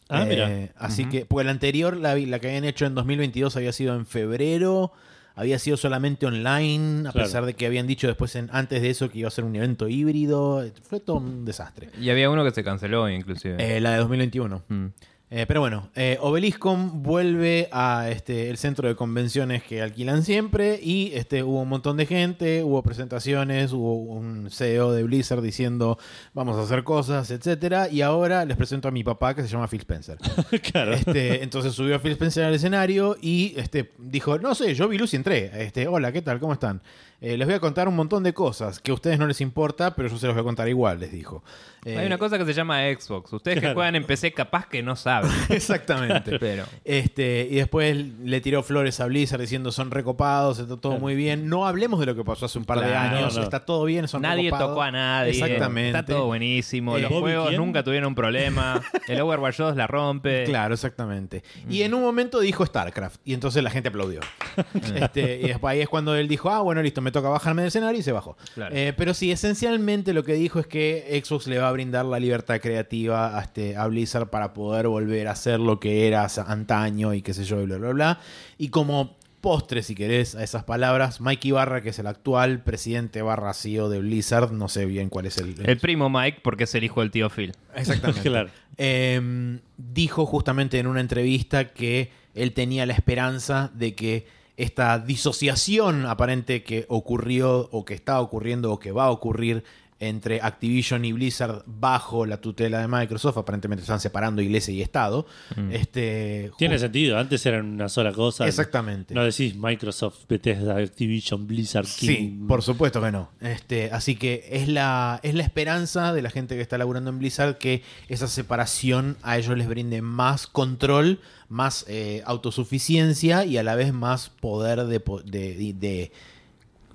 [0.08, 0.72] Ah, Eh, mira.
[0.76, 4.04] Así que, porque la anterior, la, la que habían hecho en 2022, había sido en
[4.06, 4.92] febrero.
[5.34, 7.26] Había sido solamente online, a Claro.
[7.26, 9.56] pesar de que habían dicho después, en, antes de eso, que iba a ser un
[9.56, 10.64] evento híbrido.
[10.82, 11.88] Fue todo un desastre.
[12.00, 13.56] Y había uno que se canceló, inclusive.
[13.76, 14.62] Eh, la de 2021.
[14.68, 14.86] Mm.
[15.34, 20.78] Eh, pero bueno, eh, Obeliscon vuelve a este, el centro de convenciones que alquilan siempre
[20.82, 25.98] y este, hubo un montón de gente, hubo presentaciones, hubo un CEO de Blizzard diciendo
[26.34, 29.68] vamos a hacer cosas, etcétera Y ahora les presento a mi papá que se llama
[29.68, 30.18] Phil Spencer.
[30.70, 30.92] claro.
[30.92, 34.98] Este, entonces subió a Phil Spencer al escenario y este, dijo, no sé, yo vi
[34.98, 35.50] luz y entré.
[35.64, 36.40] Este, Hola, ¿qué tal?
[36.40, 36.82] ¿Cómo están?
[37.24, 39.94] Eh, les voy a contar un montón de cosas que a ustedes no les importa,
[39.94, 41.44] pero yo se los voy a contar igual, les dijo.
[41.84, 43.32] Eh, Hay una cosa que se llama Xbox.
[43.32, 43.72] Ustedes Claro.
[43.72, 45.30] que juegan en PC capaz que no saben.
[45.48, 46.38] Exactamente.
[46.38, 51.00] Pero Este, y después le tiró flores a Blizzard diciendo son recopados, está todo Claro.
[51.00, 51.48] muy bien.
[51.48, 53.44] No hablemos de lo que pasó hace un par de años, no, no.
[53.44, 54.70] está todo bien, son nadie recopados.
[54.72, 55.30] tocó a nadie.
[55.30, 55.98] Exactamente.
[55.98, 56.96] Está todo buenísimo.
[56.96, 57.60] Eh, Los ¿Bobby juegos quién?
[57.60, 58.80] nunca tuvieron un problema.
[59.08, 60.44] El Overwatch 2 la rompe.
[60.44, 61.42] Claro, exactamente.
[61.66, 61.72] Mm.
[61.72, 64.20] Y en un momento dijo StarCraft, y entonces la gente aplaudió.
[64.94, 67.68] Este, y después ahí es cuando él dijo, ah, bueno, listo, me toca bajarme del
[67.68, 68.36] escenario y se bajó.
[68.54, 68.74] Claro.
[68.74, 72.18] Eh, pero sí, esencialmente lo que dijo es que Xbox le va a brindar la
[72.18, 77.14] libertad creativa a, este, a Blizzard para poder volver a hacer lo que era antaño
[77.14, 78.20] y qué sé yo, y bla, bla, bla.
[78.58, 83.22] Y como postre, si querés, a esas palabras, Mike Ibarra, que es el actual presidente
[83.22, 85.54] barra CEO de Blizzard, no sé bien cuál es el...
[85.66, 87.52] El primo Mike, porque es el hijo del tío Phil.
[87.74, 88.22] Exactamente.
[88.32, 88.50] Claro.
[88.78, 94.26] Eh, dijo justamente en una entrevista que él tenía la esperanza de que
[94.62, 99.64] esta disociación aparente que ocurrió o que está ocurriendo o que va a ocurrir
[100.08, 105.26] entre Activision y Blizzard bajo la tutela de Microsoft, aparentemente están separando iglesia y Estado.
[105.70, 107.18] Este, Tiene sentido.
[107.18, 108.46] Antes eran una sola cosa.
[108.46, 109.14] Exactamente.
[109.14, 112.06] No decís Microsoft, Bethesda, Activision, Blizzard, King.
[112.08, 113.30] Sí, por supuesto que no.
[113.40, 117.18] Este, así que es la, es la esperanza de la gente que está laburando en
[117.18, 123.62] Blizzard que esa separación a ellos les brinde más control, más eh, autosuficiencia y a
[123.62, 126.12] la vez más poder de, po- de- de-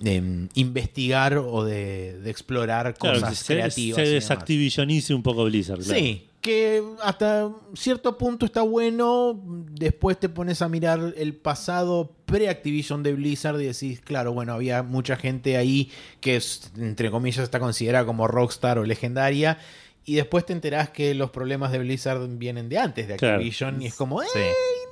[0.00, 3.96] de, mm, investigar o de, de explorar Claro, cosas se, creativas.
[3.96, 5.80] se desactivisionice un poco Blizzard.
[5.82, 5.98] claro.
[6.00, 9.40] Sí, que hasta cierto punto está bueno.
[9.72, 14.82] Después te pones a mirar el pasado pre-Activision de Blizzard y decís, claro, bueno, había
[14.84, 19.58] mucha gente ahí que, es, entre comillas, está considerada como rockstar o legendaria.
[20.04, 23.34] Y después te enterás que los problemas de Blizzard vienen de antes de Claro.
[23.34, 23.82] Activision.
[23.82, 24.26] Y es como, ¡eh!
[24.32, 24.38] Sí.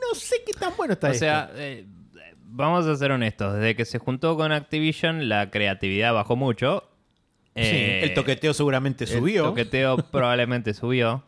[0.08, 1.20] No sé qué tan bueno está O esto".
[1.24, 1.86] sea, eh,
[2.56, 3.54] vamos a ser honestos.
[3.54, 6.84] Desde que se juntó con Activision, la creatividad bajó mucho.
[7.54, 9.44] Sí, Eh, el toqueteo seguramente el subió.
[9.44, 11.22] toqueteo probablemente subió.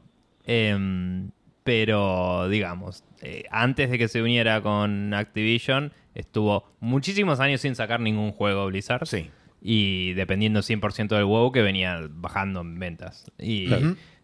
[0.44, 1.30] Em,
[1.64, 8.00] pero, digamos, eh, antes de que se uniera con Activision, estuvo muchísimos años sin sacar
[8.00, 9.06] ningún juego Blizzard.
[9.06, 9.30] Sí.
[9.60, 13.30] Y dependiendo 100% del WoW que venía bajando en ventas.
[13.38, 13.68] Y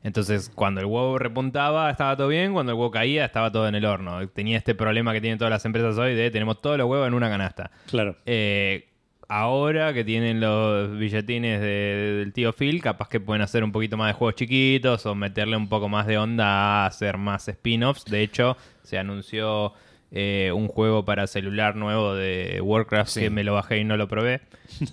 [0.04, 3.74] entonces cuando el WoW repuntaba estaba todo bien, cuando el WoW caía estaba todo en
[3.74, 4.26] el horno.
[4.28, 7.14] Tenía este problema que tienen todas las empresas hoy de tenemos todos los huevos en
[7.14, 7.70] una canasta.
[7.86, 8.16] Claro.
[8.26, 8.88] Eh,
[9.28, 11.66] ahora que tienen los billetines de-
[12.18, 15.56] del tío Phil, capaz que pueden hacer un poquito más de juegos chiquitos o meterle
[15.56, 16.46] un poco más de onda
[16.84, 18.04] a hacer más spin-offs.
[18.04, 19.72] De hecho, se anunció
[20.16, 23.20] eh, un juego para celular nuevo de Warcraft Sí.
[23.22, 24.40] que me lo bajé y no lo probé.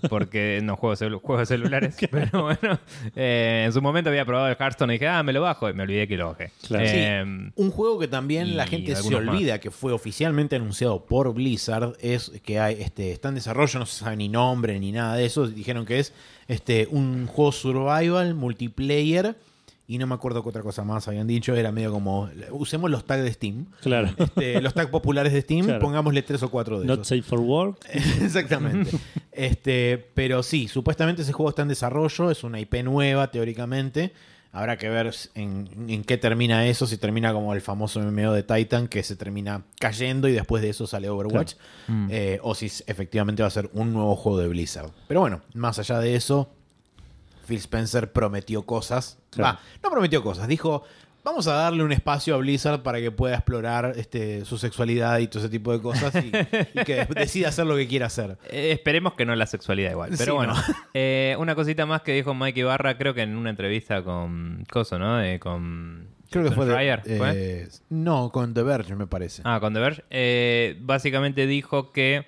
[0.10, 1.96] Porque no juego celu- juegos celulares.
[2.12, 2.80] pero bueno,
[3.16, 5.70] eh, en su momento había probado el Hearthstone y dije, ah, me lo bajo.
[5.70, 6.52] Y me olvidé que lo bajé.
[6.68, 6.86] Claro.
[6.88, 9.14] Sí, Eh, un juego que también la gente se más.
[9.14, 13.86] olvida que fue oficialmente anunciado por Blizzard es que hay, este, está en desarrollo, no
[13.86, 15.48] se sabe ni nombre ni nada de eso.
[15.48, 16.14] Dijeron que es
[16.48, 19.36] este, un juego survival, multiplayer.
[19.92, 21.54] Y no me acuerdo qué otra cosa más habían dicho.
[21.54, 22.30] Era medio como.
[22.52, 23.66] Usemos los tags de Steam.
[23.82, 24.10] Claro.
[24.18, 25.82] Este, los tags populares de Steam, Claro.
[25.82, 27.08] pongámosle tres o cuatro de Not esos.
[27.10, 27.78] safe for work.
[28.22, 28.90] Exactamente.
[29.34, 34.14] Este, pero sí, supuestamente ese juego está en desarrollo, es una IP nueva teóricamente.
[34.54, 38.44] Habrá que ver en, en qué termina eso, si termina como el famoso MMO de
[38.44, 41.54] Titan, que se termina cayendo y después de eso sale Overwatch,
[41.88, 42.08] Mm.
[42.12, 44.90] eh, o si efectivamente va a ser un nuevo juego de Blizzard.
[45.08, 46.50] Pero bueno, más allá de eso,
[47.52, 49.20] Phil Spencer prometió cosas.
[49.30, 49.60] Claro.
[49.84, 50.84] No prometió cosas, dijo,
[51.24, 55.28] vamos a darle un espacio a Blizzard para que pueda explorar este, su sexualidad y
[55.28, 56.32] todo ese tipo de cosas y,
[56.80, 58.38] y que decida hacer lo que quiera hacer.
[58.50, 60.12] Eh, esperemos que no la sexualidad igual.
[60.18, 60.62] Pero Sí, bueno, no.
[60.94, 64.98] Eh, una cosita más que dijo Mike Ibarra, creo que en una entrevista con Coso,
[64.98, 65.22] ¿no?
[65.22, 67.32] Eh, con Creo que fue de, ¿fue?
[67.36, 69.42] eh, No, con The Verge, me parece.
[69.46, 70.78] Ah, con The Verge.
[70.80, 72.26] Básicamente dijo que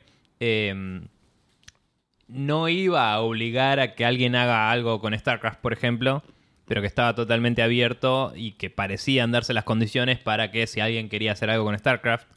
[2.34, 6.24] no iba a obligar a que alguien haga algo con StarCraft, por ejemplo,
[6.66, 11.10] pero que estaba totalmente abierto y que parecían darse las condiciones para que si alguien
[11.10, 12.28] quería hacer algo con StarCraft,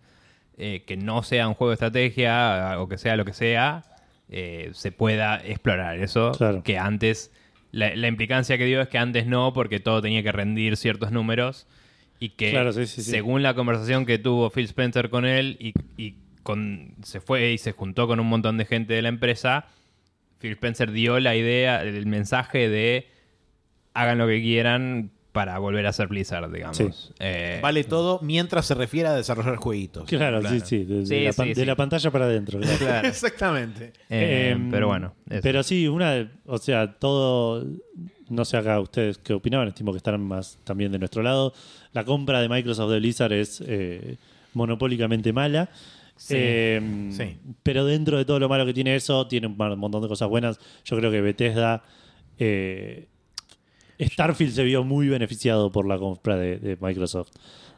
[0.58, 3.84] eh, que no sea un juego de estrategia o que sea lo que sea,
[4.28, 6.32] eh, se pueda explorar eso.
[6.32, 6.62] Claro.
[6.62, 7.32] Que antes,
[7.72, 11.12] la, la implicancia que dio es que antes no, porque todo tenía que rendir ciertos
[11.12, 11.66] números
[12.18, 13.10] y que Claro, sí, sí, sí.
[13.10, 17.58] según la conversación que tuvo Phil Spencer con él y, y con, se fue y
[17.58, 19.66] se juntó con un montón de gente de la empresa,
[20.46, 23.06] Phil Spencer dio la idea, el mensaje de
[23.94, 26.76] hagan lo que quieran para volver a ser Blizzard, digamos.
[26.78, 26.88] Sí.
[27.18, 30.08] Eh, Vale todo mientras se refiere a desarrollar jueguitos.
[30.08, 30.54] Claro, Claro.
[30.58, 30.84] sí, sí.
[30.84, 31.64] De, de Sí, la, sí, pan- de sí.
[31.66, 32.58] la pantalla para adentro.
[32.60, 32.78] claro.
[32.78, 33.08] claro.
[33.08, 33.92] Exactamente.
[34.08, 35.40] Eh, Em, pero bueno, eso.
[35.42, 37.66] Pero sí, una, o sea, todo,
[38.30, 41.52] no sé acá ustedes qué opinaban, estimo que estarán más también de nuestro lado.
[41.92, 44.16] La compra de Microsoft de Blizzard es eh,
[44.54, 45.68] monopólicamente mala.
[46.16, 47.36] Sí, Eh, sí.
[47.62, 50.58] Pero dentro de todo lo malo que tiene eso, tiene un montón de cosas buenas.
[50.84, 51.82] Yo creo que Bethesda.
[52.38, 53.08] eh,
[54.00, 57.30] Starfield se vio muy beneficiado por la compra de, de Microsoft.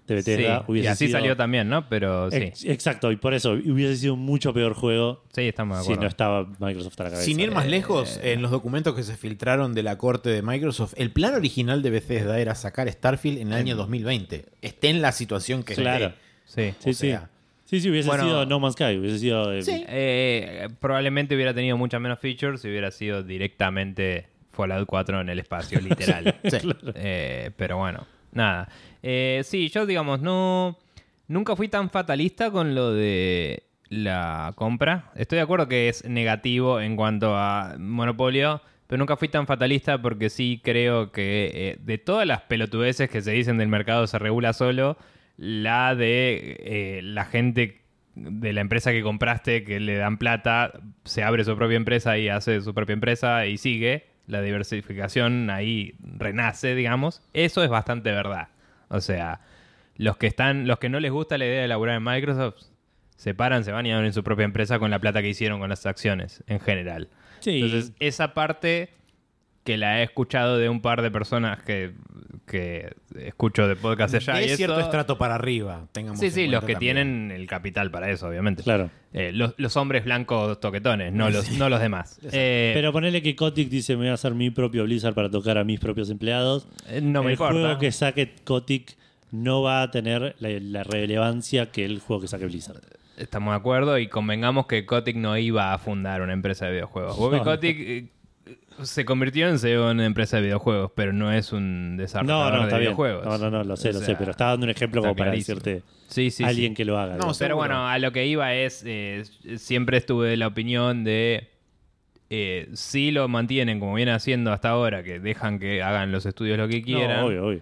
[0.06, 0.60] De Bethesda.
[0.60, 1.88] Sí, Hubiese y así sido- salió también, ¿no?
[1.88, 5.78] Pero sí, Ex- Exacto, y por eso hubiese sido un mucho peor juego sí, estamos
[5.86, 7.24] de si no estaba Microsoft a la cabeza.
[7.26, 10.40] Sin ir más Eh, lejos, en los documentos que se filtraron de la corte de
[10.42, 14.46] Microsoft, el plan original de Bethesda era sacar Starfield en el año 2020.
[14.62, 16.12] Esté en la situación que Claro.
[16.46, 16.72] esté.
[16.72, 16.76] Sí.
[16.80, 16.98] Sí, O sí.
[17.10, 17.37] sea- Sí,
[17.80, 18.24] sí, hubiese Bueno.
[18.24, 19.52] sido No Man's Sky, hubiese sido...
[19.52, 19.84] eh, Sí.
[19.88, 25.38] Eh, probablemente hubiera tenido muchas menos features si hubiera sido directamente Fallout 4 en el
[25.38, 26.34] espacio, literal.
[26.44, 26.58] Sí.
[26.94, 28.68] Eh, pero bueno, nada.
[29.02, 30.78] Eh, sí, yo digamos, no.
[31.28, 35.12] Nunca fui tan fatalista con lo de la compra.
[35.14, 40.00] Estoy de acuerdo que es negativo en cuanto a monopolio, pero nunca fui tan fatalista
[40.00, 44.18] porque sí creo que eh, de todas las pelotudeces que se dicen del mercado se
[44.18, 44.96] regula solo,
[45.38, 47.80] la de eh, la gente
[48.14, 50.72] de la empresa que compraste que le dan plata,
[51.04, 54.06] se abre su propia empresa y hace su propia empresa y sigue.
[54.26, 57.22] La diversificación ahí renace, digamos.
[57.32, 58.48] Eso es bastante verdad.
[58.88, 59.40] O sea,
[59.96, 62.56] los que están, los que no les gusta la idea de laburar en Microsoft,
[63.16, 65.70] se paran, se van y abren su propia empresa con la plata que hicieron con
[65.70, 67.08] las acciones, en general.
[67.40, 67.62] Sí.
[67.62, 68.90] Entonces, esa parte
[69.64, 71.94] que la he escuchado de un par de personas que,
[72.46, 75.86] que escucho de podcast allá De y cierto eso- estrato para arriba.
[75.92, 76.96] Tengamos Sí, sí, los que también.
[76.96, 78.62] tienen el capital para eso, obviamente.
[78.62, 78.90] Claro.
[79.12, 82.18] Eh, los, los hombres blancos toquetones, no los, no los demás.
[82.32, 85.56] Eh, Pero ponele que Kotick dice me voy a hacer mi propio Blizzard para tocar
[85.58, 86.68] a mis propios empleados.
[86.88, 87.52] eh, no me el importa.
[87.54, 88.96] juego que saque Kotick
[89.30, 92.80] no va a tener la, la relevancia que el juego que saque Blizzard.
[93.16, 97.16] Estamos de acuerdo y convengamos que Kotick no iba a fundar una empresa de videojuegos.
[97.16, 97.44] Bobby No.
[97.44, 98.06] Kotick eh,
[98.82, 102.58] se convirtió en CEO en una empresa de videojuegos, pero no es un desarrollador no,
[102.60, 102.88] de está bien.
[102.88, 103.24] videojuegos.
[103.26, 105.16] No, no, no, lo sé, O lo sea, sé, pero estaba dando un ejemplo como
[105.16, 106.76] para decirte Sí, sí, alguien sí.
[106.76, 107.16] que lo haga.
[107.16, 107.32] No.
[107.38, 109.24] Pero bueno, a lo que iba es, eh,
[109.56, 111.50] siempre estuve de la opinión de,
[112.30, 116.56] eh, si lo mantienen como viene haciendo hasta ahora, que dejan que hagan los estudios
[116.58, 117.60] lo que quieran, No, obvio, obvio.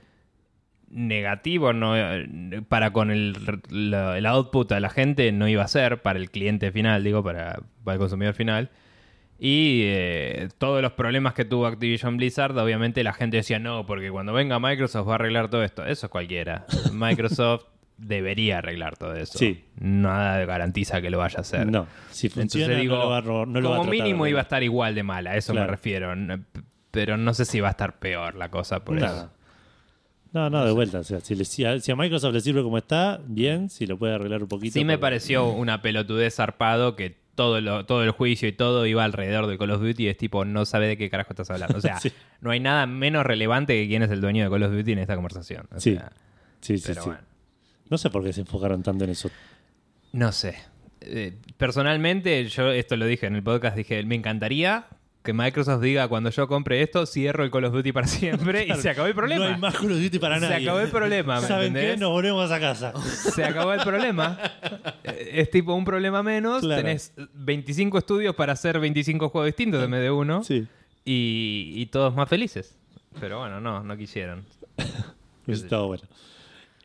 [0.90, 2.28] negativo no, eh,
[2.68, 3.34] para con el,
[3.70, 7.24] la- el output a la gente no iba a ser, para el cliente final, digo,
[7.24, 8.70] para, para el consumidor final.
[9.38, 14.10] Y eh, todos los problemas que tuvo Activision Blizzard, obviamente la gente decía no, porque
[14.10, 15.84] cuando venga Microsoft va a arreglar todo esto.
[15.84, 16.64] Eso es cualquiera.
[16.92, 17.64] Microsoft
[17.98, 19.38] debería arreglar todo eso.
[19.38, 19.64] Sí.
[19.78, 21.66] Nada garantiza que lo vaya a hacer.
[21.70, 24.24] No, si funciona Entonces digo, no lo va a, no lo va a como mínimo
[24.24, 26.12] de iba a estar igual de mala, a eso me refiero.
[26.90, 29.04] Pero no sé si va a estar peor la cosa por No.
[29.06, 29.30] eso.
[30.32, 30.98] No, no, de vuelta.
[30.98, 33.70] O sea, si, le- si a, si a Microsoft le sirve como está, bien.
[33.70, 34.74] Si lo puede arreglar un poquito.
[34.74, 39.04] Sí me pareció una pelotudez zarpado que todo, lo- todo el juicio y todo iba
[39.04, 41.78] alrededor de Call of Duty es tipo, no sabe de qué carajo estás hablando.
[41.78, 42.10] O sea, Sí.
[42.40, 44.98] no hay nada menos relevante que quién es el dueño de Call of Duty en
[44.98, 45.68] esta conversación.
[45.74, 45.94] O Sí.
[45.94, 46.10] sea,
[46.60, 47.08] Sí, sí, pero sí.
[47.10, 47.22] bueno.
[47.88, 49.30] No sé por qué se enfocaron tanto en eso.
[50.12, 50.56] No sé.
[51.02, 54.86] Eh, personalmente, yo esto lo dije en el podcast, dije, me encantaría
[55.26, 58.72] que Microsoft diga cuando yo compre esto, cierro el Call of Duty para siempre y
[58.76, 59.46] se acabó el problema.
[59.48, 60.64] No hay más Call of Duty para Se nadie.
[60.64, 61.94] acabó el problema, ¿me ¿Saben entendés?
[61.96, 62.00] qué?
[62.00, 62.92] Nos volvemos a casa.
[63.02, 64.38] Se acabó el problema.
[65.04, 66.62] Es tipo un problema menos.
[66.62, 66.82] Claro.
[66.82, 70.42] Tenés 25 estudios para hacer 25 juegos distintos en vez de uno.
[70.44, 70.66] Sí.
[71.04, 72.74] Y, y todos más felices.
[73.20, 74.44] Pero bueno, no, no quisieron.
[75.46, 76.04] Estaba bueno.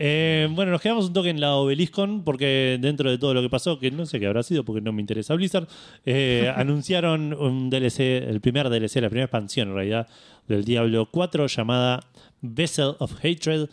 [0.03, 3.51] Eh, bueno, nos quedamos un toque en la obeliscon porque dentro de todo lo que
[3.51, 5.67] pasó, que no sé qué habrá sido porque no me interesa Blizzard,
[6.07, 10.07] eh, anunciaron un DLC, el primer DLC, la primera expansión en realidad
[10.47, 11.99] del Diablo 4 llamada
[12.41, 13.69] Vessel of Hatred,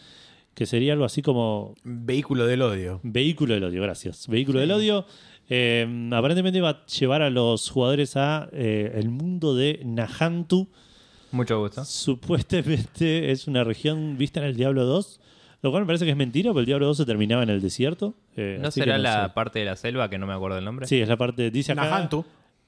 [0.55, 3.00] que sería algo así como Vehículo del odio.
[3.05, 4.28] Vehículo del odio, gracias.
[4.28, 5.06] Vehículo del odio.
[5.48, 10.68] eh, aparentemente va a llevar a los jugadores a el mundo de Nahantu.
[11.30, 11.86] Mucho gusto.
[11.86, 15.20] Supuestamente es una región vista en el Diablo 2.
[15.62, 17.60] Lo cual me parece que es mentira, porque el Diablo 2 se terminaba en el
[17.60, 18.14] desierto.
[18.36, 19.32] eh, ¿No así que será no la sé.
[19.35, 20.86] parte de la selva que no me acuerdo el nombre?
[20.86, 21.51] Sí, es la parte.
[21.51, 21.82] Dice acá.
[21.85, 22.24] Nahantu.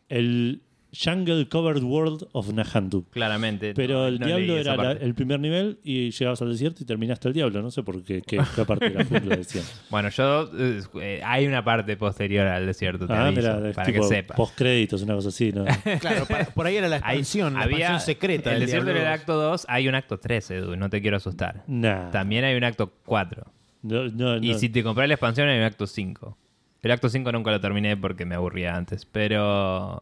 [0.09, 0.61] El
[0.93, 3.05] Jungle Covered World of Nahantu.
[3.11, 3.75] Claramente.
[3.75, 6.87] Pero no- el no Diablo era la- el primer nivel y llegabas al desierto y
[6.87, 7.63] terminaste el Diablo.
[7.63, 9.65] No sé por qué, qué, qué parte de la jungla decían.
[9.89, 10.51] Bueno, yo.
[10.59, 14.03] eh, eh, hay una parte posterior al desierto, te Ah, aviso, mira, es para tipo
[14.03, 14.37] que sepas.
[14.37, 15.65] postcréditos, una cosa así, ¿no?
[16.01, 19.01] Claro, para- por ahí era la Hay- expansión, la había- expansión secreta El desierto Diablo
[19.01, 19.21] era el 2.
[19.21, 21.63] acto 2, hay un acto 3, Edu, no te quiero asustar.
[21.69, 22.11] Nah.
[22.11, 23.45] También hay un acto 4.
[23.83, 26.37] No, no, Y si te compré la expansión, hay un acto 5.
[26.83, 29.07] El acto 5 nunca lo terminé porque me aburría antes.
[29.07, 30.01] Pero.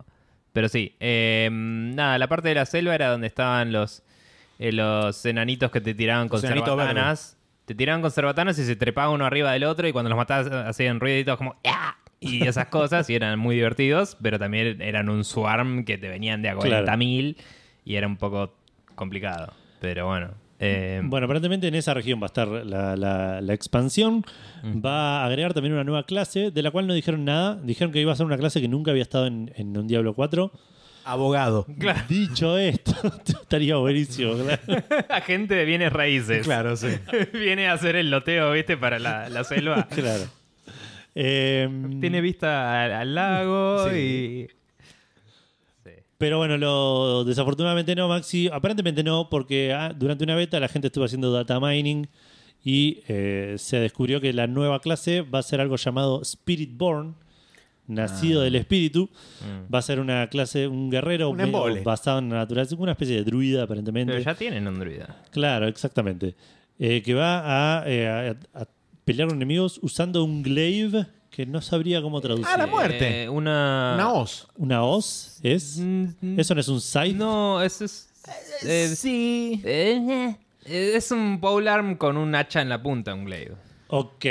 [0.53, 0.95] Pero sí.
[1.01, 4.03] eh, nada, la parte de la selva era donde estaban los.
[4.59, 7.37] eh, los enanitos que te tiraban con cerbatanas.
[7.65, 9.87] Te tiraban con cerbatanas y se trepaban uno arriba del otro.
[9.87, 11.57] Y cuando los matabas hacían ruiditos como.
[11.67, 13.09] "Ah", Y esas cosas.
[13.11, 14.17] Y eran muy divertidos.
[14.21, 16.87] Pero también eran un swarm que te venían de a Claro.
[16.87, 17.37] 40.000.
[17.85, 18.57] Y era un poco
[18.97, 19.53] complicado.
[19.81, 20.31] Pero bueno.
[20.61, 24.25] Eh, Bueno, aparentemente en esa región va a estar la, la- la expansión.
[24.65, 27.57] Va a agregar también una nueva clase, de la cual no dijeron nada.
[27.63, 30.15] Dijeron que iba a ser una clase que nunca había estado en, en un Diablo
[30.15, 30.51] 4.
[31.05, 31.65] Abogado.
[31.79, 32.01] Claro.
[32.09, 32.93] Dicho esto,
[33.27, 34.35] estaría buenísimo.
[34.35, 34.85] claro.
[35.09, 36.45] Agente de bienes raíces.
[36.45, 36.89] Claro, sí.
[37.33, 38.77] Viene a hacer el loteo, ¿viste?
[38.77, 39.87] Para la, la selva.
[39.89, 40.25] Claro.
[41.15, 43.97] Em, Tiene vista al, al lago Sí.
[43.97, 44.58] y.
[46.19, 48.49] Pero bueno, lo, desafortunadamente no, Maxi.
[48.53, 52.07] Aparentemente no, porque ah, durante una beta la gente estuvo haciendo data mining
[52.65, 57.15] y eh, se descubrió que la nueva clase va a ser algo llamado Spiritborn,
[57.87, 59.09] nacido del espíritu.
[59.41, 59.73] Mm.
[59.73, 61.39] Va a ser una clase, un guerrero Un
[61.85, 64.13] basado en la naturaleza, una especie de druida aparentemente.
[64.13, 65.23] Pero ya tienen un druida.
[65.31, 66.35] Claro, exactamente.
[66.81, 68.09] Eh, que va a, eh,
[68.55, 68.67] a- a
[69.05, 71.07] pelear con enemigos usando un glaive
[71.39, 72.49] que no sabría cómo traducir.
[72.53, 73.23] Ah, la muerte.
[73.23, 73.93] Eh, una.
[73.95, 74.49] Una hoz.
[74.57, 75.39] ¿Una hoz?
[75.45, 75.79] ¿Es?
[75.79, 77.15] Mm, ¿Eso no es un scythe?
[77.15, 78.11] No, eso es.
[78.67, 79.63] eh, sí.
[79.65, 80.35] eh,
[80.65, 83.55] eh, es un polearm con un hacha en la punta, un glaive.
[83.87, 84.25] Ok,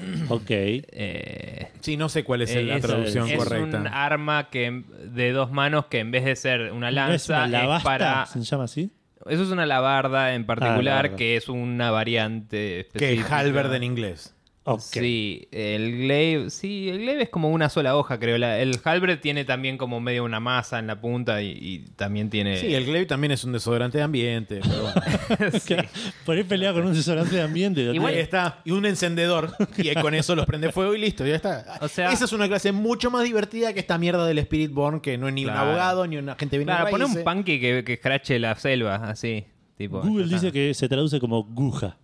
[0.30, 0.46] ok.
[0.50, 3.78] Eh, Sí, no sé cuál es la es- traducción es correcta.
[3.78, 7.36] un arma que de dos manos que en vez de ser una ¿No es lanza
[7.44, 7.76] una lavasta?
[7.76, 8.90] es para ¿Se llama así?
[9.26, 11.16] Eso es una labarda en particular labarda.
[11.16, 12.80] que es una variante Que
[13.12, 13.38] específica.
[13.38, 14.32] halberd en inglés.
[14.80, 18.36] Sí, el glaive, sí, el glaive es como una sola hoja, creo.
[18.38, 22.30] La- el halberd tiene también como medio una masa en la punta y, y también
[22.30, 22.56] tiene...
[22.58, 24.60] Sí, el glaive también es un desodorante de ambiente.
[24.62, 25.58] Pero bueno.
[25.60, 25.76] Sí.
[26.24, 27.80] Por ahí pelea con un desodorante de ambiente.
[27.82, 28.60] Igual- Ahí está.
[28.64, 29.52] Y un encendedor.
[29.78, 31.78] Y con eso los prende fuego y listo, ya está.
[31.80, 35.16] O sea- Esa es una clase mucho más divertida que esta mierda del Spiritborn, que
[35.18, 35.62] no es ni Claro.
[35.62, 38.96] un abogado, ni un agente bien Claro, pone un punky que, que escrache la selva,
[38.96, 39.44] así.
[39.76, 41.98] Tipo, Google dice que se traduce como guja.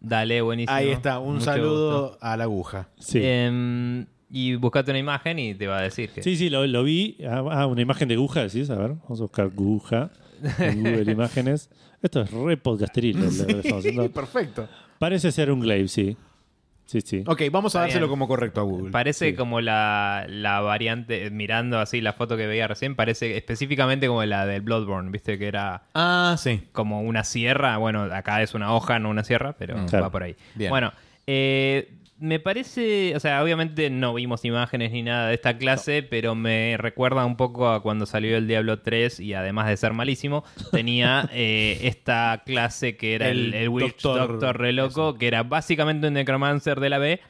[0.00, 0.74] Dale, buenísimo.
[0.76, 2.18] Ahí está, un Mucho saludo gusto.
[2.22, 2.88] a la aguja.
[2.98, 3.20] Sí.
[3.22, 6.22] Em, y buscate una imagen y te va a decir que...
[6.22, 7.18] Sí, sí, lo, lo vi.
[7.28, 8.70] Ah, ah, una imagen de Guja, decís.
[8.70, 10.10] A ver, vamos a buscar Guja
[10.58, 11.68] en Google Imágenes.
[12.00, 14.10] Esto es re podcasteril lo- lo que estamos haciendo.
[14.12, 14.68] perfecto.
[14.98, 16.16] Parece ser un glaive, sí.
[16.90, 17.22] Sí, sí.
[17.28, 18.10] Ok, vamos a Está dárselo bien.
[18.10, 18.90] como correcto a Google.
[18.90, 19.36] Parece Sí.
[19.36, 24.24] como la, la variante, eh, mirando así la foto que veía recién, parece específicamente como
[24.24, 26.62] la del Bloodborne, viste que era Ah, sí.
[26.72, 27.76] como una sierra.
[27.76, 29.86] Bueno, acá es una hoja, no una sierra, pero Mm.
[29.86, 30.06] Claro.
[30.06, 30.34] va por ahí.
[30.56, 30.68] Bien.
[30.70, 30.92] Bueno,
[31.28, 36.34] eh, me parece, o sea, obviamente no vimos imágenes ni nada de esta clase, pero
[36.34, 40.44] me recuerda un poco a cuando salió el Diablo 3 y además de ser malísimo,
[40.70, 45.26] tenía eh, esta clase que era el, El el Witch doctor- Doctor, re loco, que
[45.26, 47.20] era básicamente un Necromancer de la B.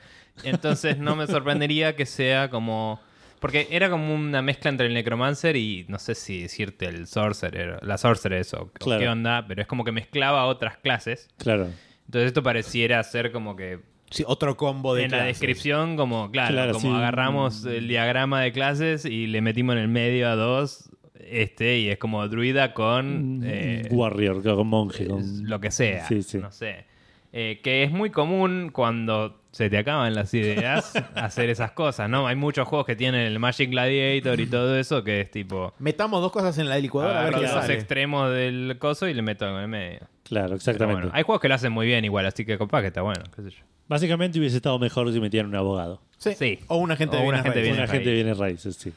[0.45, 3.01] Entonces no me sorprendería que sea como...
[3.41, 7.79] Porque era como una mezcla entre el Necromancer y no sé si decirte el Sorcerer,
[7.83, 11.29] la Sorceress o, qué onda, pero es como que mezclaba otras clases.
[11.39, 11.69] Claro.
[12.05, 13.79] Entonces esto pareciera ser como que
[14.11, 16.95] Sí, otro combo de en la descripción, como, claro, Claro, como sí.
[16.97, 21.89] agarramos el diagrama de clases y le metimos en el medio a dos, este, y
[21.89, 25.07] es como druida con Mm, eh, Warrior, con monje.
[25.07, 25.23] Con...
[25.49, 26.39] lo que sea, Sí, sí.
[26.39, 26.87] no sé.
[27.32, 32.27] Eh, que es muy común cuando se te acaban las ideas hacer esas cosas, ¿no?
[32.27, 35.73] Hay muchos juegos que tienen el Magic Gladiator y todo eso que es tipo...
[35.78, 37.74] Metamos dos cosas en la licuadora a ver qué los dos sale.
[37.74, 40.01] extremos del coso y le meto en el medio.
[40.24, 41.02] Claro, exactamente.
[41.02, 43.23] bueno, hay juegos que lo hacen muy bien igual, así que capaz que está bueno,
[43.35, 43.65] qué sé yo.
[43.89, 46.01] Básicamente hubiese estado mejor si metían un abogado.
[46.16, 46.35] Sí.
[46.36, 46.59] Sí.
[46.69, 48.93] O una gente O de una bienes raíces, sí.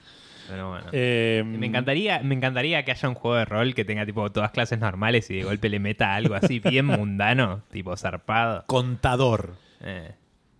[0.53, 0.85] Pero bueno.
[0.91, 4.51] Eh, Me encantaría, me encantaría que haya un juego de rol que tenga tipo todas
[4.51, 8.63] clases normales y de golpe le meta algo así bien mundano, tipo zarpado.
[8.67, 9.55] Contador.
[9.81, 10.11] Eh.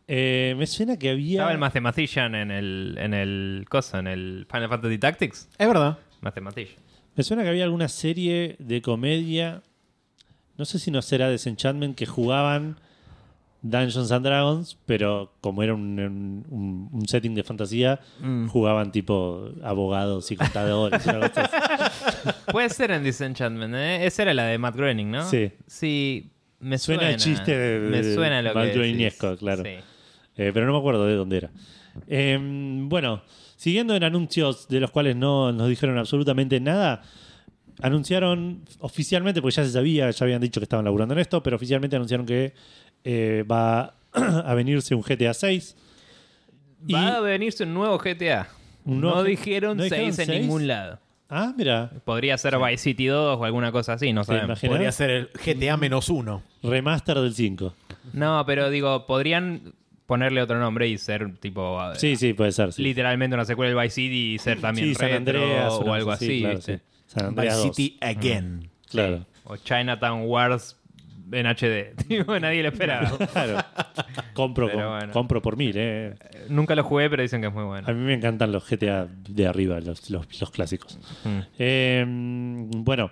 [0.07, 1.33] eh, me suena que había.
[1.33, 5.49] Estaba el Mathematician en el, en el coso, en el Final Fantasy Tactics.
[5.59, 5.99] Es verdad.
[6.21, 6.81] Mathematician.
[7.15, 9.61] Me suena que había alguna serie de comedia.
[10.57, 12.77] No sé si no será Desenchantment que jugaban
[13.63, 15.97] Dungeons and Dragons, pero como era un,
[16.49, 18.47] un- un setting de fantasía, Mm.
[18.47, 21.01] jugaban tipo abogados y contadores.
[21.05, 21.09] y.
[22.51, 24.05] Puede ser en Disenchantment, ¿eh?
[24.05, 25.23] Esa era la de Matt Groening, ¿no?
[25.29, 25.51] Sí.
[25.65, 26.29] Sí,
[26.59, 27.13] me Suena suena.
[27.15, 28.77] el chiste de- me de suena lo Matt decís.
[29.39, 29.63] claro.
[29.63, 29.69] Sí.
[30.35, 31.51] Eh, pero no me acuerdo de dónde era.
[32.07, 33.21] Eh, bueno,
[33.55, 37.01] siguiendo en anuncios de los cuales no nos dijeron absolutamente nada,
[37.81, 41.55] anunciaron oficialmente, porque ya se sabía, ya habían dicho que estaban laburando en esto, pero
[41.55, 42.53] oficialmente anunciaron que
[43.03, 45.75] eh, va a venirse un GTA 6.
[46.87, 48.47] Y- Va a venirse un nuevo GTA.
[48.85, 50.41] Un nuevo no G- dijeron ¿no 6 dijeron en seis?
[50.41, 50.99] ningún lado.
[51.29, 54.45] Ah, mira, Podría ser Vice City 2 o alguna cosa así, no ¿Te sabemos.
[54.61, 54.71] imaginas?
[54.73, 56.43] Podría ser el GTA menos uno.
[56.61, 57.73] remaster del 5.
[58.13, 59.73] No, pero digo, podrían
[60.05, 62.71] ponerle otro nombre y ser tipo Sí, sí, puede ser.
[62.73, 62.83] sí.
[62.83, 66.11] literalmente una secuela del Vice City y ser también Sí, San retro Andreas o algo
[66.11, 66.45] así.
[66.61, 66.77] sí.
[67.07, 67.75] San Vice Andreas 2.
[67.75, 68.69] City Again.
[68.91, 69.25] Claro.
[69.45, 70.77] O Chinatown Wars
[71.33, 71.95] en HD.
[72.07, 73.11] Tipo, nadie lo esperaba.
[73.33, 73.57] Claro.
[74.33, 75.13] Compro, Pero con- bueno.
[75.13, 76.15] compro por mil, eh.
[76.49, 77.87] Nunca lo jugué, pero dicen que es muy bueno.
[77.87, 80.97] A mí me encantan los GTA de arriba, los, los- los clásicos.
[81.23, 81.39] Mm.
[81.59, 83.11] Eh, bueno,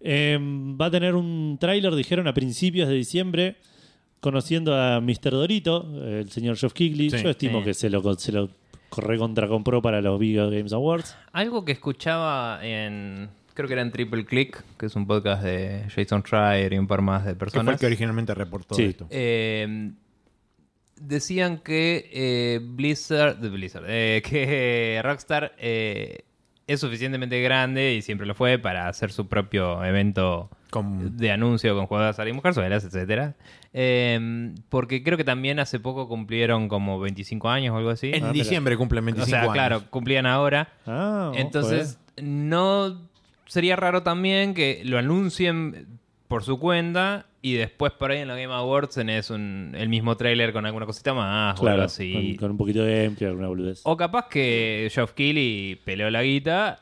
[0.00, 3.56] eh, va a tener un tráiler, dijeron, a principios de diciembre,
[4.20, 5.30] conociendo a Mr.
[5.32, 7.10] Dorito, eh, el señor Geoff Keighley.
[7.10, 7.22] Sí.
[7.22, 7.64] Yo estimo Sí.
[7.66, 8.50] que se lo, se lo
[9.82, 11.16] para los Video Games Awards.
[11.32, 13.28] Algo que escuchaba en.
[13.54, 16.86] Creo que era en Triple Click, que es un podcast de Jason Schreier y un
[16.88, 17.80] par más de Que fue el personas.
[17.80, 18.84] que originalmente reportó Sí.
[18.86, 19.06] esto.
[19.10, 19.92] Eh,
[20.96, 26.18] decían que eh, Blizzard, Blizzard, eh, que Rockstar eh,
[26.66, 31.76] es suficientemente grande y siempre lo fue para hacer su propio evento Con- de anuncio
[31.76, 33.34] con jugadas y mujerzuelas, etcétera.
[33.72, 38.10] Eh, porque creo que también hace poco cumplieron como 25 años o algo así.
[38.14, 39.52] En Ah, diciembre cumple 25 o sea, años.
[39.52, 40.72] claro, cumplían ahora.
[40.86, 43.08] Ah, Entonces, no
[43.46, 45.86] sería raro también que lo anuncien
[46.28, 50.16] por su cuenta y después por ahí en la Game Awards tenés un, el mismo
[50.16, 52.12] tráiler con alguna cosita más o Claro, algo así.
[52.12, 53.80] con, con un poquito de gameplay, alguna boludez.
[53.84, 56.80] O capaz que Geoff Keighley peleó la guita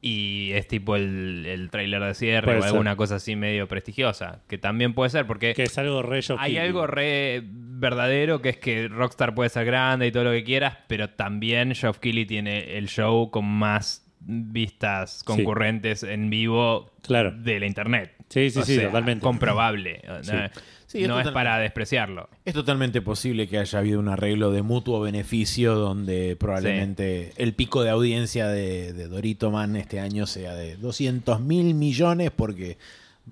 [0.00, 2.70] y es tipo el, el tráiler de cierre Puede o ser.
[2.72, 4.42] alguna cosa así medio prestigiosa.
[4.48, 6.68] Que también puede ser porque que es algo re Geoff hay Keighley.
[6.68, 10.76] algo re verdadero que es que Rockstar puede ser grande y todo lo que quieras,
[10.86, 17.32] pero también Geoff Keighley tiene el show con más vistas concurrentes en vivo Claro.
[17.32, 18.12] de la internet.
[18.28, 19.22] Sí, sí, O sí, sea, totalmente.
[19.22, 20.00] Comprobable.
[20.22, 20.32] Sí.
[20.32, 20.38] No,
[20.86, 22.28] Sí, es no es total- para despreciarlo.
[22.44, 27.82] Es totalmente posible que haya habido un arreglo de mutuo beneficio donde probablemente el pico
[27.82, 32.78] de audiencia de, de Dorito Man este año sea de 200 mil millones porque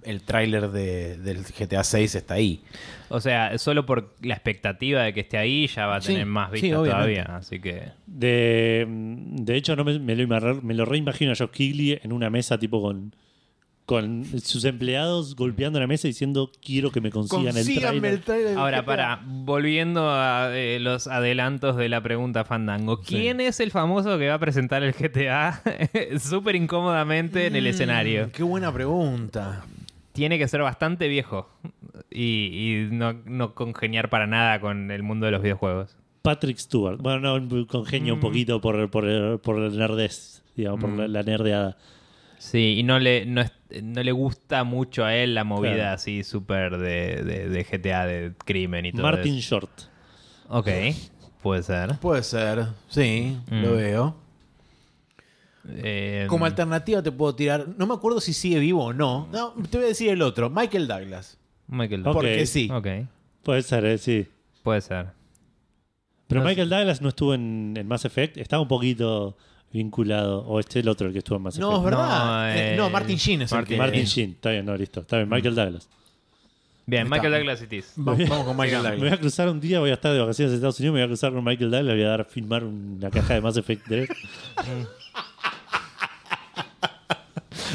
[0.04, 2.62] el tráiler de- del GTA 6 está ahí.
[3.08, 6.26] O sea, solo por la expectativa de que esté ahí ya va a Sí, tener
[6.26, 6.90] más sí, vistas obviamente.
[7.22, 7.36] todavía.
[7.36, 7.90] Así que.
[8.06, 12.12] De, de hecho, no me, me lo, imar- me lo reimagino a Geoff Keighley en
[12.12, 13.14] una mesa tipo con,
[13.84, 18.52] con sus empleados golpeando la mesa diciendo quiero que me consigan el Consíganme trailer.
[18.52, 23.02] el Ahora, para, volviendo a eh, los adelantos de la pregunta Fandango.
[23.02, 25.60] ¿Quién es el famoso que va a presentar el GTA
[26.18, 28.30] súper incómodamente en el Mm, escenario?
[28.32, 29.64] Qué buena pregunta.
[30.12, 31.48] Tiene que ser bastante viejo
[32.10, 35.96] y, y no, no congeniar para nada con el mundo de los videojuegos.
[36.22, 36.98] Patrick Stewart.
[37.00, 38.22] Bueno, no, congenio un Mm.
[38.22, 41.76] poquito por, por, por el nerdez, digamos, por la, la nerdeada.
[42.38, 43.52] Sí, y no le, no, es-
[43.82, 45.94] no le gusta mucho a él la movida Claro.
[45.94, 49.56] así súper de, de- de GTA, de crimen y todo Martin eso.
[49.56, 49.70] Short.
[50.48, 50.68] Ok,
[51.42, 51.98] puede ser.
[52.00, 53.62] Puede ser, sí, Mm.
[53.62, 54.16] lo veo.
[55.68, 59.28] Eh, Como alternativa te puedo tirar, no me acuerdo si sigue vivo o no.
[59.32, 61.38] No, te voy a decir el otro, Michael Douglas.
[61.68, 62.12] Michael Ok.
[62.14, 62.68] Porque sí.
[62.72, 62.86] Ok,
[63.42, 64.26] Puede ser, eh, sí.
[64.62, 65.06] puede ser.
[66.26, 66.50] Pero No sé.
[66.50, 68.36] Michael Douglas no estuvo en, en Mass Effect.
[68.38, 69.36] Estaba un poquito
[69.72, 70.40] vinculado.
[70.46, 71.84] O este el otro el que estuvo en Mass No, es Effect.
[71.84, 72.24] verdad.
[72.26, 73.76] No, Eh, eh, no, Martin Sheen es Martin- el que...
[73.78, 74.30] Martin Sheen.
[74.32, 75.00] Está bien, no, listo.
[75.00, 75.88] Está bien, Michael Douglas.
[76.84, 77.32] Bien, Michael.
[77.32, 77.94] Douglas it is.
[77.98, 79.12] Va- Vamos con Michael Me voy Douglas.
[79.14, 81.08] a cruzar un día, voy a estar de vacaciones en Estados Unidos, me voy a
[81.08, 83.84] cruzar con Michael Douglas, le voy a dar a filmar una caja de Mass Effect
[83.86, 84.08] 3.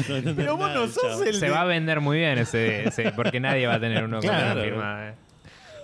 [0.08, 1.22] No entendés Pero vos nada, no sos chavo.
[1.24, 4.04] el Se de- va a vender muy bien ese, ese, porque nadie va a tener
[4.04, 4.54] uno con Claro.
[4.60, 5.14] la firma.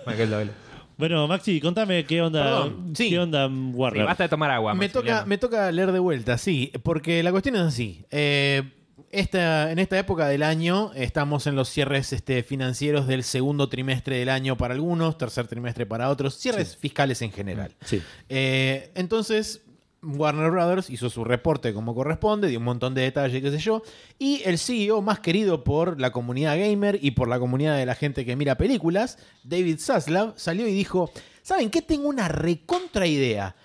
[0.07, 0.51] Michael Doyle.
[0.97, 3.09] Bueno, Maxi, contame qué onda, Perdón, sí.
[3.09, 4.05] qué onda Sí, Warner.
[4.05, 4.73] basta de tomar agua.
[4.73, 5.27] me, toca, Maximiliano.
[5.27, 8.05] me toca leer de vuelta, sí, porque la cuestión es así.
[8.11, 8.63] Eh,
[9.11, 14.17] esta, en esta época del año estamos en los cierres este, financieros del segundo trimestre
[14.17, 17.75] del año para algunos, tercer trimestre para otros, cierres fiscales en general.
[17.85, 18.01] Sí.
[18.29, 19.61] Eh, entonces,
[20.05, 23.81] Warner Brothers hizo su reporte como corresponde, dio un montón de detalles, qué sé yo,
[24.19, 27.95] y el CEO más querido por la comunidad gamer y por la comunidad de la
[27.95, 31.11] gente que mira películas, David Zaslav, salió y dijo,
[31.41, 31.81] ¿saben qué?
[31.81, 33.55] Tengo una recontra idea.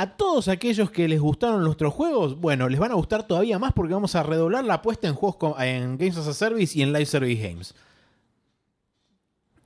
[0.00, 3.72] A todos aquellos que les gustaron nuestros juegos, bueno, les van a gustar todavía más
[3.74, 6.92] porque vamos a redoblar la apuesta en juegos en Games as a Service y en
[6.92, 7.74] Live Service Games.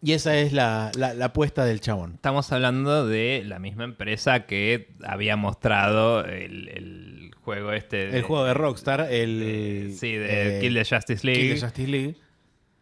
[0.03, 2.15] Y esa es la, la- la apuesta del chabón.
[2.15, 8.09] Estamos hablando de la misma empresa que había mostrado el, el juego este.
[8.09, 9.95] de- El juego de Rockstar, el.
[9.99, 11.41] Sí, de eh, Kill the Justice League.
[11.41, 12.17] Kill the Justice League.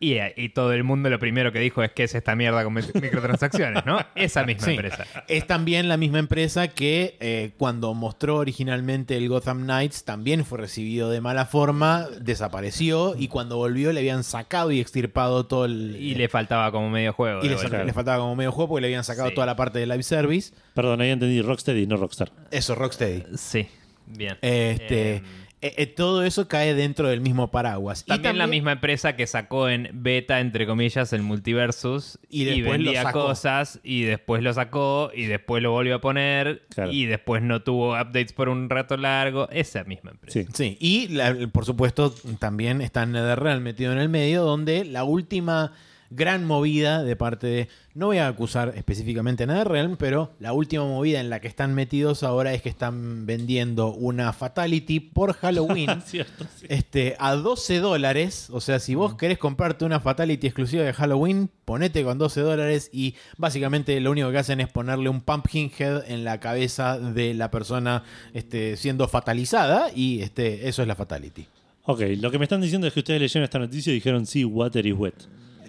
[0.05, 2.75] Y, y todo el mundo lo primero que dijo es que es esta mierda con
[2.75, 4.01] mic- microtransacciones, ¿no?
[4.17, 4.71] Esa misma Sí.
[4.73, 5.07] empresa.
[5.29, 10.59] Es también la misma empresa que eh, cuando mostró originalmente el Gotham Knights también fue
[10.59, 15.95] recibido de mala forma, desapareció y cuando volvió le habían sacado y extirpado todo el...
[16.01, 17.41] Y le faltaba como medio juego.
[17.45, 17.57] y le,
[17.93, 19.35] faltaba como medio juego porque le habían sacado Sí.
[19.37, 20.53] toda la parte de live service.
[20.75, 22.33] Perdón, ahí entendí Rocksteady, no Rockstar.
[22.51, 23.25] Eso, Rocksteady.
[23.37, 23.69] Sí,
[24.07, 24.37] bien.
[24.43, 25.23] Este, Em,
[25.63, 28.03] eh, eh, todo eso cae dentro del mismo paraguas.
[28.07, 32.63] Y También, la misma empresa que sacó en beta, entre comillas, el Multiversus Y y,
[32.63, 36.91] vendía cosas y después lo sacó y después lo volvió a poner Claro.
[36.93, 39.49] y después no tuvo updates por un rato largo.
[39.51, 40.41] Esa misma empresa.
[40.41, 40.47] Sí.
[40.53, 45.73] Sí, y la- por supuesto también está NetherRealm metido en el medio, donde la última
[46.15, 50.85] gran movida de parte de, no voy a acusar específicamente a NetherRealm, pero la última
[50.85, 56.03] movida en la que están metidos ahora es que están vendiendo una Fatality por Halloween.
[56.07, 56.67] Cierto, sí.
[56.69, 61.51] Este, a 12 dólares, o sea, si vos querés comprarte una Fatality exclusiva de Halloween,
[61.65, 66.11] ponete con 12 dólares y básicamente lo único que hacen es ponerle un pumpkin head
[66.11, 71.47] en la cabeza de la persona este, siendo fatalizada y este, eso es la Fatality.
[71.85, 74.45] Ok, lo que me están diciendo es que ustedes leyeron esta noticia y dijeron sí,
[74.45, 75.15] water is wet.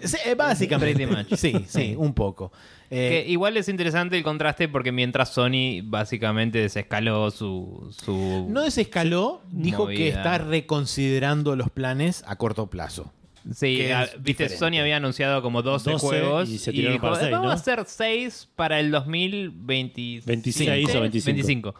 [0.02, 1.06] Sí, eh, básicamente.
[1.06, 1.38] Pretty much.
[1.38, 2.52] Sí, sí, un poco.
[2.90, 7.92] Eh, Que igual es interesante el contraste porque mientras Sony básicamente desescaló su...
[8.04, 10.16] su no desescaló, dijo que Movida.
[10.16, 13.12] está reconsiderando los planes a corto plazo.
[13.54, 14.56] Sí, que ah, viste, diferente.
[14.58, 17.46] Sony había anunciado como 12, 12 juegos y y, se tiraron dijo, para seis, vamos
[17.46, 17.50] ¿no?
[17.50, 21.74] a hacer 6 para el 2026 26 o 25.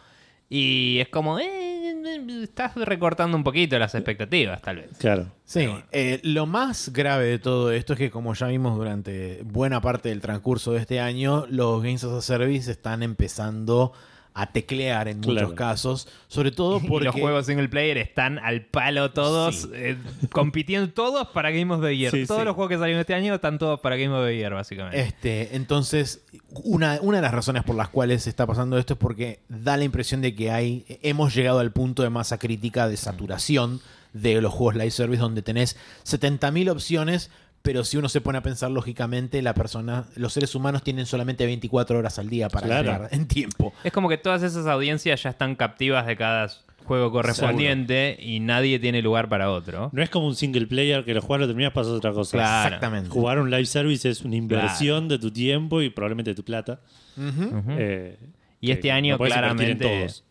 [0.50, 1.73] Y es como, eh,
[2.42, 4.90] estás recortando un poquito las expectativas, tal vez.
[4.98, 5.32] Claro.
[5.44, 9.80] Sí, eh, lo más grave de todo esto es que como ya vimos durante buena
[9.80, 14.13] parte del transcurso de este año, los Games as a Service están empezando a
[14.52, 19.12] teclear en muchos casos, sobre todo porque Y los juegos single player están al palo
[19.12, 19.68] todos, Sí.
[19.72, 19.96] eh,
[20.32, 22.10] compitiendo todos para Game of the Year.
[22.10, 22.44] Sí, todos sí.
[22.44, 25.00] los juegos que salieron este año están todos para Game of the Year, básicamente.
[25.00, 26.24] Este, entonces,
[26.64, 29.84] una, una de las razones por las cuales está pasando esto es porque da la
[29.84, 33.80] impresión de que hay, hemos llegado al punto de masa crítica de saturación
[34.12, 37.30] de los juegos live service donde tenés 70.000 opciones,
[37.64, 41.46] pero si uno se pone a pensar lógicamente, la persona, los seres humanos tienen solamente
[41.46, 42.92] 24 horas al día para Claro.
[42.92, 43.72] llegar en tiempo.
[43.82, 46.48] Es como que todas esas audiencias ya están captivas de cada
[46.84, 49.88] juego correspondiente y nadie tiene lugar para otro.
[49.94, 52.36] No es como un single player que lo juegas, lo terminas, pasa otra cosa.
[52.36, 52.66] Claro.
[52.68, 53.08] Exactamente.
[53.08, 56.80] Jugar un live service es una inversión de tu tiempo y probablemente de tu plata.
[57.78, 58.18] Eh,
[58.60, 59.76] Y este año claramente...
[59.76, 60.24] todos.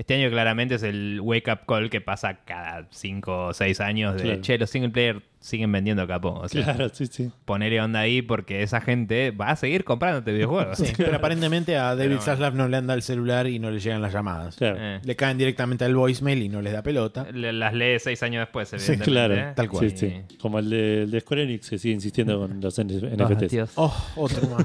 [0.00, 4.16] Este año claramente es el wake up call que pasa cada 5 o 6 años
[4.16, 4.40] de, Claro.
[4.40, 6.30] che, los single player siguen vendiendo capó.
[6.40, 7.30] O sea, Claro, sí, sí.
[7.44, 10.78] ponerle onda ahí porque esa gente va a seguir comprándote videojuegos.
[10.78, 12.16] Sí, pero aparentemente a David.
[12.20, 14.56] Zaslav no le anda el celular y no le llegan las llamadas.
[14.56, 14.78] Claro.
[14.80, 15.00] Eh.
[15.04, 17.26] Le caen directamente al voicemail y no les da pelota.
[17.30, 19.10] Le- Las lee 6 años después, Sí, evidentemente.
[19.10, 19.54] claro.
[19.54, 19.90] tal cual.
[19.90, 20.36] Sí, sí.
[20.40, 23.72] Como el de, el de Square Enix que sigue insistiendo con los Ah, NFTs.
[23.74, 24.64] Oh, otro más.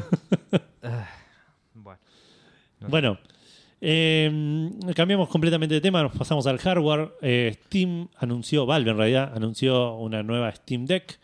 [1.73, 1.99] Bueno.
[2.87, 3.19] Bueno,
[3.81, 7.09] eh, cambiamos completamente de tema, nos pasamos al hardware.
[7.21, 11.19] Eh, Steam anunció, Valve en realidad, anunció una nueva Steam Deck.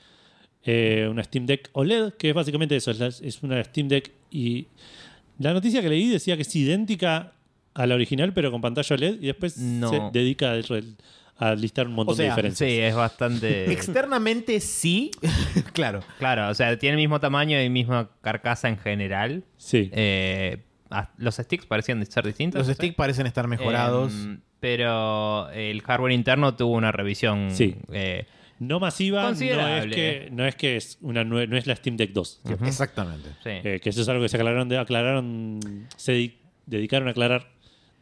[0.64, 4.12] eh, una Steam Deck OLED, que es básicamente eso, es, la- es una Steam Deck
[4.30, 4.68] y
[5.40, 7.34] la noticia que leí decía que es idéntica
[7.74, 9.90] a la original, pero con pantalla OLED y después No.
[9.90, 10.60] se dedica a,
[11.50, 12.70] a listar un montón O sea, de diferencias.
[12.70, 13.72] Sí, es bastante...
[13.72, 15.10] Externamente sí,
[15.74, 16.02] claro.
[16.20, 19.44] claro, o sea, tiene el mismo tamaño y misma carcasa en general.
[19.58, 19.90] Sí.
[19.94, 20.58] Eh,
[21.18, 22.68] los sticks parecían ser distintos.
[22.68, 24.14] Los sticks parecen estar mejorados.
[24.14, 27.50] Em, pero el hardware interno tuvo una revisión.
[27.52, 27.76] Sí.
[27.92, 28.26] eh,
[28.60, 29.40] no masiva, no es
[29.88, 32.42] que, no es, que es, una no es la Steam Deck 2.
[32.64, 33.30] Exactamente.
[33.44, 33.50] sí.
[33.50, 35.60] Eh, que eso es algo que se aclararon, de, aclararon
[35.98, 36.38] se di-
[36.68, 37.48] dedicaron a aclarar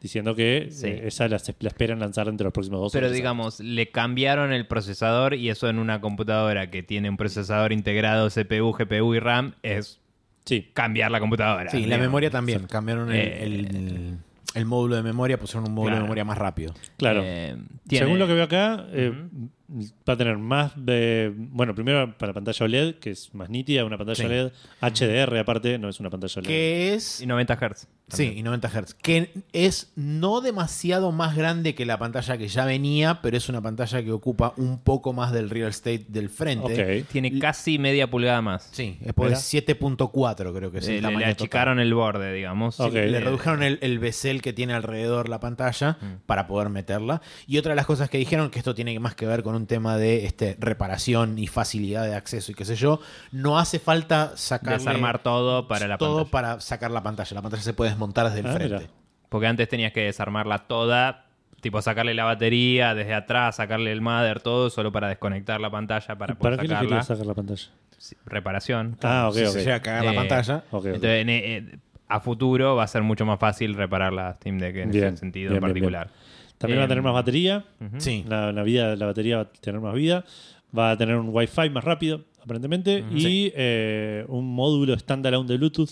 [0.02, 0.88] diciendo que Sí.
[0.88, 4.68] eh, esa la, esperan lanzar entre los próximos dos o Pero digamos, le cambiaron el
[4.68, 9.56] procesador y eso en una computadora que tiene un procesador integrado CPU, GPU y RAM
[9.64, 10.02] es
[10.50, 10.70] Sí.
[10.74, 11.70] cambiar la computadora.
[11.70, 12.02] Sí, la digamos.
[12.08, 12.66] memoria también.
[12.68, 14.18] Cambiaron el, Eh, el-
[14.56, 15.98] el módulo de memoria, pusieron un módulo Claro.
[15.98, 16.74] de memoria más rápido.
[16.98, 17.22] Claro.
[17.24, 17.56] Eh,
[17.88, 19.14] tiene- Según lo que veo acá, eh,
[20.08, 21.32] va a tener más de.
[21.36, 24.26] Bueno, primero para la pantalla OLED, que es más nítida, una pantalla Sí.
[24.26, 24.52] OLED.
[24.82, 26.48] HDR, aparte, no es una pantalla OLED.
[26.48, 27.22] Que es...
[27.22, 27.88] Y 90 Hz.
[28.08, 28.94] Sí, y 90 Hz.
[28.96, 33.62] Que es no demasiado más grande que la pantalla que ya venía, pero es una
[33.62, 37.02] pantalla que ocupa un poco más del real estate del frente.
[37.02, 37.08] Ok.
[37.12, 38.68] Tiene casi media pulgada más.
[38.72, 39.38] Sí, es por Mira.
[39.38, 41.44] 7.4 creo que es Eh, el le, tamaño le total.
[41.46, 42.80] achicaron el borde, digamos.
[42.80, 42.94] Ok.
[42.94, 46.22] Le Eh, redujeron el, el bezel que tiene alrededor la pantalla Mm.
[46.26, 47.22] para poder meterla.
[47.48, 49.59] Y otra de las cosas que dijeron, que esto tiene más que ver con un
[49.68, 53.00] tema de este, reparación y facilidad de acceso y qué sé yo,
[53.32, 56.32] no hace falta sacar Desarmar todo para la todo pantalla.
[56.32, 57.34] para sacar la pantalla.
[57.36, 58.76] La pantalla se puede desmontar desde el Ah, frente.
[58.78, 58.90] mira.
[59.30, 61.26] Porque antes tenías que desarmarla toda,
[61.62, 66.18] tipo sacarle la batería desde atrás, sacarle el mother, todo, solo para desconectar la pantalla
[66.18, 67.04] para ¿Para poder qué le sacarla.
[67.04, 67.68] sacar la pantalla?
[67.98, 68.98] Sí, Reparación.
[69.04, 69.52] Ah, ok, si ok.
[69.52, 70.64] se llega a cagar la Eh, pantalla.
[70.72, 70.86] Ok, ok.
[70.86, 74.76] Entonces, en- eh, a futuro va a ser mucho más fácil reparar la Steam Deck
[74.78, 75.74] en Bien, ese sentido bien, en bien,
[76.60, 77.66] También va a tener Em, más batería.
[77.98, 78.24] Sí.
[78.28, 80.24] La, la vida, la batería va a tener más vida.
[80.78, 83.04] Va a tener un Wi-Fi más rápido, aparentemente.
[83.12, 85.90] Y eh, un módulo standalone de Bluetooth.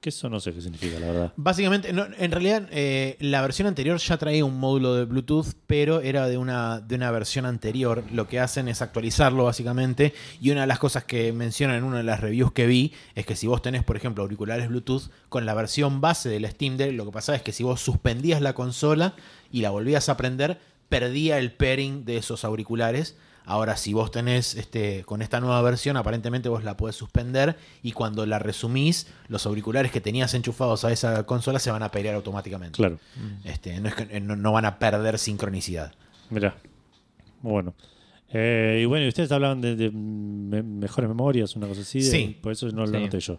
[0.00, 1.32] Que eso no sé qué significa, la verdad.
[1.34, 6.00] Básicamente, no, en realidad, eh, la versión anterior ya traía un módulo de Bluetooth, pero
[6.00, 8.04] era de una, de una versión anterior.
[8.12, 10.14] Lo que hacen es actualizarlo, básicamente.
[10.40, 13.26] Y una de las cosas que mencionan en una de las reviews que vi es
[13.26, 16.92] que si vos tenés, por ejemplo, auriculares Bluetooth, con la versión base del Steam Deck,
[16.92, 19.14] lo que pasaba es que si vos suspendías la consola
[19.50, 20.58] y la volvías a prender,
[20.88, 23.16] perdía el pairing de esos auriculares.
[23.44, 27.92] Ahora, si vos tenés este, con esta nueva versión, aparentemente vos la podés suspender y
[27.92, 32.14] cuando la resumís, los auriculares que tenías enchufados a esa consola se van a pelear
[32.14, 32.76] automáticamente.
[32.76, 32.98] Claro.
[33.44, 35.94] Este, no, es que, eh, no, no van a perder sincronicidad.
[36.28, 36.56] Mirá.
[37.40, 37.74] Bueno.
[38.30, 42.00] Eh, y bueno, ustedes hablaban de, de me- mejores memorias, una cosa así.
[42.00, 42.38] de- Sí.
[42.42, 43.04] por eso no lo Sí.
[43.04, 43.38] noté yo.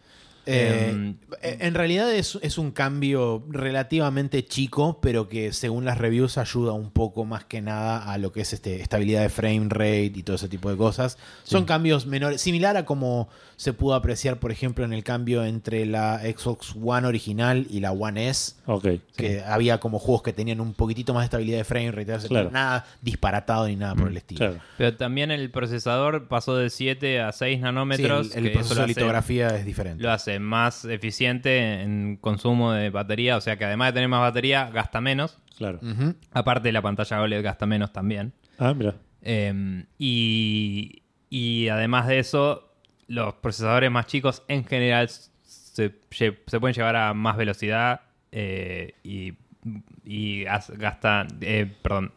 [0.49, 6.37] Eh, Em, en realidad es, es un cambio relativamente chico, pero que según las reviews
[6.37, 10.11] ayuda un poco más que nada a lo que es este, estabilidad de frame rate
[10.15, 11.17] y todo ese tipo de cosas.
[11.43, 15.85] Son cambios menores, similar a como se pudo apreciar, por ejemplo, en el cambio entre
[15.85, 18.53] la Xbox One original y la One S.
[18.65, 18.87] Ok.
[19.15, 22.49] Que había como juegos que tenían un poquitito más de estabilidad de frame rate, Claro.
[22.51, 24.39] nada disparatado ni nada por el estilo.
[24.39, 24.59] Claro.
[24.77, 28.35] Pero también el procesador pasó de 7 a 6 Sí, nanómetros.
[28.35, 30.01] el, el que eso proceso de hace- litografía es diferente.
[30.03, 34.21] lo hace más eficiente en consumo de batería, o sea que además de tener más
[34.21, 35.37] batería, gasta menos.
[35.57, 35.79] Claro.
[36.31, 38.33] Aparte, la pantalla OLED gasta menos también.
[38.57, 38.95] Ah, mira.
[39.21, 42.73] Eh, y, y además de eso,
[43.07, 48.01] los procesadores más chicos en general se, se pueden llevar a más velocidad
[48.31, 49.33] eh, y,
[50.05, 52.13] y as- gastan, eh, perdón,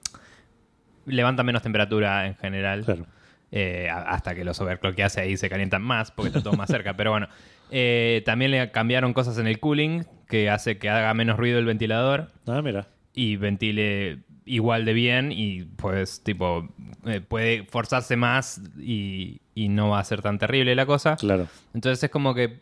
[1.06, 2.84] levantan menos temperatura en general.
[2.84, 3.06] Claro.
[3.54, 6.94] Eh, hasta que los overclockeas ahí se calientan más porque está todo más cerca.
[6.96, 7.28] Pero bueno,
[7.74, 11.64] Eh, también le cambiaron cosas en el cooling que hace que haga menos ruido el
[11.64, 12.86] ventilador Ah, mira.
[13.14, 16.68] y ventile igual de bien y pues tipo
[17.06, 21.16] eh, puede forzarse más y, y no va a ser tan terrible la cosa.
[21.16, 21.46] Claro.
[21.72, 22.58] Entonces es como que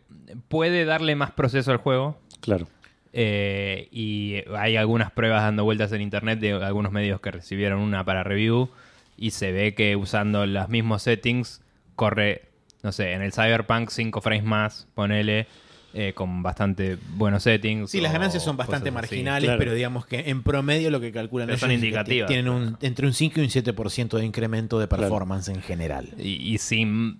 [0.49, 2.21] puede darle más proceso al juego.
[2.41, 2.69] Claro.
[3.13, 8.05] Eh, y hay algunas pruebas dando vueltas en internet de algunos medios que recibieron una
[8.05, 8.71] para review
[9.17, 11.63] y se ve que usando los mismos settings
[11.97, 12.43] corre,
[12.83, 15.47] no sé, en el Cyberpunk 5 frames más, ponele,
[15.93, 17.91] eh, con bastante buenos settings.
[17.91, 18.95] Sí, las ganancias son bastante así.
[18.95, 19.59] marginales, Claro.
[19.59, 22.49] pero digamos que en promedio lo que calculan Pero ellos son es que indicativas, tienen
[22.49, 25.03] un, entre un 5 y un 7% de incremento de Claro.
[25.03, 26.09] performance en general.
[26.19, 27.19] Y, y sin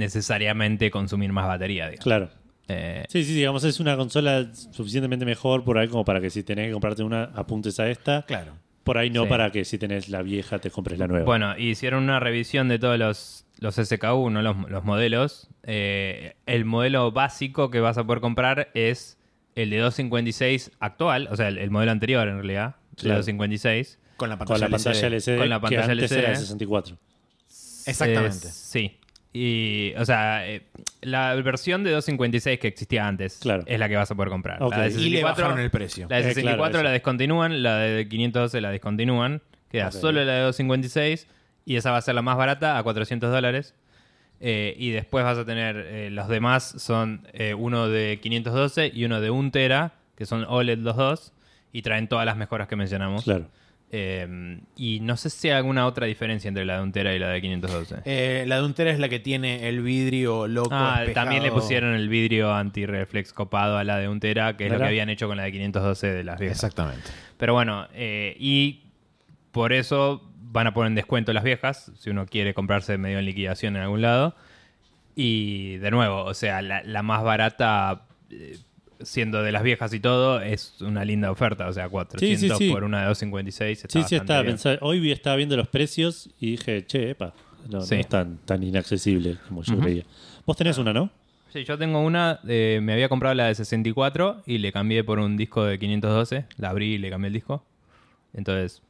[0.00, 2.04] necesariamente consumir más batería, digamos.
[2.04, 2.30] Claro.
[2.68, 6.42] Eh, Sí, sí, digamos, es una consola suficientemente mejor por ahí como para que si
[6.42, 8.22] tenés que comprarte una, apuntes a esta.
[8.22, 8.52] Claro.
[8.84, 9.28] Por ahí no Sí.
[9.28, 11.24] para que si tenés la vieja te compres la nueva.
[11.24, 14.42] Bueno, hicieron una revisión de todos los, los SKU, ¿no?
[14.42, 15.48] los, los modelos.
[15.62, 19.18] Eh, el modelo básico que vas a poder comprar es
[19.54, 23.16] el de 256 actual, o sea, el, el modelo anterior en realidad, el de Claro.
[23.18, 23.98] 256.
[24.16, 26.18] Con la con pantalla, la pantalla LCD, Con la pantalla que antes LCD.
[26.18, 26.96] era de 64.
[27.86, 28.48] Exactamente.
[28.48, 28.98] Eh, sí.
[29.32, 30.62] Y, o sea, eh,
[31.02, 33.64] la versión de 256 que existía antes Claro.
[33.66, 34.60] es la que vas a poder comprar.
[34.62, 36.06] La de y le 64 bajaron el precio.
[36.08, 39.42] La de Eh, 64 claro, la descontinúan, la de 512 la descontinúan.
[39.70, 41.26] Queda solo la de 256
[41.66, 43.74] y esa va a ser la más barata a 400 dólares.
[44.40, 49.04] Eh, y después vas a tener eh, los demás son eh, uno de 512 y
[49.04, 51.32] uno de 1 tera, que son OLED los dos,
[51.72, 53.24] y traen todas las mejoras que mencionamos.
[53.24, 53.46] Claro.
[53.92, 57.18] Eh, y no sé si hay alguna otra diferencia entre la de 1 tera y
[57.18, 58.02] la de 512.
[58.04, 60.70] Eh, la de un tera es la que tiene el vidrio loco.
[60.72, 61.24] Ah, espejado.
[61.24, 64.78] también le pusieron el vidrio anti-reflex copado a la de 1 tera, que es lo
[64.78, 66.58] que habían hecho con la de 512 de las viejas.
[66.58, 67.08] Exactamente.
[67.36, 68.82] Pero bueno, eh, y
[69.52, 70.22] por eso
[70.56, 73.82] van a poner en descuento las viejas, si uno quiere comprarse medio en liquidación en
[73.82, 74.34] algún lado.
[75.14, 78.56] Y de nuevo, o sea, la, la más barata, eh,
[79.02, 81.68] siendo de las viejas y todo, es una linda oferta.
[81.68, 82.70] O sea, 400 sí.
[82.70, 83.84] por una de 256.
[83.84, 84.78] Está Sí, sí, estaba pensando.
[84.80, 87.34] Hoy estaba viendo los precios y dije, che, epa,
[87.68, 90.04] no, no es tan, tan inaccesible como yo creía.
[90.46, 91.10] Vos tenés una, ¿no?
[91.52, 95.18] Sí, yo tengo una, eh, me había comprado la de 64 y le cambié por
[95.18, 96.46] un disco de 512.
[96.56, 97.62] La abrí y le cambié el disco.
[98.32, 98.82] Entonces,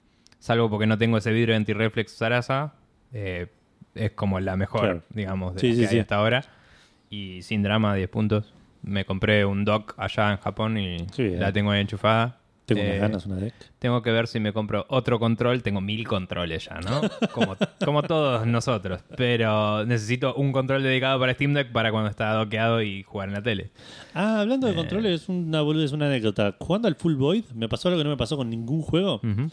[0.46, 2.74] salvo porque no tengo ese vidrio anti-reflex Sarasa,
[3.12, 3.48] eh,
[3.94, 5.02] es como la mejor, Claro.
[5.10, 5.98] digamos, de Sí, las sí, que hay sí.
[6.00, 6.44] hasta ahora.
[7.10, 8.52] Y sin drama, 10 puntos.
[8.82, 12.38] Me compré un dock allá en Japón y la tengo ahí enchufada.
[12.66, 13.54] Tengo Eh, unas ganas, una deck.
[13.78, 15.62] Tengo que ver si me compro otro control.
[15.62, 17.00] Tengo mil controles ya, ¿no?
[17.32, 19.02] Como, como todos nosotros.
[19.16, 23.34] Pero necesito un control dedicado para Steam Deck para cuando está doqueado y jugar en
[23.34, 23.70] la tele.
[24.14, 24.76] Ah, hablando de Eh.
[24.76, 26.56] controles, es una boludez, una anécdota.
[26.58, 29.16] Jugando al Full Void, me pasó algo que no me pasó con ningún juego.
[29.22, 29.48] Ujú.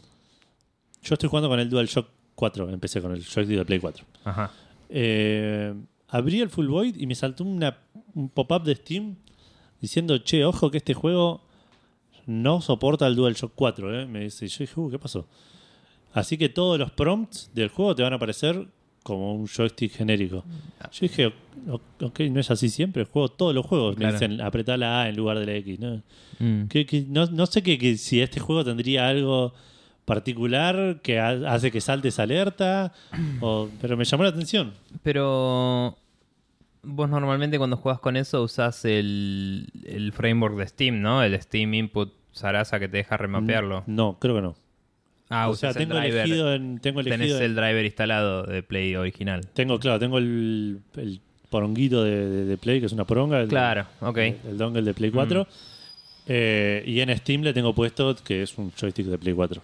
[1.03, 4.05] Yo estoy jugando con el DualShock 4, empecé con el joystick de Play 4.
[4.23, 4.51] Ajá.
[4.89, 5.73] Eh,
[6.09, 7.77] abrí el Full Void y me saltó una,
[8.13, 9.15] un pop-up de Steam
[9.81, 11.41] diciendo, che, ojo que este juego
[12.25, 14.01] no soporta el DualShock 4.
[14.01, 14.05] ¿eh?
[14.05, 15.27] Me dice, yo dije, uh, ¿qué pasó?
[16.13, 18.67] Así que todos los prompts del juego te van a aparecer
[19.01, 20.45] como un joystick genérico.
[20.93, 21.33] Yo dije,
[21.67, 23.03] "O- ok, no es así siempre.
[23.03, 24.13] Juego, todos los juegos Claro.
[24.13, 25.79] me dicen apretar la A en lugar de la X.
[25.79, 26.01] ¿no?
[26.39, 26.67] Mm.
[26.67, 29.53] Que- que no, no sé que, que si este juego tendría algo
[30.05, 32.91] particular que ha- hace que salte esa alerta,
[33.41, 34.73] o- pero me llamó la atención.
[35.03, 35.97] Pero
[36.83, 41.23] vos normalmente cuando juegas con eso usás el, el framework de Steam, ¿no?
[41.23, 43.83] El Steam Input Sarasa que te deja remapearlo.
[43.87, 44.55] No, creo que no.
[45.29, 46.19] Ah, o sea, el tengo driver.
[46.25, 49.41] elegido, en, tengo Tenés en- el driver instalado de Play original.
[49.53, 53.47] tengo claro, tengo el, el poronguito de, de- de Play que es una poronga, el,
[53.47, 54.17] Claro, ok.
[54.17, 55.47] el, el dongle de Play 4.
[56.27, 59.61] Eh, y en Steam le tengo puesto que es un joystick de Play 4.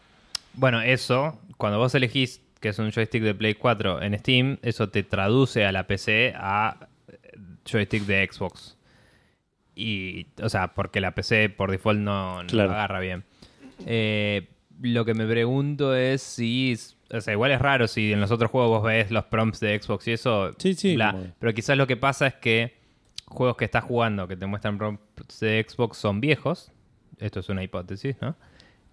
[0.54, 4.90] Bueno, eso, cuando vos elegís que es un joystick de Play 4 en Steam, eso
[4.90, 8.78] te traduce a la PC a eh, joystick de Xbox.
[9.76, 12.72] Y, o sea, porque la PC por default no, no Claro.
[12.72, 13.24] agarra bien.
[13.86, 14.50] Eh,
[14.82, 16.76] lo que me pregunto es si.
[17.12, 19.82] O sea, igual es raro si en los otros juegos vos ves los prompts de
[19.82, 20.52] Xbox y eso.
[20.58, 21.12] Sí, sí, bla.
[21.12, 22.78] como- Pero quizás lo que pasa es que
[23.26, 26.72] juegos que estás jugando que te muestran prompts de Xbox son viejos.
[27.20, 28.36] Esto es una hipótesis, ¿no?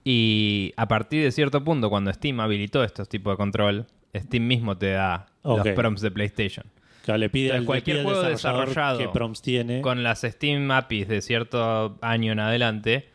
[0.09, 4.79] Y a partir de cierto punto, cuando Steam habilitó estos tipos de control, Steam mismo
[4.79, 5.65] te da Ok.
[5.67, 6.65] los prompts de PlayStation.
[7.05, 9.81] Claro, le pide, Entonces, le cualquier pide juego desarrollado qué prompts tiene.
[9.81, 13.09] Con las Steam APIs de cierto año en adelante,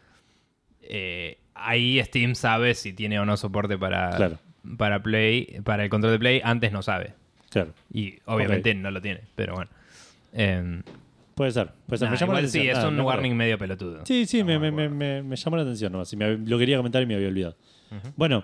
[0.81, 4.39] eh, ahí Steam sabe si tiene o no soporte para, Claro.
[4.77, 6.41] para Play, para el control de Play.
[6.43, 7.13] Antes no sabe.
[7.51, 9.71] Claro, Y obviamente no lo tiene, pero bueno.
[10.33, 10.83] Em,
[11.41, 11.71] puede ser.
[11.87, 12.09] Puede ser.
[12.11, 12.77] me llamó la igual sí, atención.
[12.77, 14.05] es Nada, un warning medio pelotudo.
[14.05, 14.95] Sí, sí, me, No me, me me, acuerdo.
[14.97, 15.91] me- me llamó la atención.
[15.91, 16.05] ¿no?
[16.05, 17.57] Si me hab- lo quería comentar y me había olvidado.
[18.15, 18.43] Bueno,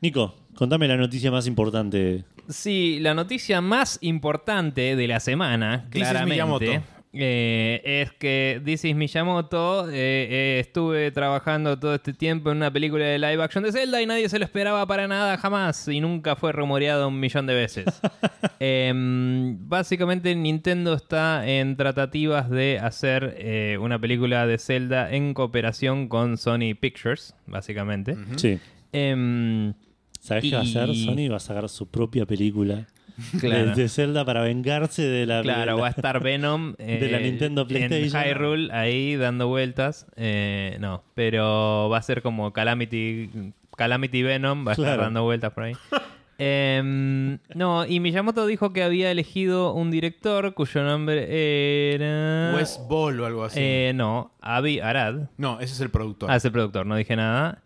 [0.00, 2.24] Nico, contame la noticia más importante.
[2.48, 6.64] Sí, la noticia más importante de la semana, This is claramente, Miyamoto.
[7.12, 9.88] Eh, es que This is Miyamoto.
[9.88, 14.00] eh, eh, estuve trabajando todo este tiempo en una película de live action de Zelda
[14.02, 17.54] y nadie se lo esperaba para nada jamás y nunca fue rumoreado un millón de
[17.54, 17.86] veces.
[18.60, 26.08] Em, básicamente Nintendo está en tratativas de hacer eh, una película de Zelda en cooperación
[26.08, 28.16] con Sony Pictures, básicamente.
[28.36, 28.58] Sí.
[28.92, 29.74] Em,
[30.20, 30.88] ¿Sabes qué va a hacer?
[30.88, 32.86] Y- Sony va a sacar su propia película
[33.40, 33.74] Claro.
[33.74, 35.42] de, Zelda para vengarse de la.
[35.42, 38.22] Claro, de la- va a estar Venom de la Nintendo PlayStation.
[38.22, 40.06] En Hyrule ahí dando vueltas.
[40.16, 45.52] Eh, no, pero va a ser como Calamity, Calamity Venom, va a estar dando vueltas
[45.52, 45.74] por ahí.
[46.40, 52.52] Em, no, y Miyamoto dijo que había elegido un director cuyo nombre era.
[52.54, 53.58] Wes Ball o algo así.
[53.60, 55.30] Eh, no, Avi Arad.
[55.36, 56.30] no, ese es el productor.
[56.30, 57.60] Ah, es el productor, no dije nada.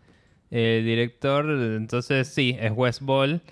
[0.51, 3.43] El director, entonces sí, es Wes Ball,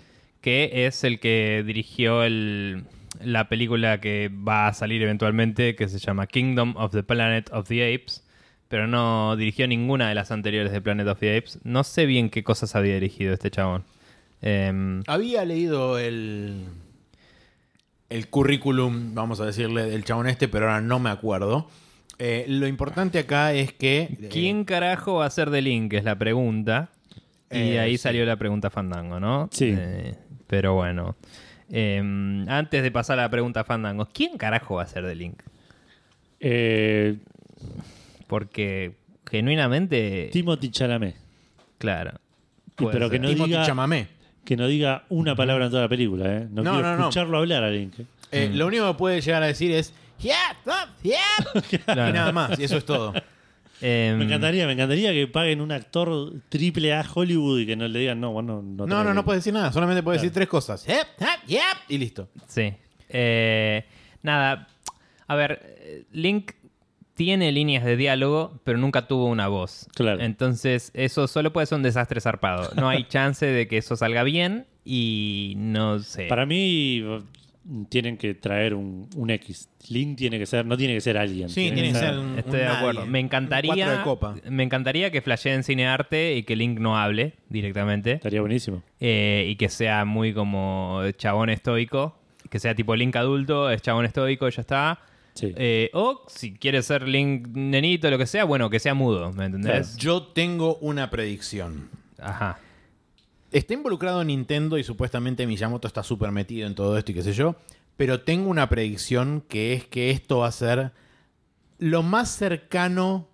[0.41, 2.85] que es el que dirigió el-
[3.23, 7.69] la película que va a salir eventualmente, que se llama Kingdom of the Planet of
[7.69, 8.25] the Apes,
[8.69, 11.59] pero no dirigió ninguna de las anteriores de Planet of the Apes.
[11.65, 13.85] No sé bien qué cosas había dirigido este chabón.
[14.43, 16.65] Em, Había leído el,
[18.09, 21.69] el currículum, vamos a decirle, del chabón este, pero ahora no me acuerdo.
[22.19, 24.03] Eh, lo importante acá es que...
[24.21, 25.93] eh, ¿Quién carajo va a ser de Link?
[25.95, 26.91] Es la pregunta.
[27.51, 27.99] Y Eh, ahí sí.
[28.05, 29.49] salió la pregunta Fandango, ¿no?
[29.53, 29.77] Sí.
[30.51, 31.15] Pero bueno.
[31.71, 35.41] Em, antes de pasar a la pregunta Fandango, ¿quién carajo va a ser de Link?
[36.41, 37.17] Eh,
[38.27, 38.95] Porque
[39.31, 40.29] genuinamente.
[40.33, 41.15] Timothy Chalamet.
[41.79, 42.13] Claro.
[42.77, 44.09] Pero que no Timothy diga- Chamamé.
[44.45, 46.49] Que no diga una palabra en toda la película, ¿eh?
[46.51, 47.01] No, No, quiero no, no.
[47.03, 48.01] escucharlo hablar a Link.
[48.01, 48.05] ¿eh?
[48.33, 49.93] Eh, Lo único que puede llegar a decir es...
[50.19, 52.11] "Yeah, stop, yeah", Claro.
[52.11, 53.13] Y nada más, y eso es todo.
[53.83, 57.89] Em, Me encantaría, me encantaría que paguen un actor triple A Hollywood y que no
[57.89, 58.87] le digan, no, bueno, no.
[58.87, 60.23] No, no, no, tenés puede decir nada, solamente puede Claro.
[60.25, 60.85] decir tres cosas.
[60.87, 62.29] Yep, yep, yep, y listo.
[62.47, 62.73] Sí.
[63.09, 63.85] Eh,
[64.23, 64.69] nada.
[65.27, 66.53] A ver, Link
[67.15, 69.87] tiene líneas de diálogo, pero nunca tuvo una voz.
[69.95, 70.21] Claro.
[70.23, 72.71] Entonces, eso solo puede ser un desastre zarpado.
[72.77, 76.27] No hay chance de que eso salga bien y no sé.
[76.27, 77.03] Para mí
[77.89, 79.69] tienen que traer un, un X.
[79.89, 81.49] Link tiene que ser, no tiene que ser alguien.
[81.49, 82.79] Sí, tiene que ser un, Estoy un de nadie.
[82.79, 83.07] acuerdo.
[83.07, 83.91] Me encantaría.
[83.91, 84.35] de copa.
[84.49, 88.13] Me encantaría que flasheen cinearte y que Link no hable directamente.
[88.13, 88.83] Estaría buenísimo.
[88.99, 92.17] Eh, y que sea muy como chabón estoico.
[92.49, 94.99] Que sea tipo Link adulto, es chabón estoico, ya está.
[95.35, 95.53] Sí.
[95.57, 99.45] Eh, o si quiere ser Link nenito, lo que sea, bueno, que sea mudo, ¿me
[99.45, 99.97] entendés?
[99.97, 101.89] Yo tengo una predicción.
[102.19, 102.59] Ajá.
[103.53, 107.33] Está involucrado Nintendo y supuestamente Miyamoto está súper metido en todo esto y qué sé
[107.33, 107.57] yo.
[107.97, 110.93] Pero tengo una predicción que es que esto va a ser
[111.79, 113.29] lo más cercano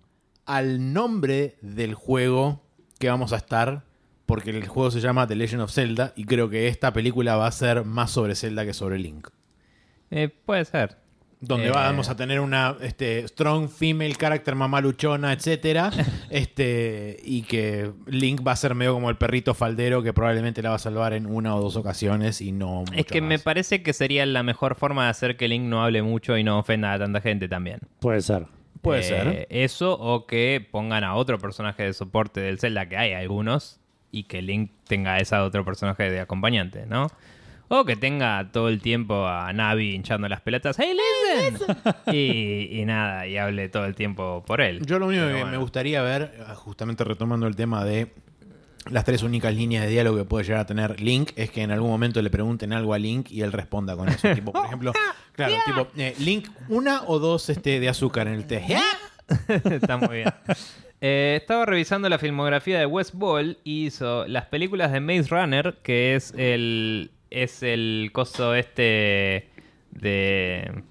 [0.45, 2.63] al nombre del juego
[2.99, 3.85] que vamos a estar.
[4.25, 7.47] Porque el juego se llama The Legend of Zelda y creo que esta película va
[7.47, 9.29] a ser más sobre Zelda que sobre Link.
[10.11, 10.97] Eh, puede ser.
[11.39, 15.91] Donde Eh, vamos a tener una este, strong female character mamaluchona, etcétera.
[16.31, 20.69] este, y que Link va a ser medio como el perrito faldero que probablemente la
[20.69, 23.83] va a salvar en una o dos ocasiones y no mucho Es que me parece
[23.83, 26.93] que sería la mejor forma de hacer que Link no hable mucho y no ofenda
[26.93, 27.79] a tanta gente también.
[27.99, 28.45] Puede ser.
[28.81, 29.47] Puede Eh, ser.
[29.49, 33.79] Eso o que pongan a otro personaje de soporte del Zelda, que hay algunos,
[34.11, 37.07] y que Link tenga esa otro personaje de acompañante, ¿no?
[37.69, 40.77] O que tenga todo el tiempo a Navi hinchando las pelotas.
[40.79, 41.67] ¡Hey, listen!
[42.13, 44.85] y, y nada, y hable todo el tiempo por él.
[44.85, 45.51] Yo lo único Pero que bueno.
[45.51, 48.13] me gustaría ver, justamente retomando el tema de
[48.89, 51.71] las tres únicas líneas de diálogo que puede llegar a tener Link, es que en
[51.71, 54.27] algún momento le pregunten algo a Link y él responda con eso.
[54.35, 54.93] tipo, por ejemplo,
[55.33, 58.63] claro, tipo, eh, Link, una o dos este, de azúcar en el té.
[59.69, 60.33] Está muy bien.
[61.01, 65.77] Eh, estaba revisando la filmografía de Wes Ball y hizo las películas de Maze Runner,
[65.83, 69.49] que es el es el coso este
[69.91, 70.83] de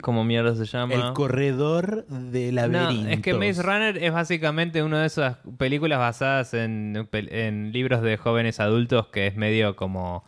[0.00, 0.94] ¿cómo mierda se llama?
[0.94, 3.12] El corredor de No, laberintos.
[3.12, 8.16] es que Maze Runner es básicamente una de esas películas basadas en, en libros de
[8.16, 10.24] jóvenes adultos que es medio como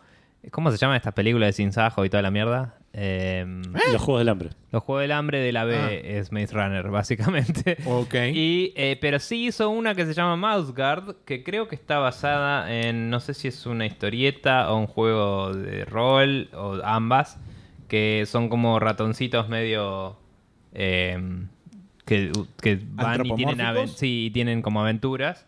[0.51, 2.76] ¿cómo se llama esta película de Sin Sajo y toda la mierda?
[2.99, 3.61] Em,
[3.93, 4.49] Los Juegos del Hambre.
[4.71, 5.91] Los Juegos del Hambre de la B Ah.
[5.93, 7.77] es Maze Runner, básicamente.
[7.85, 8.15] Ok.
[8.33, 11.99] Y, eh, pero sí hizo una que se llama Mouse Guard, que creo que está
[11.99, 17.39] basada en, no sé si es una historieta o un juego de rol, o ambas,
[17.87, 20.17] que son como ratoncitos medio...
[20.73, 21.17] eh,
[22.05, 25.45] que, que van y tienen, sí, y tienen como aventuras.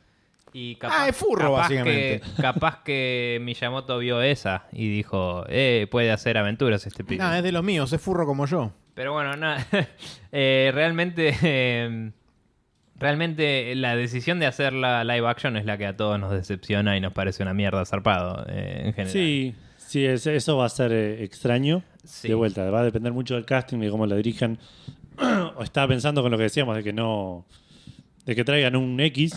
[0.53, 2.21] Y capaz, Ah, es furro, capaz básicamente.
[2.35, 7.17] Que, capaz que Miyamoto vio esa y dijo, eh, puede hacer aventuras este pibe.
[7.19, 8.71] Nada, es de los míos, es furro como yo.
[8.95, 9.65] Pero bueno, nada.
[10.31, 11.35] Eh, realmente.
[11.43, 12.11] eh,
[12.99, 16.97] realmente la decisión de hacer la live action es la que a todos nos decepciona
[16.97, 19.11] y nos parece una mierda zarpado eh, en general.
[19.13, 21.81] Sí, sí, es- eso va a ser eh, extraño.
[22.03, 22.27] Sí.
[22.27, 24.57] De vuelta, va a depender mucho del casting, de cómo la dirijan.
[25.55, 27.45] o estaba pensando con lo que decíamos, de que no.
[28.25, 29.33] de que traigan un X.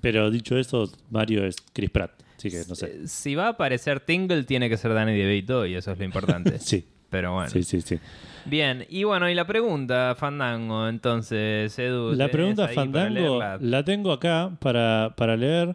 [0.00, 2.12] Pero dicho eso, Mario es Chris Pratt.
[2.36, 3.08] Así que no sé.
[3.08, 6.58] Si va a aparecer Tingle, tiene que ser Danny DeVito y eso es lo importante.
[6.60, 7.48] Sí, Pero bueno.
[7.50, 7.98] sí, sí, sí.
[8.44, 12.10] Bien, y bueno, y la pregunta, Fandango, entonces, Edu.
[12.10, 15.74] La ¿tenés pregunta Fandango la tengo acá para, para leer.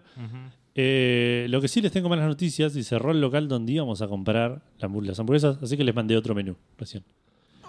[0.74, 4.08] Eh, lo que sí les tengo malas noticias y cerró el local donde íbamos a
[4.08, 7.04] comprar las hamburguesas, así que les mandé otro menú recién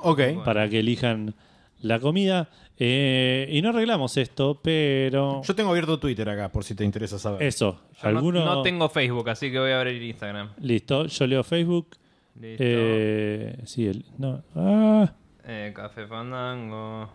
[0.02, 0.20] Ok.
[0.44, 1.34] para que elijan
[1.80, 2.48] la comida.
[2.84, 7.16] Eh, y no arreglamos esto, pero Yo tengo abierto Twitter acá, por si te interesa
[7.16, 7.40] saber.
[7.44, 7.80] eso.
[8.02, 8.44] Yo no- ¿Alguno?
[8.44, 10.50] no, tengo Facebook, así que voy a abrir Instagram.
[10.58, 11.90] Listo, yo leo Facebook.
[12.40, 12.64] Listo.
[12.66, 14.42] Eh, sí, el, no.
[14.56, 15.12] Ah,
[15.46, 17.08] Eh, Café Fandango.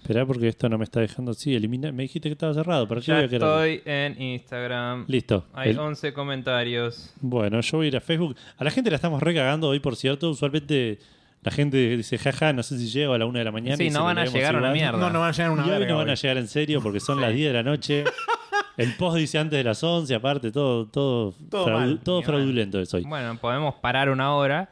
[0.00, 1.32] espera porque esto no me está dejando.
[1.34, 1.92] Sí, elimina.
[1.92, 2.88] Me dijiste que estaba cerrado.
[2.88, 3.42] ¿Para qué Ya voy a querer?
[3.48, 5.04] estoy en Instagram.
[5.06, 5.44] Listo.
[5.52, 7.12] Hay El- 11 comentarios.
[7.20, 8.36] Bueno, yo voy a ir a Facebook.
[8.56, 10.30] A la gente la estamos recagando hoy, por cierto.
[10.30, 10.98] Usualmente
[11.42, 13.76] la gente dice, jaja, no sé si llego a la una de la mañana.
[13.76, 14.98] Sí, y no van a llegar a una mierda.
[14.98, 16.16] No, no van a llegar a una y hoy verga no van a hoy.
[16.16, 18.04] llegar en serio porque son las 10 de la noche.
[18.76, 22.00] El post dice antes de las 11, aparte, todo, todo, Todo fraudu- mal.
[22.02, 23.02] todo Y fraudulento es hoy.
[23.04, 24.70] Bueno, podemos parar una hora.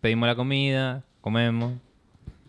[0.00, 1.02] Pedimos la comida.
[1.20, 1.74] Comemos.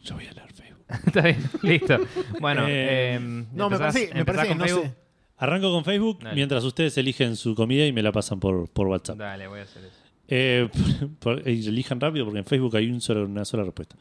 [0.04, 0.86] Yo voy a leer Facebook.
[1.08, 1.98] Está bien, listo.
[2.40, 3.20] Bueno, Eh, eh,
[3.52, 4.86] No, me ¿empezás- parece, me parece con no Facebook?
[4.86, 4.96] sé.
[5.38, 6.36] Arranco con Facebook Dale.
[6.36, 9.18] mientras ustedes eligen su comida y me la pasan por, por WhatsApp.
[9.18, 9.98] Dale, voy a hacer eso.
[10.28, 10.68] Eh,
[11.20, 13.96] por- elijan rápido porque en Facebook hay un solo- una sola respuesta.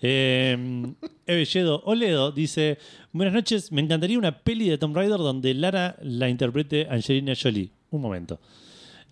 [0.00, 0.86] Eh,
[1.26, 2.78] Evelledo Oledo dice:
[3.12, 7.70] Buenas noches, me encantaría una peli de Tomb Raider donde Lara la interprete Angelina Jolie.
[7.90, 8.40] Un momento.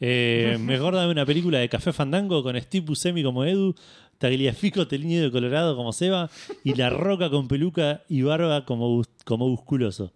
[0.00, 3.74] Eh, mejor dame una película de Café Fandango con Steve Buscemi como Edu,
[4.18, 6.30] Tagliafico Teñido de Colorado como Seba
[6.64, 10.12] y La Roca con peluca y barba como, como musculoso.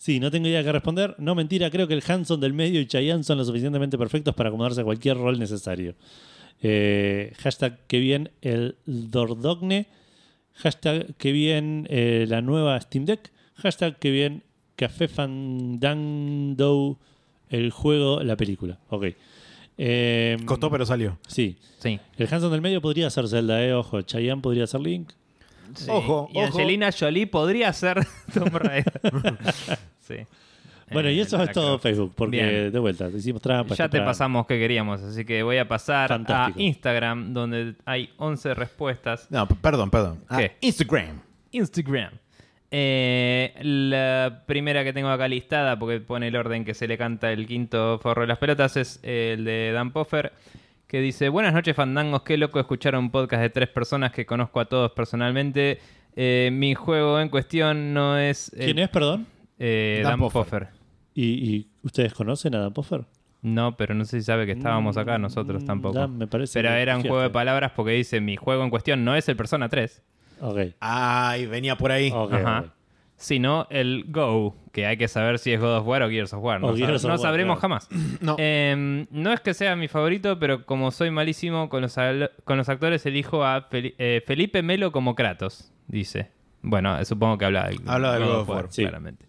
[0.00, 1.14] Sí, no tengo idea de qué responder.
[1.18, 4.48] No, mentira, creo que el Hanson del medio y Chayanne son lo suficientemente perfectos para
[4.48, 5.94] acomodarse a cualquier rol necesario.
[6.62, 9.88] Eh, hashtag que bien el Dordogne.
[10.54, 13.30] Hashtag que bien eh, la nueva Steam Deck.
[13.56, 14.42] Hashtag que bien
[14.74, 16.98] Café Fandango,
[17.50, 18.78] el juego, la película.
[18.88, 19.08] Ok.
[19.76, 21.18] Eh, Costó, pero salió.
[21.28, 21.58] Sí.
[21.78, 22.00] Sí.
[22.16, 23.74] El Hanson del medio podría ser Zelda, eh.
[23.74, 25.10] Ojo, Chayanne podría ser Link.
[25.74, 25.86] Sí.
[25.88, 26.46] Ojo, Y ojo.
[26.46, 28.04] Angelina Jolie podría ser
[28.34, 29.00] Tomb Raider.
[30.10, 30.26] sí.
[30.92, 31.78] Bueno, y Eh, eso es todo.
[31.78, 32.72] Facebook, porque Bien.
[32.72, 33.74] de vuelta, hicimos trampa.
[33.76, 34.10] Ya te trampa.
[34.10, 36.58] pasamos que queríamos, así que voy a pasar Fantástico.
[36.58, 39.28] a Instagram, donde hay 11 respuestas.
[39.30, 40.24] No, perdón, perdón.
[40.28, 40.42] Ah.
[40.60, 41.20] Instagram.
[41.52, 42.12] Instagram.
[42.72, 47.32] Eh, la primera que tengo acá listada, porque pone el orden que se le canta
[47.32, 50.32] el quinto forro de las pelotas, es el de Dan Poffer,
[50.86, 54.58] que dice, buenas noches fandangos, qué loco escuchar un podcast de tres personas que conozco
[54.60, 55.78] a todos personalmente.
[56.16, 58.50] Eh, mi juego en cuestión no es...
[58.56, 59.26] ¿Quién es, perdón?
[59.60, 60.42] Eh, Dan Dan, Poffer.
[60.42, 60.68] Poffer.
[61.14, 61.24] ¿Y,
[61.54, 63.04] y ustedes conocen a Dan Poffer?
[63.42, 65.98] No, pero no sé si sabe que estábamos acá nosotros Mm, tampoco.
[65.98, 69.04] Dan, me parece pero era un juego de palabras porque dice, mi juego en cuestión
[69.04, 70.02] no es el Persona 3.
[70.42, 70.58] Ok.
[70.80, 72.10] Ay, venía por ahí.
[72.14, 72.64] ok, Ajá.
[73.16, 76.42] sino el Go, que hay que saber si es God of War o Gears of
[76.42, 76.60] War.
[76.60, 77.78] No, O sab- of no War, sabremos claro.
[77.80, 77.88] jamás.
[78.20, 78.36] No.
[78.38, 82.56] Eh, no es que sea mi favorito, pero como soy malísimo con los, al- con
[82.58, 86.30] los actores, elijo a Fel- eh, Felipe Melo como Kratos, dice.
[86.62, 88.82] Bueno, supongo que habla del, Habla del God God of of War, War, sí.
[88.82, 89.24] claramente.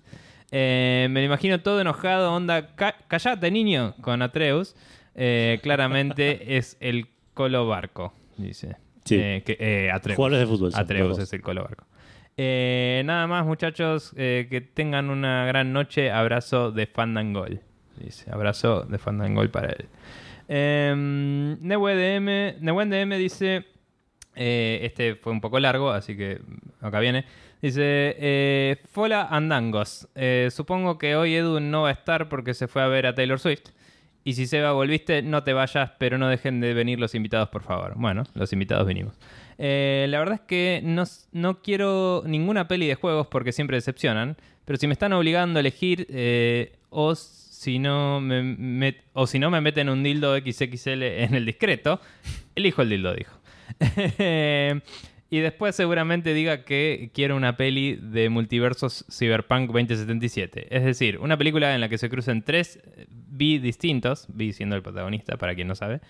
[0.51, 4.75] Eh, me lo imagino todo enojado, onda, "Ca- callate niño, con Atreus.
[5.15, 8.75] Eh, claramente es el Colo Barco, dice.
[9.05, 9.15] Sí.
[9.19, 10.15] Eh, que, Atreus.
[10.17, 10.71] Jugadores de fútbol.
[10.75, 11.85] Atreus es el Colo Barco.
[12.37, 14.11] Nada más, muchachos.
[14.15, 16.11] que tengan una gran noche.
[16.11, 17.61] Abrazo de Fandangol.
[17.97, 19.85] Dice, abrazo de Fandangol para él.
[20.47, 20.93] Eh,
[21.61, 23.65] NeweDM, NewenDM dice.
[24.35, 26.41] este fue un poco largo, así que
[26.81, 27.25] acá viene.
[27.61, 30.07] Dice: eh, Fola Andangos.
[30.15, 33.13] Eh, supongo que hoy Edu no va a estar porque se fue a ver a
[33.15, 33.69] Taylor Swift.
[34.23, 37.63] Y si Seba volviste, no te vayas, pero no dejen de venir los invitados, por
[37.63, 37.93] favor.
[37.95, 39.15] Bueno, los invitados vinimos.
[39.57, 44.37] Eh, la verdad es que no, no quiero ninguna peli de juegos porque siempre decepcionan.
[44.65, 49.39] Pero si me están obligando a elegir, eh, o si no me met- o si
[49.39, 51.99] no me meten un dildo XXL en el discreto,
[52.55, 53.35] elijo el dildo, dijo.
[55.33, 60.75] y después seguramente diga que quiero una peli de multiversos Cyberpunk 2077.
[60.75, 64.81] Es decir, una película en la que se crucen tres B distintos, B siendo el
[64.81, 66.01] protagonista, para quien no sabe,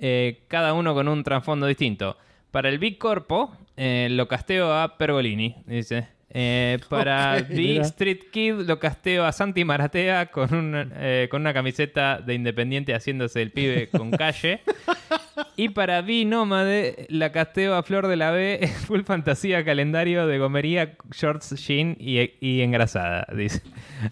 [0.00, 2.18] eh, cada uno con un trasfondo distinto.
[2.50, 6.08] Para el Big Corpo, eh, lo casteo a Pergolini, dice.
[6.30, 7.48] Eh, para Ok.
[7.48, 7.82] The Mira.
[7.84, 12.94] Street Kid lo casteo a Santi Maratea con, un, eh, con una camiseta de Independiente
[12.94, 14.60] haciéndose el pibe con calle.
[15.56, 20.38] Y para B Nómade la casteo a Flor de la B, full fantasía calendario de
[20.38, 23.62] gomería, shorts, jean y, y engrasada, dice.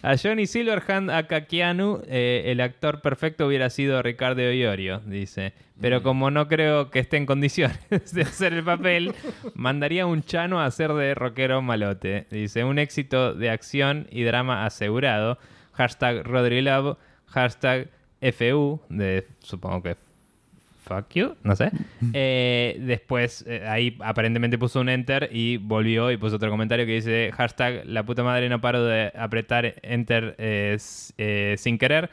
[0.03, 5.53] A Johnny Silverhand, a Kakianu, eh, el actor perfecto hubiera sido Ricardo Iorio, dice.
[5.83, 7.79] Pero como no creo que esté en condiciones
[8.15, 9.13] de hacer el papel,
[9.55, 12.27] mandaría un chano a hacer de rockero malote.
[12.31, 15.39] Dice, un éxito de acción y drama asegurado.
[15.73, 16.97] Hashtag RodriLove,
[17.27, 17.91] hashtag
[18.21, 19.97] FU, de supongo que
[20.85, 21.71] fuck you, no sé.
[22.15, 26.93] Eh, después, eh, ahí aparentemente puso un enter y volvió y puso otro comentario que
[26.93, 32.11] dice hashtag la puta madre no paro de apretar enter eh, sin querer.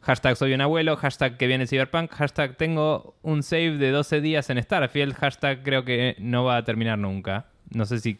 [0.00, 4.48] Hashtag soy un abuelo, hashtag que viene Cyberpunk, hashtag tengo un save de 12 días
[4.48, 7.46] en Starfield, hashtag creo que no va a terminar nunca.
[7.70, 8.18] No sé si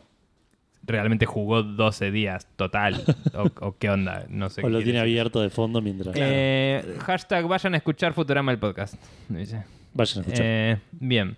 [0.83, 3.03] realmente jugó 12 días total
[3.35, 4.63] o, o qué onda, no sé.
[4.63, 5.03] O qué lo tiene decir.
[5.03, 6.15] abierto de fondo mientras.
[6.19, 8.95] Eh, hashtag vayan a escuchar Futurama el podcast.
[9.29, 9.65] Dice.
[9.95, 10.47] Vayan a escuchar.
[10.47, 11.37] Eh, bien.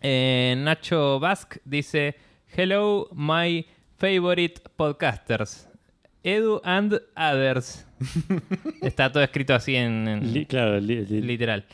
[0.00, 2.14] Eh, Nacho Basque dice:
[2.56, 5.68] Hello, my favorite podcasters.
[6.24, 7.86] Edu and others.
[8.82, 11.64] Está todo escrito así en, en- Li- claro, li- li- literal.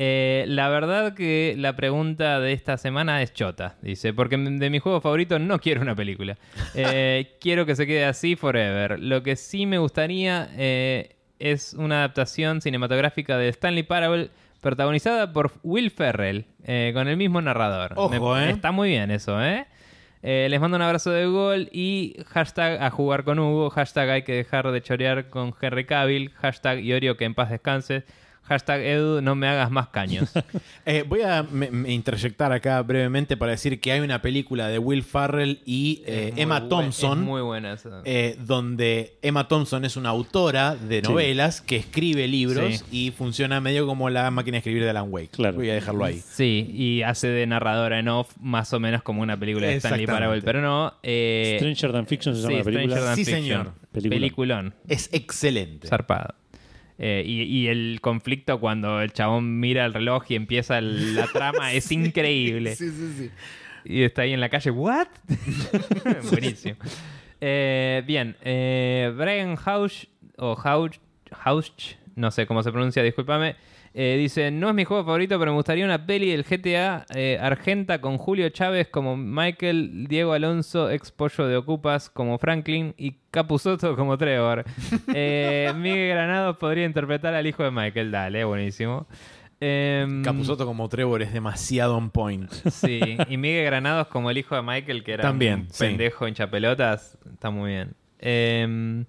[0.00, 4.78] Eh, la verdad que la pregunta de esta semana es chota, dice, porque de mi
[4.78, 6.36] juego favorito no quiero una película.
[6.74, 9.00] Eh, quiero que se quede así forever.
[9.00, 14.30] Lo que sí me gustaría eh, es una adaptación cinematográfica de Stanley Parable
[14.60, 17.92] protagonizada por Will Ferrell, eh, con el mismo narrador.
[17.96, 18.50] Ojo, Me- ¿eh?
[18.50, 19.66] Está muy bien eso, ¿eh?
[20.22, 24.22] Eh, les mando un abrazo de gol y hashtag a jugar con Hugo, hashtag hay
[24.22, 28.04] que dejar de chorear con Henry Cavill, hashtag Iorio que en paz descanse,
[28.48, 30.30] hashtag Edu no me hagas más caños.
[30.90, 34.78] Eh, voy a me- me interjectar acá brevemente para decir que hay una película de
[34.78, 37.18] Will Farrell y eh, Emma Thompson.
[37.18, 38.00] Es muy buena esa.
[38.06, 41.08] eh, donde Emma Thompson es una autora de Sí.
[41.08, 42.84] novelas que escribe libros Sí.
[43.06, 45.28] y funciona medio como la máquina de escribir de Alan Wake.
[45.32, 45.56] Claro.
[45.56, 46.22] Voy a dejarlo ahí.
[46.26, 50.06] Sí, y hace de narradora en off más o menos como una película de Stanley.
[50.06, 50.94] Parable, pero no.
[51.02, 52.96] Eh, Stranger Than Fiction se llama sí, la película.
[52.96, 53.42] Stranger Than Sí, Fiction.
[53.42, 53.72] señor.
[53.92, 54.20] Peliculón.
[54.20, 54.74] Peliculón.
[54.88, 55.86] Es excelente.
[55.88, 56.34] Zarpado.
[57.00, 61.26] Eh, y, y el conflicto cuando el chabón mira el reloj y empieza el- la
[61.32, 62.74] trama es increíble.
[62.74, 63.30] Sí, sí, sí.
[63.84, 65.06] Y está ahí en la calle, ¿what?
[66.30, 66.76] Buenísimo.
[67.40, 70.06] Eh, bien, eh, Brian Hausch,
[70.36, 70.96] o Hausch,
[71.44, 73.54] Hausch, no sé cómo se pronuncia, discúlpame,
[73.94, 77.38] eh, dice, no es mi juego favorito, pero me gustaría una peli del GTA eh,
[77.40, 83.16] Argenta con Julio Chávez como Michael, Diego Alonso, ex pollo de Ocupas como Franklin y
[83.30, 84.64] Capuzoto como Trevor.
[85.14, 89.06] Eh, Miguel Granados podría interpretar al hijo de Michael, dale, buenísimo.
[89.60, 92.50] Em, Capuzoto como Trevor es demasiado on point.
[92.70, 95.84] Sí, y Miguel Granados como el hijo de Michael, que era También, un sí.
[95.84, 97.94] pendejo hinchapelotas, está muy bien.
[98.20, 99.04] Eh,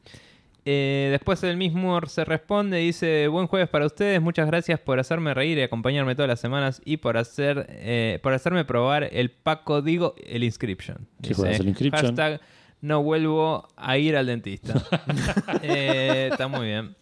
[0.71, 4.99] eh, después el mismo se responde y dice, buen jueves para ustedes, muchas gracias por
[4.99, 9.31] hacerme reír y acompañarme todas las semanas y por hacer eh, por hacerme probar el
[9.31, 11.07] Paco Digo, el Inscription.
[11.23, 12.15] ¿Qué juegas, el Inscription?
[12.15, 12.41] Hashtag
[12.81, 14.75] no vuelvo a ir al dentista.
[15.63, 16.95] Eh, está muy bien.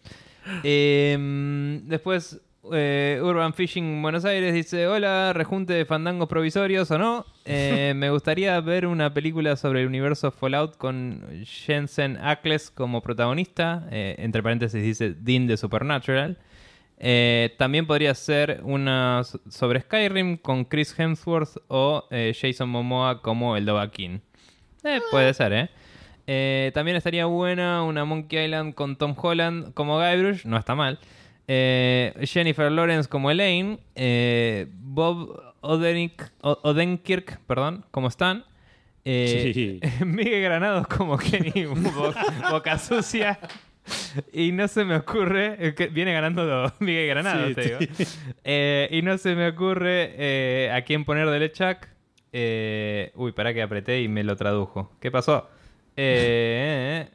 [0.64, 2.40] Eh, después,
[2.72, 7.24] eh, Urban Fishing Buenos Aires dice: Hola, rejunte de fandangos provisorios o no.
[7.50, 13.88] Eh, me gustaría ver una película sobre el universo Fallout con Jensen Ackles como protagonista.
[13.90, 16.36] Eh, entre paréntesis dice Dean de Supernatural.
[17.56, 23.64] También podría ser una so- sobre Skyrim con Chris Hemsworth o Jason Momoa como el
[23.64, 24.20] Dovahkiin.
[24.84, 25.70] Eh, puede ser, ¿eh?
[26.26, 30.98] Eh, También estaría buena una Monkey Island con Tom Holland como Guybrush, no está mal.
[31.48, 33.78] Eh, Jennifer Lawrence como Elaine.
[33.94, 38.44] eh, Bob Odenkirk, perdón, como Stan.
[39.04, 39.80] Eh, Sí.
[40.04, 42.12] Miguel Granados como Kenny Bo-
[42.50, 43.38] Boca Sucia.
[44.32, 45.74] Y no se me ocurre.
[45.74, 47.78] que viene ganando do- Miguel Granados, Sí, te digo.
[47.96, 48.04] sí.
[48.44, 51.88] Eh, y no se me ocurre a quién poner de Lechak.
[53.14, 54.92] Uy, para que apreté y me lo tradujo.
[55.00, 55.48] ¿Qué pasó?
[55.96, 57.08] Eh,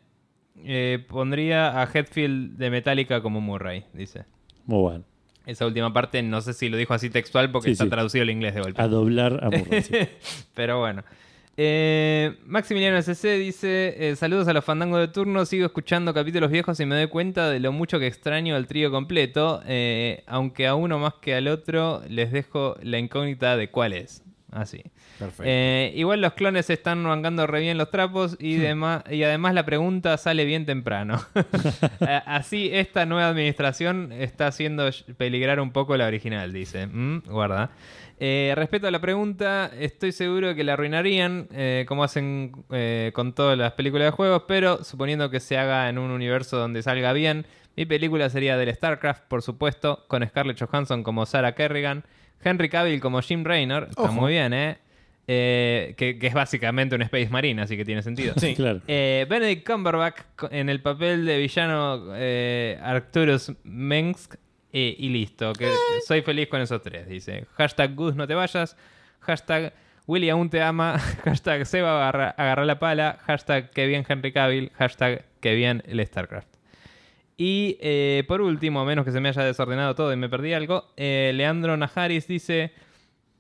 [0.64, 4.26] eh, pondría a Hetfield de Metallica como Murray, dice.
[4.66, 5.04] Muy bueno.
[5.46, 7.90] Esa última parte no sé si lo dijo así textual porque Sí, está sí.
[7.90, 8.82] traducido al inglés de golpe.
[8.82, 9.94] A doblar a Murray, sí.
[10.56, 11.04] Pero bueno.
[11.58, 15.46] Eh, Maximiliano SC dice: eh, Saludos a los fandangos de turno.
[15.46, 18.90] Sigo escuchando capítulos viejos y me doy cuenta de lo mucho que extraño al trío
[18.90, 19.62] completo.
[19.68, 24.24] eh, aunque a uno más que al otro les dejo la incógnita de cuál es.
[24.54, 24.84] Así.
[25.18, 25.44] Perfecto.
[25.46, 29.66] Eh, igual los clones están bancando re bien los trapos y, demás, y además la
[29.66, 31.20] pregunta sale bien temprano.
[32.02, 36.88] Eh, Así esta nueva administración está haciendo peligrar un poco la original, dice.
[36.88, 37.72] Mm, guarda.
[38.20, 43.12] Eh, respecto a la pregunta, estoy seguro de que la arruinarían, eh, como hacen eh,
[43.14, 46.84] con todas las películas de juegos, pero suponiendo que se haga en un universo donde
[46.84, 52.06] salga bien, mi película sería del StarCraft, por supuesto, con Scarlett Johansson como Sarah Kerrigan,
[52.44, 54.14] Henry Cavill como Jim Raynor, está Ojo.
[54.14, 54.78] muy bien, ¿eh?
[55.26, 58.34] Eh, que, que es básicamente un Space Marine, así que tiene sentido.
[58.38, 58.56] Sí.
[58.56, 58.82] Claro.
[58.88, 60.20] Eh, Benedict Cumberbatch
[60.52, 64.36] en el papel de villano eh, Arcturus Mensk
[64.74, 65.54] eh, y listo.
[65.54, 65.70] Que
[66.06, 67.46] soy feliz con esos tres, dice.
[67.56, 68.76] Hashtag Gus no te vayas.
[69.22, 69.74] Hashtag
[70.08, 71.00] Willy aún te ama.
[71.24, 73.20] Hashtag Seba agarra, agarra la pala.
[73.26, 74.72] Hashtag que bien Henry Cavill.
[74.78, 76.53] Hashtag que bien el StarCraft.
[77.38, 80.54] Y eh, por último, a menos que se me haya desordenado todo y me perdí
[80.54, 82.72] algo, eh, Leandro Najaris dice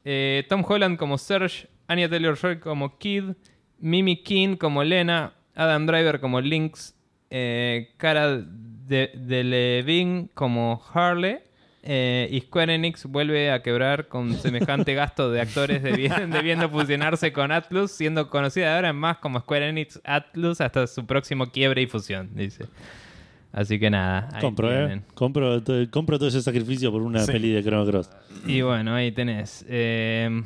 [0.04, 3.24] eh, Tom Holland como Serge, Anya Taylor-Joy como Kid,
[3.80, 6.96] Mimi King como Lena, Adam Driver como Lynx,
[7.98, 11.38] Cara de, como Harley.
[11.84, 17.34] eh, y Square Enix vuelve a quebrar con semejante gasto de actores debi- debiendo fusionarse
[17.34, 21.88] con Atlus, siendo conocida ahora más como Square Enix Atlus hasta su próximo quiebre y
[21.88, 22.66] fusión, dice.
[23.54, 25.02] Así que nada, ahí Compro, ¿eh?
[25.14, 25.62] Compro,
[25.92, 27.32] compro todo ese sacrificio por una Sí.
[27.32, 28.10] peli de Chrono Cross.
[28.48, 29.64] Y bueno, ahí tenés.
[29.70, 30.42] Eh,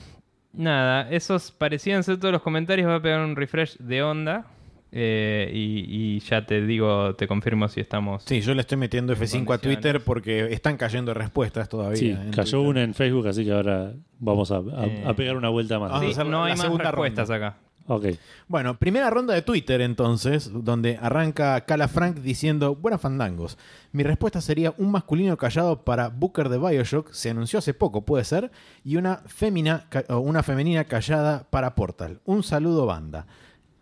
[0.53, 2.85] nada, esos parecían ser todos los comentarios.
[2.85, 4.45] Voy a pegar un refresh de onda.
[4.91, 8.23] eh, y, y ya te digo, te confirmo si estamos.
[8.23, 9.57] Sí, yo le estoy metiendo En F5 a.
[9.57, 11.97] Twitter porque están cayendo respuestas todavía.
[11.97, 12.59] Sí, cayó Twitter.
[12.69, 15.03] una en Facebook, así que ahora vamos a, a- Eh.
[15.05, 15.91] a pegar una vuelta más.
[15.91, 17.47] Vamos a Sí, hacer no hay más respuestas ronda.
[17.47, 17.57] acá.
[17.89, 18.05] Ok.
[18.49, 23.57] Bueno, primera ronda de Twitter entonces, donde arranca Cala Frank diciendo, buenas fandangos.
[23.93, 28.25] Mi respuesta sería un masculino callado para Booker de Bioshock, se anunció hace poco, puede
[28.25, 28.51] ser,
[28.83, 32.19] y una, femina, una femenina callada para Portal.
[32.25, 33.25] Un saludo banda.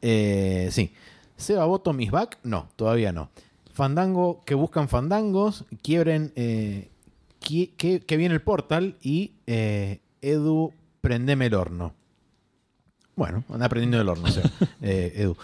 [0.03, 0.93] Eh, sí.
[1.35, 3.31] Seba Boto Miss Back, no, todavía no.
[3.73, 6.89] Fandango que buscan fandangos, quiebren eh,
[7.39, 11.93] que viene el Portal y eh, Edu, prendeme el horno.
[13.15, 14.43] Bueno, anda aprendiendo del horno, o sea,
[14.81, 15.35] eh, Edu.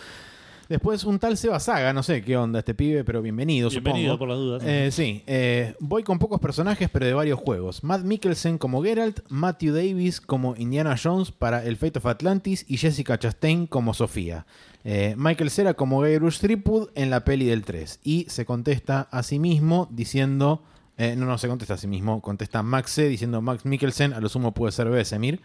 [0.67, 4.19] Después un tal Seba Saga, no sé qué onda este pibe, pero bienvenido, Bienvenido supongo.
[4.19, 4.63] por las dudas.
[4.65, 7.83] Eh, sí, eh, voy con pocos personajes, pero de varios juegos.
[7.83, 12.77] Matt Mikkelsen como Geralt, Matthew Davis como Indiana Jones para el Fate of Atlantis y
[12.77, 14.45] Jessica Chastain como Sofía.
[14.85, 17.99] Eh, Michael Cera como Gairush Threepwood en la peli del 3.
[18.05, 20.63] Y se contesta a sí mismo diciendo...
[20.97, 22.21] eh, no, no, se contesta a sí mismo.
[22.21, 25.41] Contesta Max C diciendo Max Mikkelsen, a lo sumo puede ser Besemir.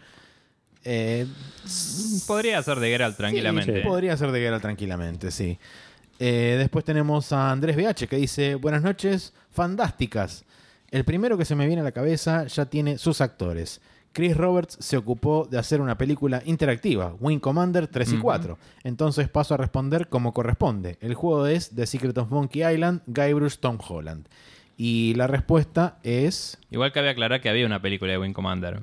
[0.83, 1.25] Eh,
[2.27, 3.81] Podría ser de Geralt tranquilamente.
[3.81, 5.57] Sí, podría ser de guerra tranquilamente, sí.
[6.19, 10.45] Eh, después tenemos a Andrés BH que dice: Buenas noches, fantásticas.
[10.89, 13.81] El primero que se me viene a la cabeza ya tiene sus actores.
[14.13, 18.23] Chris Roberts se ocupó de hacer una película interactiva, Wing Commander 3 y Ujú.
[18.23, 18.57] 4.
[18.83, 20.97] Entonces paso a responder como corresponde.
[21.01, 24.25] El juego es The Secret of Monkey Island, Guybrush Tom Holland.
[24.75, 26.57] Y la respuesta es.
[26.71, 28.79] Igual cabe aclarar que había una película de Wing Commander.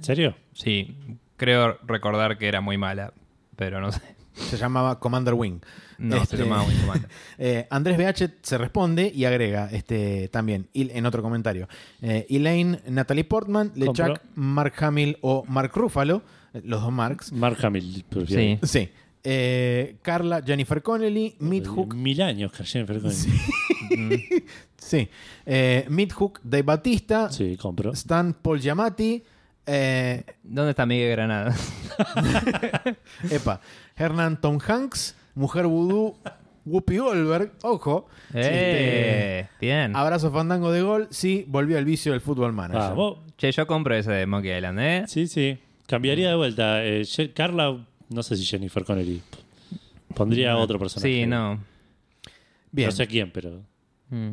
[0.00, 0.34] ¿En serio?
[0.54, 0.96] Sí,
[1.36, 3.12] creo recordar que era muy mala,
[3.56, 4.00] pero no sé.
[4.32, 5.60] Se llamaba Commander Wing.
[5.98, 7.10] No, Este- se llamaba Wing Commander.
[7.38, 11.68] Eh, Andrés BH se responde y agrega este, también en otro comentario.
[12.00, 14.20] Eh, Elaine, Natalie Portman, LeChuck.
[14.36, 16.22] Mark Hamill o Mark Ruffalo,
[16.54, 17.32] eh, los dos Marks.
[17.32, 18.04] Mark Hamill.
[18.08, 18.58] prefiero.
[18.62, 18.78] Sí.
[18.86, 18.88] Sí.
[19.22, 21.94] Eh, Carla, Jennifer Connelly, Midhook.
[21.94, 23.32] Mil años que Jennifer Connelly.
[23.96, 24.12] Mm.
[24.78, 25.08] Sí.
[25.44, 27.92] Eh, Midhook, Dave Batista, Sí, compro.
[27.92, 29.22] Stan Paul Giamatti.
[29.72, 31.54] Eh, ¿Dónde está Miguel Granada?
[33.30, 33.60] epa,
[33.96, 36.16] Hernán Tom Hanks, Mujer Voodoo,
[36.66, 37.52] Whoopi Goldberg.
[37.62, 38.08] Ojo.
[38.34, 39.46] ¡Eh!
[39.60, 39.90] Bien.
[39.92, 41.08] Este, abrazo fandango de gol.
[41.10, 42.82] Sí, volvió al vicio del fútbol manager.
[42.82, 45.04] Ah, vos- Che, yo compro ese de Monkey Island, ¿eh?
[45.06, 45.58] Sí, sí.
[45.86, 46.84] Cambiaría de vuelta.
[46.84, 47.02] Eh,
[47.34, 47.76] Carla,
[48.10, 49.22] no sé si Jennifer Connelly.
[50.14, 51.08] Pondría otro personaje.
[51.08, 51.58] Sí, no.
[52.72, 52.88] Bien.
[52.88, 53.62] No sé quién, pero.
[54.10, 54.30] Mm.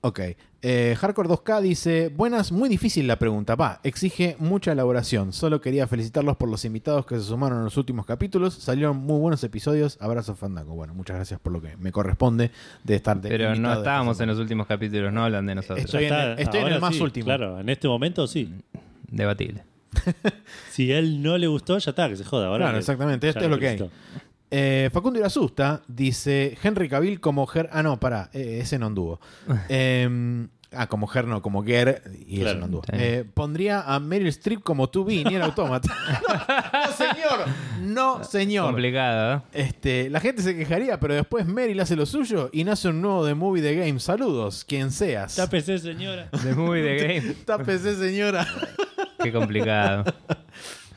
[0.00, 0.20] Ok.
[0.68, 3.54] Eh, Hardcore 2K dice: Buenas, muy difícil la pregunta.
[3.54, 5.32] Va, exige mucha elaboración.
[5.32, 8.54] Solo quería felicitarlos por los invitados que se sumaron en los últimos capítulos.
[8.54, 9.96] Salieron muy buenos episodios.
[10.00, 10.74] Abrazo Fandango.
[10.74, 12.50] Bueno, muchas gracias por lo que me corresponde
[12.82, 15.84] de estar de Pero no estábamos en los últimos capítulos, no hablan de nosotros.
[15.84, 17.26] Estoy en el- estoy en el más sí, último.
[17.26, 18.52] Claro, en este momento sí.
[19.08, 19.62] Debatible.
[20.72, 22.48] Si a él no le gustó, ya está, que se joda.
[22.48, 23.90] Ahora Claro, exactamente, esto es lo que hay.
[24.50, 27.68] Eh, Facundo Irasusta dice: Henry Cavill como Ger.
[27.72, 29.20] Ah, no, pará, eh, ese no anduvo.
[29.68, 32.50] Eh, ah, como Ger, no, como Ger, y Claro.
[32.50, 32.82] eso no anduvo.
[32.84, 32.90] Sí.
[32.94, 35.88] Eh, pondría a Meryl Streep como 2B ni el autómata.
[36.72, 37.44] no, señor,
[37.80, 38.66] no, señor.
[38.66, 39.40] Complicado, ¿eh?
[39.52, 43.26] Este, la gente se quejaría, pero después Meryl hace lo suyo y nace un nuevo
[43.26, 44.00] The Movie The Game.
[44.00, 45.36] Saludos, quien seas.
[45.36, 46.28] Tápese, señora.
[46.42, 47.34] De movie de game.
[47.44, 48.46] Tápese, señora.
[49.22, 50.04] Qué complicado.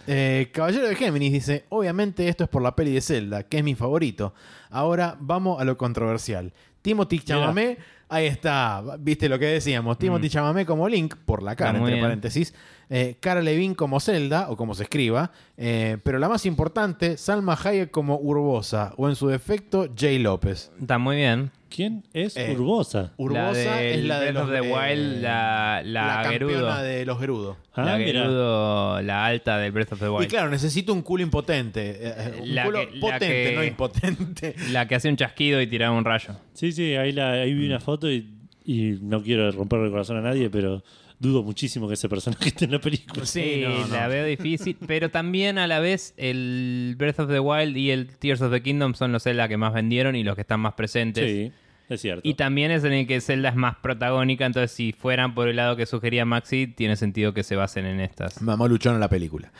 [0.08, 3.64] Eh, Caballero de Géminis dice: Obviamente, esto es por la peli de Zelda, que es
[3.64, 4.34] mi favorito.
[4.72, 6.52] Ahora vamos a lo controversial.
[6.82, 7.78] Timothy Chalamet,
[8.10, 9.98] ahí está, viste lo que decíamos.
[9.98, 10.30] Timothy Mm.
[10.32, 12.04] Chalamet como Link, por la cara, entre bien.
[12.04, 12.54] paréntesis.
[12.90, 15.32] Eh, Cara Levine como Zelda, o como se escriba.
[15.58, 20.72] Eh, pero la más importante, Salma Hayek como Urbosa, o en su defecto, Jay López.
[20.82, 21.52] Está muy bien.
[21.70, 23.14] ¿Quién es Eh, Urbosa?
[23.18, 26.84] Urbosa es la de Breath los eh, Wild, la, la, campeona Gerudo.
[26.84, 27.58] de los Gerudo.
[27.74, 28.22] Ah, la mira.
[28.22, 30.28] Gerudo, la alta del Breath of the Y Wild.
[30.30, 31.90] claro, necesito un culo impotente.
[31.92, 34.56] eh, eh, un La culo que- potente, que- no impotente.
[34.72, 36.36] La que hace un chasquido y tiraba un rayo.
[36.54, 38.28] Sí, sí, ahí, la, ahí vi una foto y,
[38.66, 40.84] y no quiero romperle el corazón a nadie, pero
[41.20, 43.26] dudo muchísimo que ese personaje esté en la película.
[43.26, 43.94] Sí, no, no.
[43.94, 48.08] la veo difícil, pero también a la vez el Breath of the Wild y el
[48.08, 50.74] Tears of the Kingdom son los Zelda que más vendieron y los que están más
[50.74, 51.30] presentes.
[51.30, 51.52] Sí,
[51.90, 52.28] es cierto.
[52.28, 55.58] Y también es en el que Zelda es más protagónica, entonces si fueran por el
[55.58, 58.42] lado que sugería Maxi, tiene sentido que se basen en estas.
[58.42, 59.52] Mamá luchón en la película.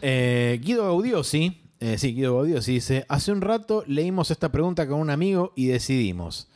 [0.00, 5.00] Eh, Guido Gaudiosi, eh, sí, Guido Gaudiosi dice: Hace un rato leímos esta pregunta con
[5.00, 6.48] un amigo y decidimos.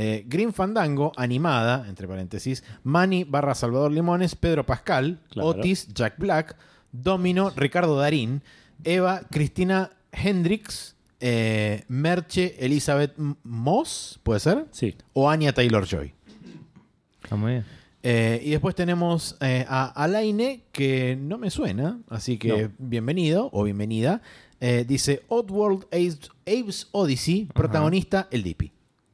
[0.00, 5.48] Eh, Green Fandango, animada, entre paréntesis, Manny barra Salvador Limones, Pedro Pascal, Claro.
[5.48, 6.54] Otis, Jack Black,
[6.92, 8.42] Domino, Ricardo Darín,
[8.84, 14.66] Eva, Cristina Hendricks, eh, Merche, Elizabeth Moss, ¿puede ser?
[14.70, 14.94] Sí.
[15.14, 16.14] O Anya Taylor Joy.
[17.24, 17.64] Está muy bien.
[18.04, 22.70] Eh, y después tenemos eh, a Alaine, que no me suena, así que No.
[22.78, 24.22] bienvenido o bienvenida.
[24.60, 28.72] Dice Oddworld Abe's, Abe's Odyssey, protagonista el Dippy.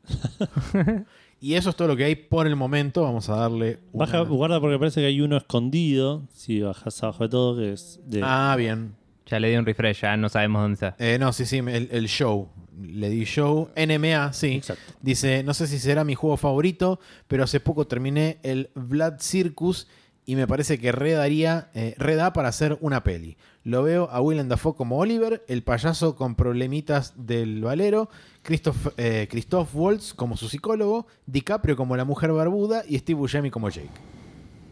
[1.40, 3.02] y eso es todo lo que hay por el momento.
[3.02, 3.78] Vamos a darle.
[3.92, 6.22] una- Baja, guarda porque parece que hay uno escondido.
[6.32, 8.20] Si bajas abajo de todo, que es de.
[8.22, 8.94] Ah, bien.
[9.26, 10.96] Ya le di un refresh, ya no sabemos dónde está.
[10.98, 12.50] Eh, no, sí, sí, el, el show.
[12.82, 13.70] Le di show.
[13.74, 14.48] NMA, sí.
[14.56, 14.92] Exacto.
[15.00, 19.88] Dice, no sé si será mi juego favorito, pero hace poco terminé el Vlad Circus
[20.26, 23.36] y me parece que redaría, eh, reda para hacer una peli.
[23.62, 28.10] Lo veo a Willem Dafoe como Oliver, el payaso con problemitas del valero,
[28.44, 33.50] Christoph, eh, Christoph Waltz como su psicólogo, DiCaprio como la mujer barbuda y Steve Buscemi
[33.50, 33.88] como Jake.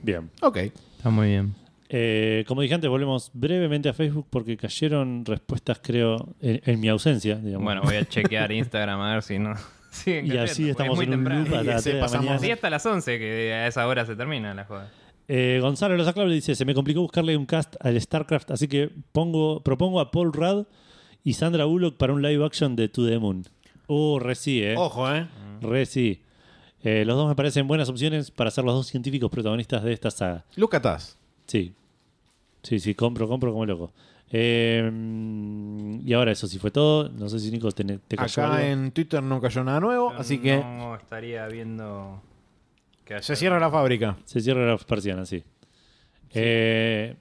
[0.02, 0.30] Bien.
[0.42, 0.56] Ok.
[0.58, 1.54] Está muy bien.
[1.88, 6.88] Eh, como dije antes, volvemos brevemente a Facebook porque cayeron respuestas, creo, en, en mi
[6.88, 7.36] ausencia.
[7.36, 7.64] Digamos.
[7.64, 9.54] Bueno, voy a chequear Instagram a ver si no.
[9.90, 11.44] siguen y así estamos es muy en un temprano.
[11.44, 12.38] loop a Y las ese 3 de la pasamos- mañana.
[12.40, 14.90] Sí, hasta las 11, que a esa hora se termina la joda.
[15.28, 19.62] Eh, Gonzalo Lozaclable dice: Se me complicó buscarle un cast al StarCraft, así que pongo,
[19.62, 20.66] propongo a Paul Rudd
[21.24, 23.44] y Sandra Bullock para un live action de To the Moon.
[23.88, 24.74] Uh, re sí, eh.
[24.76, 25.26] Ojo, ¿eh?
[25.60, 26.20] Re sí.
[26.84, 30.10] Eh, los dos me parecen buenas opciones para ser los dos científicos protagonistas de esta
[30.10, 30.44] saga.
[30.56, 31.16] Luca Taz.
[31.46, 31.74] Sí.
[32.62, 33.92] Sí, sí, compro, compro como loco.
[34.30, 34.90] Eh,
[36.04, 37.08] y ahora eso sí fue todo.
[37.10, 38.66] No sé si Nico te, te cayó Acá algo.
[38.66, 42.22] en Twitter no cayó nada nuevo, así que No estaría viendo.
[43.04, 44.16] que haya- se cierra la fábrica.
[44.24, 45.42] Se cierra la persiana, sí.
[46.34, 47.14] Eh,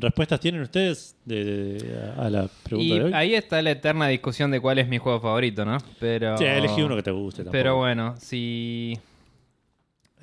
[0.00, 3.12] ¿Respuestas tienen ustedes de, de- a la pregunta Y de hoy?
[3.14, 5.78] ahí está la eterna discusión de cuál es mi juego favorito, ¿no?
[5.98, 6.38] Pero.
[6.38, 7.38] Sí, elegí uno que te guste.
[7.38, 7.52] tampoco.
[7.52, 8.98] Pero bueno, si.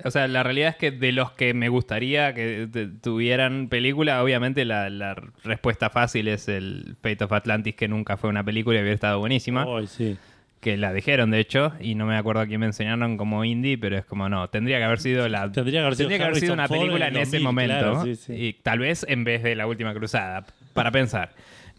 [0.04, 2.68] O sea, la realidad es que de los que me gustaría que
[3.02, 8.28] tuvieran película, obviamente la, la respuesta fácil es el Fate of Atlantis, que nunca fue
[8.28, 9.64] una película y hubiera estado buenísima.
[9.66, 10.16] Ay, sí.
[10.60, 13.78] Que la dijeron, de hecho, y no me acuerdo a quién me enseñaron como indie,
[13.78, 15.52] pero es como no, tendría que haber sido la.
[15.52, 17.42] Tendría que haber sido tendría que haber sido Harrison una Ford película en ese 2000,
[17.42, 17.74] momento.
[17.78, 18.32] claro, sí, sí.
[18.32, 21.32] Y tal vez en vez de La Última Cruzada, para pensar.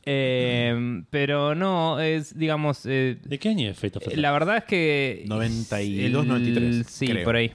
[0.09, 2.85] Eh, pero no, es, digamos.
[2.85, 4.21] eh, ¿De qué año es Fate of Atlantis?
[4.21, 5.23] la verdad es que.
[5.27, 7.23] 92, el- 93, Sí, creo.
[7.25, 7.51] por ahí.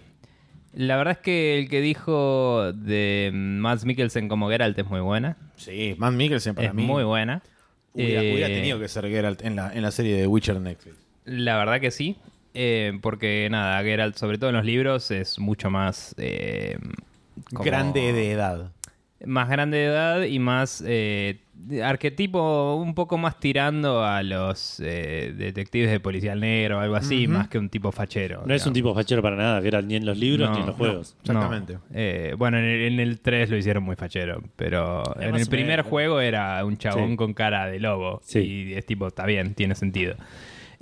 [0.75, 5.37] La verdad es que el que dijo de Mads Mikkelsen como Geralt es muy buena.
[5.57, 7.43] Sí, Matt Mikkelsen para es mí muy buena.
[7.95, 10.97] hubiera, Eh, hubiera tenido que ser Geralt en la, en la serie de Witcher Netflix.
[11.25, 12.17] La verdad que sí.
[12.55, 16.15] eh, porque nada, Geralt, sobre todo en los libros, es mucho más.
[16.19, 16.77] eh,
[17.53, 18.73] como- Grande de edad.
[19.25, 20.83] Más grande de edad y más.
[20.87, 21.39] eh,
[21.83, 27.29] arquetipo un poco más tirando a los eh, detectives de policial negro o algo así,
[27.29, 28.43] más que un tipo fachero.
[28.47, 30.61] No es un tipo fachero para nada, que era ni en los libros No, ni
[30.63, 31.15] en los juegos.
[31.25, 31.33] no.
[31.33, 31.75] Exactamente.
[31.75, 31.81] No.
[31.95, 35.47] Eh, bueno, en el, en el 3 lo hicieron muy fachero, pero Eh, en el
[35.47, 35.87] primer menos.
[35.87, 37.17] juego era un chabón Sí.
[37.17, 38.21] con cara de lobo.
[38.25, 38.41] Sí.
[38.41, 40.17] Y es tipo, está bien, tiene sentido.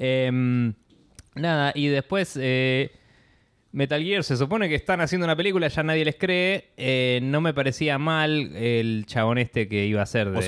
[0.02, 0.72] Em,
[1.35, 2.90] nada, y después eh,
[3.72, 6.70] Metal Gear se supone que están haciendo una película, ya nadie les cree.
[6.77, 10.39] Eh, no me parecía mal el chabón este que iba a ser de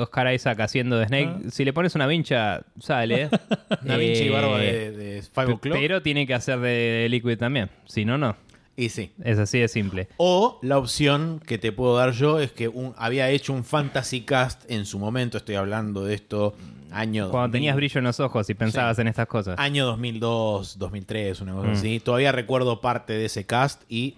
[0.00, 1.30] Oscar Isaac haciendo de Snake.
[1.46, 1.50] Ah.
[1.50, 3.28] Si le pones una vincha, sale.
[3.84, 5.76] Una Vinci Eh, barba de, de Five O'Clock.
[5.78, 7.70] Pero tiene que hacer de Liquid también.
[7.86, 8.36] Si no, no.
[8.76, 9.10] Y sí.
[9.24, 10.06] Es así de simple.
[10.18, 14.20] O la opción que te puedo dar yo es que un- había hecho un fantasy
[14.20, 16.54] cast en su momento, estoy hablando de esto,
[16.92, 19.02] año Cuando 2000, tenías brillo en los ojos y pensabas Sí.
[19.02, 19.58] en estas cosas.
[19.58, 21.72] Año 2002, 2003, una cosa Mm.
[21.72, 22.00] así.
[22.00, 24.16] Todavía recuerdo parte de ese cast y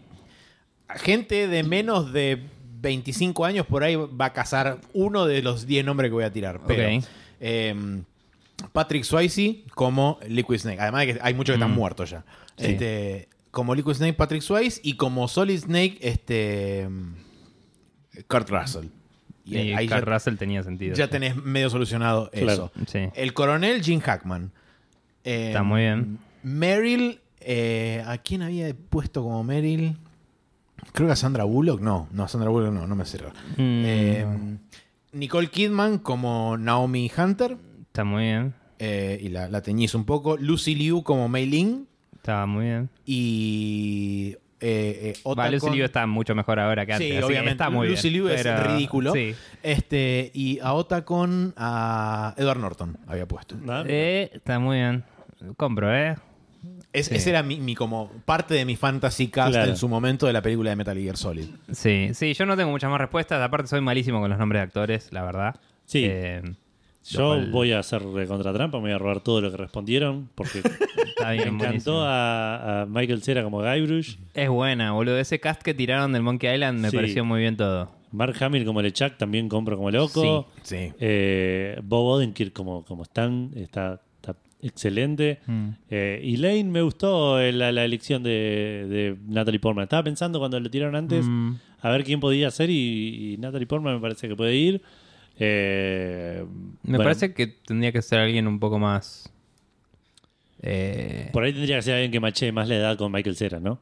[0.96, 2.42] gente de menos de
[2.80, 6.32] 25 años por ahí va a cazar uno de los 10 nombres que voy a
[6.32, 6.60] tirar.
[6.66, 7.04] Pero, Ok.
[7.40, 8.02] eh,
[8.72, 10.80] Patrick Swayze como Liquid Snake.
[10.80, 11.74] Además de que hay muchos que están Mm.
[11.78, 12.24] muertos ya.
[12.56, 12.66] Sí.
[12.66, 16.88] Este, como Liquid Snake, Patrick Swayze y como Solid Snake, este
[18.28, 18.86] Kurt Russell.
[19.58, 20.94] Y Y ahí ya, Russell tenía sentido.
[20.94, 22.52] ya tenés medio solucionado Claro.
[22.52, 22.72] eso.
[22.86, 23.08] Sí.
[23.14, 24.52] El coronel Jim Hackman.
[25.24, 26.18] Eh, Está muy bien.
[26.42, 29.96] Meryl, eh, ¿a quién había puesto como Meryl?
[30.92, 31.80] Creo que a Sandra Bullock.
[31.80, 33.30] No, no, a Sandra Bullock no, no me cierra.
[33.56, 33.82] Mm.
[33.84, 34.26] Eh,
[35.12, 37.56] Nicole Kidman como Naomi Hunter.
[37.82, 38.54] Está muy bien.
[38.78, 40.36] eh, y la, la teñís un poco.
[40.38, 41.84] Lucy Liu como Mei Ling.
[42.16, 42.88] Estaba muy bien.
[43.04, 44.36] Y.
[44.62, 47.06] Eh, eh, Va, Lucy Otacon- Liu está mucho mejor ahora que antes.
[47.08, 47.52] Sí, así que obviamente.
[47.52, 49.12] Está muy Lucy bien, Liu es pero- ridículo.
[49.12, 49.34] Sí.
[49.62, 53.56] Este, y a Otacon a Edward Norton había puesto.
[53.68, 55.04] Ah, Eh, está muy bien.
[55.56, 56.16] Compro, ¿eh?
[56.92, 57.14] Es- Sí.
[57.14, 59.70] Ese era mi, mi como parte de mi fantasy cast Claro.
[59.70, 61.46] en su momento de la película de Metal Gear Solid.
[61.72, 63.40] Sí, sí, yo no tengo muchas más respuestas.
[63.40, 65.54] Aparte, soy malísimo con los nombres de actores, la verdad.
[65.86, 66.04] Sí.
[66.06, 66.42] Eh,
[67.08, 70.58] Yo cual voy a hacer contratrampa, me voy a robar todo lo que respondieron, porque
[71.08, 72.00] Está me bien, encantó buenísimo.
[72.02, 75.18] a, a Michael Cera como Guybrush, Es buena, boludo.
[75.18, 76.96] Ese cast que tiraron del Monkey Island me Sí.
[76.96, 77.90] pareció muy bien todo.
[78.12, 80.92] Mark Hamill como Lechak también compro como loco, Sí.
[81.00, 85.68] Eh, Bob Odenkirk como, como Stan está, está excelente, Mm.
[85.90, 88.30] Eh, y Lane me gustó eh, la, la elección de,
[88.88, 89.84] de Natalie Portman.
[89.84, 91.52] Estaba pensando cuando lo tiraron antes Mm.
[91.82, 94.82] a ver quién podía ser y, y Natalie Portman me parece que puede ir.
[95.42, 96.44] Eh,
[96.82, 99.32] Me bueno, parece que tendría que ser alguien un poco más.
[100.62, 103.60] Eh, Por ahí tendría que ser alguien que mache más la edad con Michael Cera,
[103.60, 103.80] ¿no?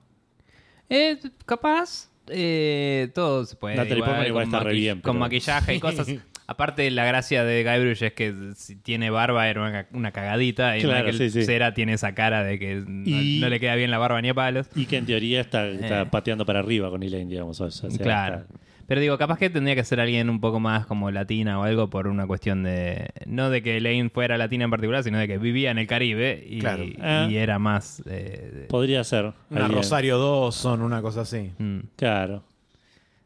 [0.89, 2.09] eh, capaz.
[2.29, 3.75] eh, todo se puede.
[3.77, 3.99] Natalie
[4.29, 6.07] igual con está re maqui- bien, Con pero- maquillaje y cosas.
[6.51, 10.79] Aparte, la gracia de Guybrush es que si tiene barba era una, una cagadita.
[10.79, 11.45] Y Claro, Michael sí, sí.
[11.45, 14.31] Cera tiene esa cara de que no, Y- no le queda bien la barba ni
[14.31, 14.67] a palos.
[14.75, 16.07] Y que en teoría está, está Eh.
[16.07, 17.61] pateando para arriba con Elaine, digamos.
[17.61, 18.37] o sea, claro.
[18.37, 18.55] está-
[18.89, 21.91] Pero digo, capaz que tendría que ser alguien un poco más como latina o algo
[21.91, 23.11] por una cuestión de...
[23.27, 26.43] No de que Lane fuera latina en particular, sino de que vivía en el Caribe
[26.49, 26.85] y, Claro.
[27.29, 28.03] Y era más...
[28.07, 29.27] eh, podría ser.
[29.51, 29.73] Una alguien.
[29.83, 31.53] Rosario Dawson, una cosa así.
[31.59, 31.79] mm.
[31.97, 32.43] Claro.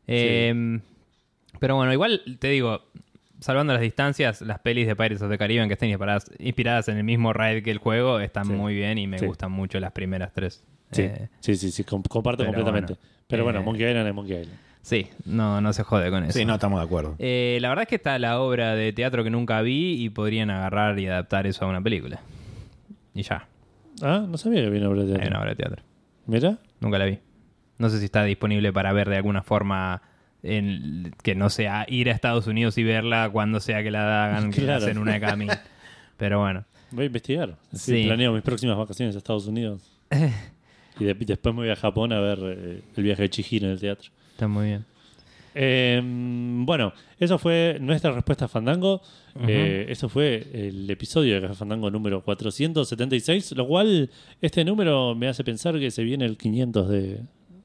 [0.09, 0.80] Eh,
[1.60, 2.82] Pero bueno, igual te digo,
[3.39, 6.97] salvando las distancias, las pelis de Pirates of the Caribbean que estén inspiradas, inspiradas en
[6.98, 8.52] el mismo ride que el juego están Sí.
[8.52, 9.26] muy bien y me Sí.
[9.26, 10.64] gustan mucho las primeras tres.
[10.90, 12.94] Sí, Eh, sí, sí, sí, com- comparto pero completamente.
[12.94, 14.59] bueno, pero bueno, eh, Monkey Island es Monkey Island.
[14.82, 16.38] Sí, no, no se jode con eso.
[16.38, 17.16] Sí, no, estamos de acuerdo.
[17.18, 20.50] Eh, la verdad es que está la obra de teatro que nunca vi y podrían
[20.50, 22.20] agarrar y adaptar eso a una película.
[23.14, 23.46] Y ya,
[24.00, 25.30] Ah, no sabía que había una obra de hay teatro.
[25.30, 25.82] una obra de teatro.
[26.26, 27.18] Mira, Nunca la vi.
[27.78, 30.02] No sé si está disponible para ver de alguna forma
[30.42, 34.50] en- que no sea ir a Estados Unidos y verla cuando sea que la hagan,
[34.50, 34.84] que Claro.
[34.84, 35.48] hacen una de cada mil.
[36.16, 37.56] Pero bueno, voy a investigar.
[37.72, 38.06] Así Sí.
[38.06, 39.82] Planeo mis próximas vacaciones a Estados Unidos.
[40.98, 43.72] y de- después me voy a Japón a ver eh, el viaje de Chihiro en
[43.72, 44.10] el teatro.
[44.32, 44.84] Está muy bien.
[45.54, 49.02] Eh, bueno, eso fue nuestra respuesta a Fandango.
[49.46, 54.10] Eh, eso fue el episodio de Café Fandango número 476, lo cual
[54.40, 57.20] este número me hace pensar que se viene el 500 de,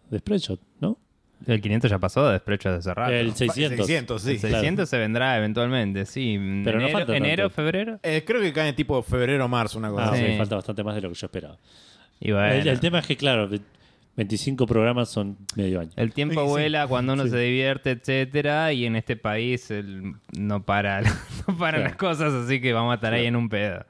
[0.10, 0.98] de Spreadshot, ¿no?
[1.46, 3.14] El 500 ya pasó, desprecho de cerrar.
[3.14, 3.78] El 600.
[3.86, 4.32] 600, sí.
[4.32, 6.36] El 600 se vendrá eventualmente, sí.
[6.66, 7.56] Pero no enero, falta enero tanto.
[7.56, 8.00] febrero.
[8.04, 10.26] Eh, creo que cae tipo febrero marzo, una cosa Ah, así.
[10.26, 10.38] Sí.
[10.38, 11.58] falta bastante más de lo que yo esperaba.
[12.20, 13.48] Y bueno, El, el tema es que, claro,
[14.18, 15.92] 25 programas son medio año.
[15.96, 16.48] El tiempo Sí.
[16.50, 17.30] vuela cuando uno Sí.
[17.30, 21.02] se divierte, etcétera, y en este país el- no para,
[21.48, 21.84] no paran Claro.
[21.84, 23.86] las cosas, así que vamos a estar ahí en un pedo.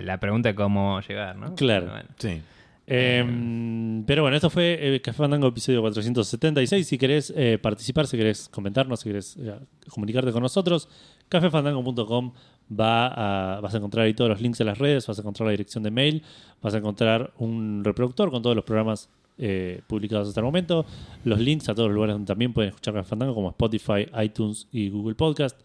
[0.00, 1.54] La pregunta es cómo llegar, ¿no?
[1.54, 1.86] Claro.
[1.86, 2.08] Pero bueno.
[2.18, 2.42] Sí.
[2.86, 6.86] Eh, pero bueno, esto fue el Café Fandango episodio 476.
[6.86, 9.54] Si querés eh, participar, si querés comentarnos, si querés eh,
[9.88, 10.88] comunicarte con nosotros,
[11.30, 12.32] cafefandango.com
[12.70, 15.46] va a, vas a encontrar ahí todos los links a las redes, vas a encontrar
[15.46, 16.22] la dirección de mail,
[16.62, 19.08] vas a encontrar un reproductor con todos los programas
[19.38, 20.86] eh, publicados hasta el momento,
[21.24, 24.68] los links a todos los lugares donde también pueden escuchar Café Fandango, como Spotify, iTunes
[24.72, 25.58] y Google Podcast.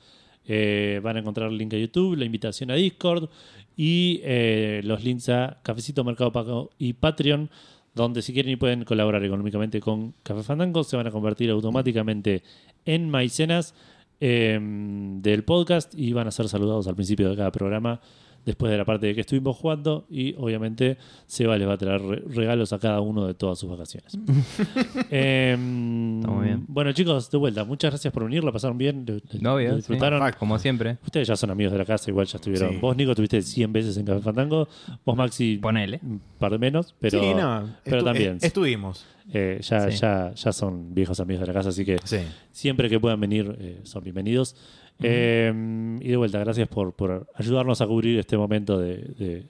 [0.52, 3.30] Eh, van a encontrar el link a YouTube, la invitación a Discord
[3.78, 7.52] y eh, los links a Cafecito, Mercado Pago y Patreon,
[7.94, 12.44] donde si quieren y pueden colaborar económicamente con Café Fandango, se van a convertir automáticamente
[12.86, 13.76] en maicenas
[14.20, 18.02] eh, del podcast y van a ser saludados al principio de cada programa.
[18.46, 20.98] Después de la parte de que estuvimos jugando, y obviamente
[21.28, 24.18] Seba les va a traer re- regalos a cada uno de todas sus vacaciones.
[25.12, 26.66] Muy bien.
[26.68, 29.06] Bueno, chicos, de vuelta, muchas gracias por venir, la pasaron bien,
[29.42, 30.26] No, bien, disfrutaron.
[30.28, 30.36] sí.
[30.40, 30.98] Como siempre.
[31.04, 32.70] Ustedes ya son amigos de la casa, igual ya estuvieron.
[32.72, 32.78] Sí.
[32.82, 34.68] Vos, Nico, estuviste 100 veces en Café Fandango.
[35.06, 36.00] Vos, Maxi, Ponele.
[36.04, 37.70] un par de menos, pero, sí, no.
[37.84, 38.34] pero también.
[38.36, 39.06] eh, estuvimos.
[39.34, 39.98] eh, ya, Sí.
[39.98, 42.18] ya, ya son viejos amigos de la casa, así que Sí.
[42.52, 44.56] siempre que puedan venir eh, son bienvenidos.
[45.02, 49.46] Eh, y de vuelta, gracias por, por ayudarnos a cubrir este momento de, de,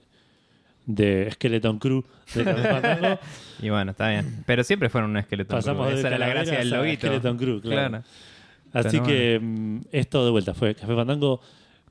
[0.86, 2.04] de Skeleton Crew
[2.34, 3.18] de.
[3.62, 4.42] Y bueno, está bien.
[4.46, 5.54] Pero siempre fueron un esqueleto.
[5.56, 7.06] Pasamos de Esa era la gracia del loguito.
[7.06, 7.88] Skeleton Crew, claro.
[7.88, 8.04] Claro.
[8.72, 11.40] Así Pero que mm, esto de vuelta fue Café Fandango,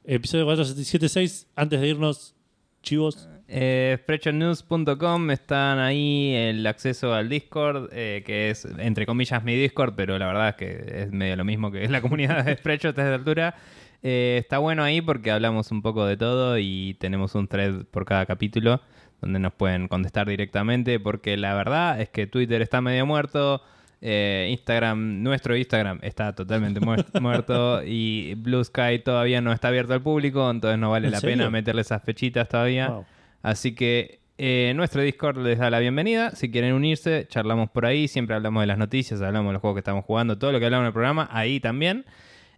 [0.06, 1.48] episodio 476.
[1.56, 2.36] Antes de irnos,
[2.82, 3.28] chivos.
[3.52, 9.94] Eh, Spreadshotnews.com están ahí el acceso al Discord, eh, que es entre comillas mi Discord,
[9.96, 12.96] pero la verdad es que es medio lo mismo que es la comunidad de Spreadshot
[12.96, 13.56] desde altura.
[14.04, 18.06] Eh, está bueno ahí porque hablamos un poco de todo y tenemos un thread por
[18.06, 18.82] cada capítulo
[19.20, 23.62] donde nos pueden contestar directamente porque la verdad es que Twitter está medio muerto.
[24.02, 29.94] eh, Instagram, nuestro Instagram está totalmente muer- muerto y Blue Sky todavía no está abierto
[29.94, 31.36] al público, entonces no vale ¿En la serio?
[31.38, 32.88] pena meterle esas fechitas todavía.
[32.90, 33.06] Wow.
[33.42, 36.32] Así que eh, nuestro Discord les da la bienvenida.
[36.32, 38.08] Si quieren unirse, charlamos por ahí.
[38.08, 40.66] Siempre hablamos de las noticias, hablamos de los juegos que estamos jugando, todo lo que
[40.66, 42.06] hablamos en el programa, ahí también.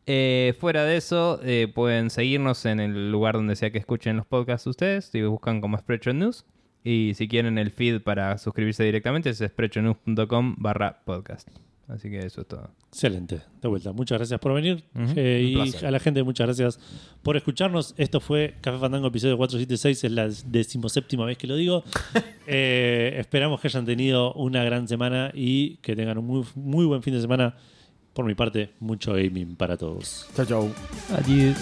[0.06, 4.26] Eh, fuera de eso, eh, pueden seguirnos en el lugar donde sea que escuchen los
[4.26, 5.06] podcasts ustedes.
[5.06, 6.46] Si buscan como Spreadshot News.
[6.84, 11.48] Y si quieren el feed para suscribirse directamente es spreadshotnews.com barra podcast.
[11.88, 12.70] Así que eso es todo.
[12.88, 13.42] Excelente.
[13.62, 14.84] De vuelta, muchas gracias por venir.
[15.16, 15.86] Eh, y placer.
[15.86, 16.80] a la gente, muchas gracias
[17.22, 17.94] por escucharnos.
[17.98, 20.04] Esto fue Café Fandango, episodio 476.
[20.04, 21.84] Es la decimoséptima vez que lo digo.
[22.54, 27.02] Eh, esperamos que hayan tenido una gran semana y que tengan un muy, muy buen
[27.02, 27.56] fin de semana.
[28.14, 30.28] Por mi parte, mucho gaming para todos.
[30.36, 30.70] Chau, chau.
[31.16, 31.56] Adiós.